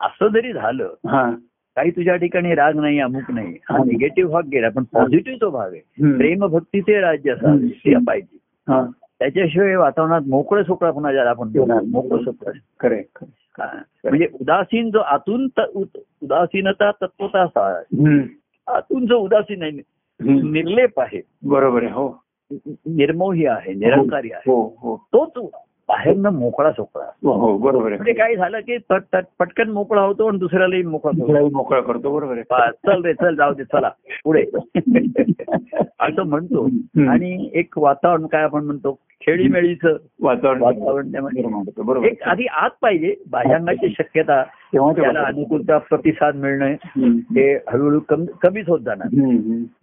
असं 0.01 0.29
जरी 0.35 0.53
झालं 0.53 0.95
हा 1.09 1.31
काही 1.77 1.91
तुझ्या 1.91 2.15
ठिकाणी 2.17 2.55
राग 2.55 2.79
नाही 2.81 2.99
अमुक 3.01 3.31
नाही 3.31 3.55
हा. 3.71 3.79
निगेटिव्ह 3.79 4.33
भाग 4.33 4.47
गेला 4.53 4.69
पण 4.77 4.85
पॉझिटिव्ह 4.93 5.39
जो 5.41 5.51
भाग 5.51 5.73
आहे. 5.73 6.13
प्रेम 6.17 6.47
भक्तीचे 6.47 7.01
राज्य. 7.01 7.35
ते 7.35 7.95
पाहिजे 8.07 8.39
हा 8.69 8.85
त्याच्याशिवाय 9.21 9.77
वातावरणात 9.77 10.21
मोकळं 10.29 10.63
सोकळा 10.63 10.91
पुन्हा 10.91 11.13
ज्याला 11.13 11.31
आपण. 11.31 11.49
मोकळं 11.91 12.25
सोकळं 12.25 12.53
आहे, 12.53 12.97
आहे. 12.97 13.31
हा. 13.59 13.83
म्हणजे 14.05 14.29
उदासीन 14.41 14.91
जो 14.91 14.99
आतून 14.99 15.49
उदासीनता 15.75 16.91
तत्वता. 16.91 17.83
आतून 18.67 19.07
जो 19.07 19.17
उदासीन 19.19 19.63
आहे. 19.63 19.71
निर्लेप 20.51 21.01
आहे 21.01 21.21
बरोबर 21.43 21.83
आहे 21.83 21.93
हो 21.93 22.23
निर्मोही 22.87 23.47
आहे 23.47 23.75
निरंकारी 23.75 24.31
आहे 24.33 24.51
हो 24.51 24.77
हो 24.81 24.97
तोच 24.97 25.51
बाहेरनं 25.91 26.31
मोकळा 26.31 26.73
सोकळा. 26.73 27.05
हो 27.05 27.33
हो 27.33 27.59
बरोबर 27.59 27.89
म्हणजे 27.89 28.13
काय 28.13 28.37
झालं 28.37 28.61
की 28.61 28.77
पट- 28.89 29.01
पट- 29.13 29.35
पटकन 29.39 29.71
मोकळा 29.71 30.03
होतो 30.03 30.27
आणि 30.27 30.39
दुसऱ्यालाही 30.39 30.83
मोकळा 30.83 31.41
मोकळा 31.41 31.81
करतो 31.81 32.15
बरोबर 32.15 32.41
चल 32.87 33.05
रे 33.05 33.15
चल 33.15 33.35
जाऊ 33.35 33.55
दे 33.55 33.65
चला 33.65 33.91
पुढे. 34.25 34.45
असं 36.01 36.23
म्हणतो. 36.23 36.65
आणि 37.09 37.51
एक 37.55 37.79
वातावरण 37.79 38.27
काय 38.27 38.43
आपण 38.43 38.65
म्हणतो? 38.65 38.99
खेळीमेळीचं 39.27 39.97
वातावरण 40.23 40.63
वातावरण 40.63 42.05
एक 42.05 42.23
आधी 42.23 42.47
आत 42.47 42.71
पाहिजे 42.83 43.15
बाह्यांगाची 43.31 43.95
शक्यता. 43.99 44.43
त्याला. 45.03 45.21
अनुकूलता 45.21 45.79
प्रतिसाद 45.79 46.37
मिळणं. 46.37 46.67
हे 47.37 47.55
हळूहळू 47.55 48.01
कमी 48.09 48.27
कमीच 48.43 48.69
होत 48.69 48.81
जाणार. 48.81 49.09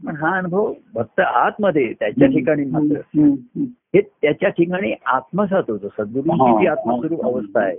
पण 0.08 0.16
हा 0.16 0.38
अनुभव 0.38 0.74
फक्त 0.96 1.20
आतमध्ये 1.20 1.94
त्याच्या 2.00 2.28
ठिकाणी 2.28 2.66
मात्र. 2.66 3.20
हे 3.96 4.02
त्याच्या 4.02 4.50
ठिकाणी 4.50 4.94
आत्मसात 5.06 5.70
होतो. 5.70 5.88
सद्गुरूंची 5.88 6.62
जी. 6.62 6.68
आत्मस्वरूप 6.68 7.24
अवस्था 7.26 7.62
आहे 7.62 7.76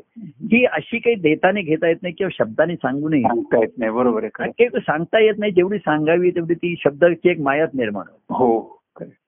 ही 0.52 0.64
अशी 0.64 0.98
काही 0.98 1.16
देताने 1.16 1.62
घेता 1.62 1.88
येत 1.88 1.96
नाही 2.02 2.14
किंवा 2.18 2.36
शब्दाने 2.38 2.76
सांगू 2.76 3.08
नये. 3.08 3.22
सांगता 3.22 3.58
येत 3.58 3.78
नाही. 3.78 3.90
बरोबर 3.90 4.24
आहे 4.24 4.68
सांगता 4.80 5.18
येत 5.18 5.38
नाही 5.38 5.52
जेवढी 5.52 5.78
सांगावी 5.78 6.30
तेवढी 6.30 6.54
ती 6.54 6.74
शब्दाची 6.78 7.30
एक 7.30 7.40
मायात 7.40 7.74
निर्माण 7.74 8.04
होते. 8.08 8.34
हो. 8.34 8.74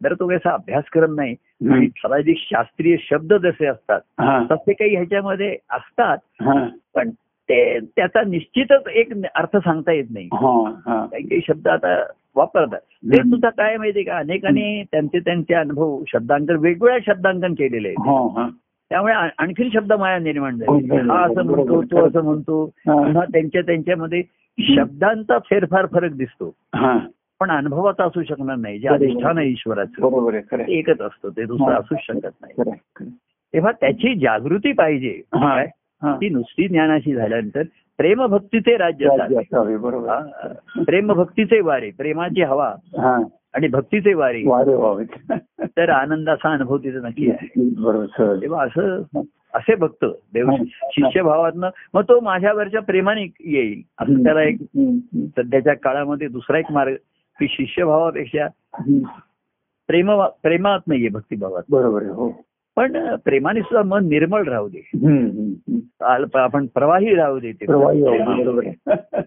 जर 0.02 0.14
तो 0.14 0.26
कसा 0.28 0.50
अभ्यासक्रम 0.50 1.14
नाही. 1.14 1.34
आणि 1.72 1.86
ठराविक 1.86 2.36
शास्त्रीय 2.40 2.96
शब्द 3.00 3.34
जसे 3.34 3.66
असतात 3.66 4.00
तसे 4.50 4.72
काही 4.72 4.94
ह्याच्यामध्ये 4.94 5.56
असतात 5.70 6.18
पण 6.94 7.10
ते 7.48 7.78
त्याचा 7.80 8.22
निश्चितच 8.22 8.88
एक 8.88 9.12
अर्थ 9.34 9.56
सांगता 9.56 9.92
येत 9.92 10.04
नाही. 10.10 10.28
काही 10.32 11.22
काही 11.22 11.40
शब्द 11.48 11.68
आता 11.68 11.94
वापरतात 12.36 12.78
ते. 12.78 13.22
सुद्धा 13.22 13.48
काय 13.50 13.76
माहितीये 13.76 14.04
का 14.04 14.16
अनेकांनी 14.18 14.82
त्यांचे 14.82 15.18
त्यांचे 15.18 15.54
अनुभव 15.54 15.98
शब्दांकन 16.08 16.56
वेगवेगळ्या 16.56 16.98
शब्दांकन 17.06 17.54
केलेले 17.54 17.88
आहे 17.88 18.10
हा 18.10 18.18
हा 18.36 18.48
त्यामुळे 18.90 19.14
आ- 19.14 19.28
आणखीन 19.38 19.68
शब्द 19.72 19.92
माया 19.92 20.18
निर्माण 20.18 20.56
झाली 20.56 20.86
बरोबर, 20.86 21.10
हा 21.10 21.24
असं 21.24 21.44
म्हणतो. 21.44 21.80
तो 21.82 22.06
असं 22.06 22.24
म्हणतो 22.24 22.64
हा. 22.86 22.94
पुन्हा 22.94 23.24
त्यांच्या 23.24 23.62
त्यांच्यामध्ये 23.62 24.22
शब्दांचा 24.58 25.38
फेरफार 25.38 25.86
फरक 25.86 26.12
दिसतो 26.12 26.54
हा 26.74 26.98
पण 27.40 27.50
अनुभवाचा 27.50 28.04
असू 28.04 28.22
शकणार 28.22 28.56
नाही 28.56 28.78
जे. 28.78 28.88
अधिष्ठान 28.88 29.38
आहे 29.38 29.48
ईश्वराचं. 29.48 30.64
एकच 30.68 31.00
असतं 31.00 31.28
ते 31.28 31.44
दुसरं 31.44 31.72
हा. 31.72 31.78
असूच 31.78 31.98
शकत 32.02 32.30
नाही. 32.42 33.10
तेव्हा 33.54 33.72
त्याची 33.72 34.14
जागृती 34.14 34.72
पाहिजे 34.72 35.20
हा. 35.34 35.54
काय 35.54 35.66
हा. 36.02 36.14
ती 36.16 36.28
नुसती 36.28 36.68
ज्ञानाशी 36.68 37.14
झाल्यानंतर 37.14 37.62
प्रेमभक्तीचे 38.00 38.76
राज्य 38.76 39.06
राज्य 39.06 39.76
बरोबर. 39.76 40.08
हा. 40.08 40.52
प्रेमभक्तीचे 40.82 41.60
वारे 41.60 41.90
प्रेमाची 41.90 42.42
हवा 42.42 42.74
आणि 43.54 43.68
भक्तीचे 43.68 44.14
वारे. 44.14 44.42
तर 45.60 45.90
आनंदाचा 45.90 46.52
अनुभव 46.52 46.76
तिथे 46.76 46.98
नक्की 46.98 47.30
आहे. 47.30 47.48
बरोबर 47.56 48.36
तेव्हा 48.42 48.64
असं 48.64 49.02
असे 49.54 49.74
भक्त 49.74 50.04
देव. 50.04 50.50
शिष्यभावातनं 50.64 51.68
मग 51.94 52.02
तो 52.02 52.20
माझ्यावरच्या 52.20 52.82
प्रेमाने 52.82 53.22
येईल. 53.40 53.82
असं 53.98 54.22
त्याला 54.22 54.42
एक. 54.42 54.56
सध्याच्या 55.36 55.74
काळामध्ये 55.74 56.28
दुसरा 56.28 56.58
एक 56.58 56.72
मार्ग 56.72 56.94
की 57.40 57.46
शिष्यभावापेक्षा. 57.50 58.48
प्रेम 59.86 60.22
प्रेमात 60.42 60.80
नाहीये 60.86 61.08
भक्तिभावात. 61.08 61.62
बरोबर 61.70 62.02
आहे 62.02 62.10
हो. 62.10 62.30
पण 62.80 63.16
प्रेमाने 63.16 63.60
सुद्धा 63.60 63.82
मन 63.82 64.08
निर्मळ 64.08 64.42
राहू 64.42 64.68
दे. 64.68 64.90
आपण 66.34 66.66
प्रवाही 66.66 67.14
राहू 67.14 67.38
दे 67.38 67.52
ते. 67.52 67.66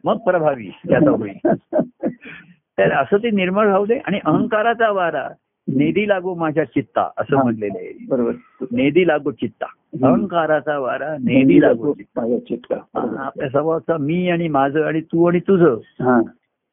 मग 0.06 0.18
प्रभावी 0.18 0.70
त्याचा 0.90 1.10
होईल. 1.10 1.48
तर 2.78 2.92
असं 2.92 3.18
ते 3.18 3.32
निर्मळ 3.32 3.68
राहू 3.68 3.86
दे 3.86 3.96
आणि 3.96 4.20
अहंकाराचा 4.26 4.92
वारा 4.92 5.28
नेदी 5.68 6.08
लागू 6.08 6.36
माझ्या 6.36 6.64
चित्ता 6.64 7.10
असं. 7.18 7.36
म्हटलेलं 7.36 7.78
आहे. 7.78 8.06
बरोबर. 8.10 8.32
नेदी 8.72 9.08
लागू 9.08 9.32
चित्ता. 9.32 9.66
अहंकाराचा 10.04 10.80
वारा 10.80 11.14
नेदी 11.14 11.62
लागू 11.62 11.94
चित्ता. 11.94 12.22
माझ्या 12.22 12.40
चित्त. 12.40 12.74
आपल्या 12.96 13.50
स्वभावाचा 13.50 13.98
मी 13.98 14.30
आणि 14.30 14.48
माझं 14.48 14.84
आणि 14.84 15.02
तू 15.02 15.26
आणि 15.26 15.40
तुझं. 15.40 15.76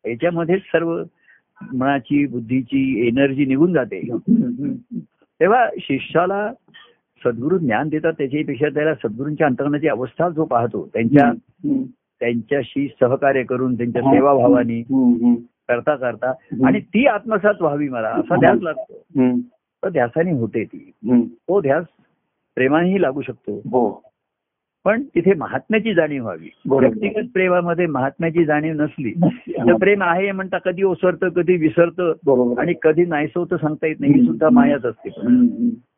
याच्यामध्येच 0.07 0.63
सर्व 0.63 1.03
मनाची 1.75 2.27
बुद्धीची 2.27 3.09
एनर्जी 3.09 3.45
निघून 3.47 3.73
जाते. 3.73 4.09
तेव्हा 5.41 5.69
शिष्याला 5.79 6.53
सद्गुरू 7.25 7.59
ज्ञान 7.59 7.89
देतात 7.89 8.13
त्याच्यापेक्षा 8.19 8.69
त्याला 8.69 8.95
सद्गुरूंच्या 8.95 9.47
अंतर्गणाची 9.47 9.89
अवस्था 9.89 10.29
जो 10.29 10.45
पाहतो 10.45 10.91
त्यांच्या. 10.95 11.33
त्यांच्याशी 12.21 12.89
सहकार्य 13.01 13.43
करून 13.43 13.77
त्यांच्या. 13.77 14.03
सेवाभावानी. 14.03 14.83
करता 15.69 15.97
करता. 15.97 16.31
आणि 16.67 16.81
ती 16.81 17.07
आत्मसात 17.07 17.55
व्हावी 17.61 17.89
मला 17.89 18.09
असा 18.09 18.37
ध्यास 18.37 18.59
लागतो 18.63 19.03
तर 19.85 19.89
ध्यासाने 19.89 20.33
होते 20.33 20.65
ती. 20.65 20.91
तो 21.29 21.61
ध्यास 21.61 21.85
प्रेमानेही 22.55 23.03
लागू 23.03 23.23
शकतो 23.23 23.57
हो 23.57 24.10
पण 24.85 25.03
तिथे 25.03 25.35
महात्म्याची 25.35 25.95
जाणीव 25.95 26.23
व्हावी. 26.23 26.49
व्यक्तिगत 26.89 27.29
प्रेमामध्ये 27.35 27.87
महात्म्याची 27.87 28.45
जाणीव 28.45 28.75
नसली 28.75 29.11
तर. 29.11 29.77
प्रेम 29.77 30.03
आहे 30.03 30.33
म्हणता 30.33 30.59
कधी 30.59 30.83
ओसरतं 30.83 31.29
कधी 31.29 31.57
विसरतं 31.57 32.13
आणि 32.61 32.75
कधी 32.83 33.05
नाहीसं 33.05 33.41
होतं 33.41 33.57
सांगता 33.57 33.87
येत 33.87 33.97
नाही 34.01 34.13
ही 34.13 34.27
सुद्धा 34.27 34.49
मायाच 34.53 34.85
असते. 34.85 35.09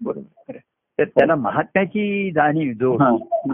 बरोबर. 0.04 0.52
तर 0.98 1.04
त्याला 1.04 1.34
महात्म्याची 1.34 2.30
जाणीव 2.30 2.72
जो. 2.72 2.96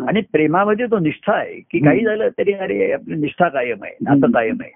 आणि 0.08 0.20
प्रेमामध्ये 0.20 0.86
तो 0.86 0.98
निष्ठा 0.98 1.32
आहे 1.32 1.54
की 1.54 1.78
काही 1.78 2.04
झालं 2.04 2.28
तरी 2.28 2.52
अरे 2.52 2.92
आपली 2.92 3.14
निष्ठा 3.14 3.48
कायम 3.48 3.78
आहे 3.82 3.96
नातं 4.00 4.30
कायम 4.30 4.56
आहे. 4.60 4.72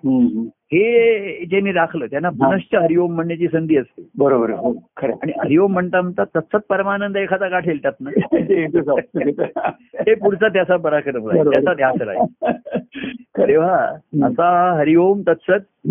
हे 0.72 1.44
ज्यांनी 1.44 1.72
राखलं 1.72 2.06
त्यांना 2.06 2.30
पुनश्च 2.30 2.74
हरिओम 2.74 3.14
म्हणण्याची 3.14 3.48
संधी 3.48 3.76
असते. 3.76 4.08
बरोबर 4.18 4.50
हो 4.50 4.72
खरं. 4.96 5.12
आणि 5.12 5.32
हरिओम 5.38 5.72
म्हणता 5.72 6.00
म्हणता 6.00 6.24
तत्सत 6.24 6.58
परमानंद 6.68 7.16
एखादा 7.16 7.48
गाठेल 7.48 7.82
त्यातनं. 7.82 8.10
ते 10.06 10.14
पुढचा 10.14 10.48
त्याचा 10.48 10.76
पराक्रम 10.76 11.28
राहील. 11.28 11.50
त्याचा 11.50 11.74
ध्यास 11.74 12.02
राहील. 12.02 12.46
तेव्हा 13.46 13.76
असा 14.24 14.72
हरिओम 14.72 15.20
तत्सत. 15.20 15.90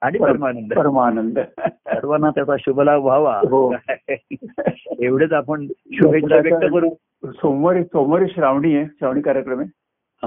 आणि 0.00 0.18
परमानंद. 0.18 0.72
परमानंद. 0.72 1.38
सर्वांना 1.58 2.30
त्याचा 2.30 2.56
शुभलाभ 2.58 3.02
व्हावा. 3.02 3.36
हो. 3.36 3.74
एवढेच 5.00 5.32
आपण 5.32 5.66
शुभेच्छा 5.92 6.36
व्यक्त 6.36 6.66
करू. 6.72 6.90
सोमवारी 7.24 7.84
सोमवारी 7.84 8.24
श्रावणी 8.28 8.76
आहे 8.76 8.84
श्रावणी 8.84 9.20
कार्यक्रम 9.20 9.58
आहे. 9.58 9.68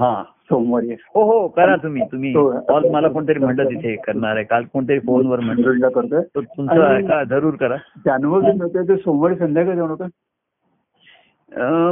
हा. 0.00 0.24
सोमवारी. 0.52 0.88
हो 1.14 1.22
हो 1.22 1.46
करा 1.48 1.76
तुम्ही 1.76 2.02
तुम्ही. 2.12 2.32
कॉल 2.68 2.88
मला 2.90 3.08
कोणतरी 3.08 3.38
म्हणलं 3.38 3.64
तिथे 3.64 3.94
करणार 3.96 4.36
आहे. 4.36 4.44
काल 4.44 4.64
कोणतरी 4.72 4.98
फोनवर 4.98 5.40
म्हणलं. 5.40 5.88
तुमचं 6.28 7.24
जरूर 7.28 7.54
करा. 7.54 7.76
नव्हते 8.06 8.88
ते 8.88 8.96
सोमवारी 8.96 9.36
संध्याकाळी 9.36 9.76
जाऊ 9.76 9.88
नका 9.88 10.06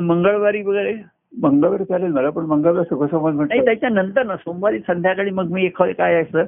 मंगळवारी 0.01 0.63
वगैरे? 0.63 0.95
मंगळवारी 1.43 1.85
चालेल 1.85 2.13
मला 2.13 2.31
पण 2.31 2.45
मंगळवार 2.45 2.83
सुखसंवाद 2.83 3.35
म्हणतो 3.35 3.65
त्याच्यानंतर 3.65 4.27
ना 4.27 4.37
सोमवारी 4.37 4.79
संध्याकाळी 4.79 5.31
मग 5.31 5.51
मी 5.51 5.65
एखादं 5.65 5.93
काय 5.93 6.15
असं 6.15 6.45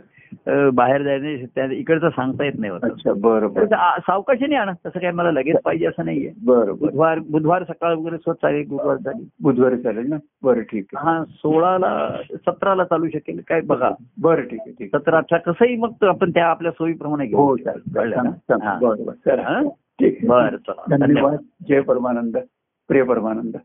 बाहेर 0.75 1.03
जायचं 1.03 1.47
त्या- 1.55 1.71
इकडचं 1.71 2.09
सांगता 2.09 2.45
येत 2.45 2.53
नाही 2.59 2.73
होतं. 2.73 2.87
अच्छा 2.87 3.13
बरं 3.13 3.53
बरं. 3.53 3.67
तसं 3.67 3.75
आ- 3.77 3.99
सावकाशीने 3.99 4.55
आणा 4.57 4.73
तसं 4.73 4.99
काय 4.99 5.11
मला 5.11 5.31
लगेच 5.31 5.57
पाहिजे 5.65 5.87
असं 5.87 6.05
नाहीये. 6.05 6.33
बरं 6.45 6.61
बरं. 6.61 6.75
बुधवार 6.75 7.19
बुधवार 7.19 7.65
सकाळ 7.65 7.95
वगैरे 7.95 8.17
स्वतः 8.17 8.39
चालेल 8.43 8.67
गुरुवार 8.71 8.97
चालेल. 8.97 9.27
बुधवारी 9.43 9.77
चालेल 9.77 10.09
ना? 10.09 10.17
बरं 10.43 10.61
ठीक 10.61 10.85
आहे. 10.95 11.09
हा 11.09 11.25
सोळाला 11.25 12.17
सतराला 12.31 12.85
चालू 12.85 13.09
शकेल 13.09 13.41
काय 13.49 13.61
बघा. 13.61 13.91
बरं 14.21 14.43
ठीक 14.43 14.61
आहे 14.67 14.87
सतरा 14.87 15.17
अठरा 15.17 15.39
कसंही 15.39 15.77
मग 15.77 15.93
आपण 16.03 16.31
त्या 16.31 16.47
आपल्या 16.47 16.73
सोयीप्रमाणे 16.73 17.27
घेऊ. 17.27 17.39
हो 17.39 17.57
चालेल 17.57 17.95
कळलं 17.95 18.17
चालेल, 18.17 18.31
ना? 18.31 18.59
चालेल. 18.59 18.89
बरं 18.89 19.05
बरं. 19.05 19.33
चला. 19.33 19.43
हा? 19.43 19.63
ठीक 20.01 20.19
बरं 20.29 20.57
चला. 20.57 20.97
धन्यवाद. 20.97 21.39
जय 21.69 21.81
परमानंद. 21.81 22.37
प्रिय 22.89 23.03
परमानंद. 23.03 23.57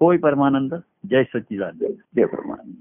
होय 0.00 0.16
परमानंद. 0.16 0.74
जय 1.10 1.22
सच्चिदानंद. 1.22 1.90
जय 2.16 2.24
परमानंद. 2.24 2.74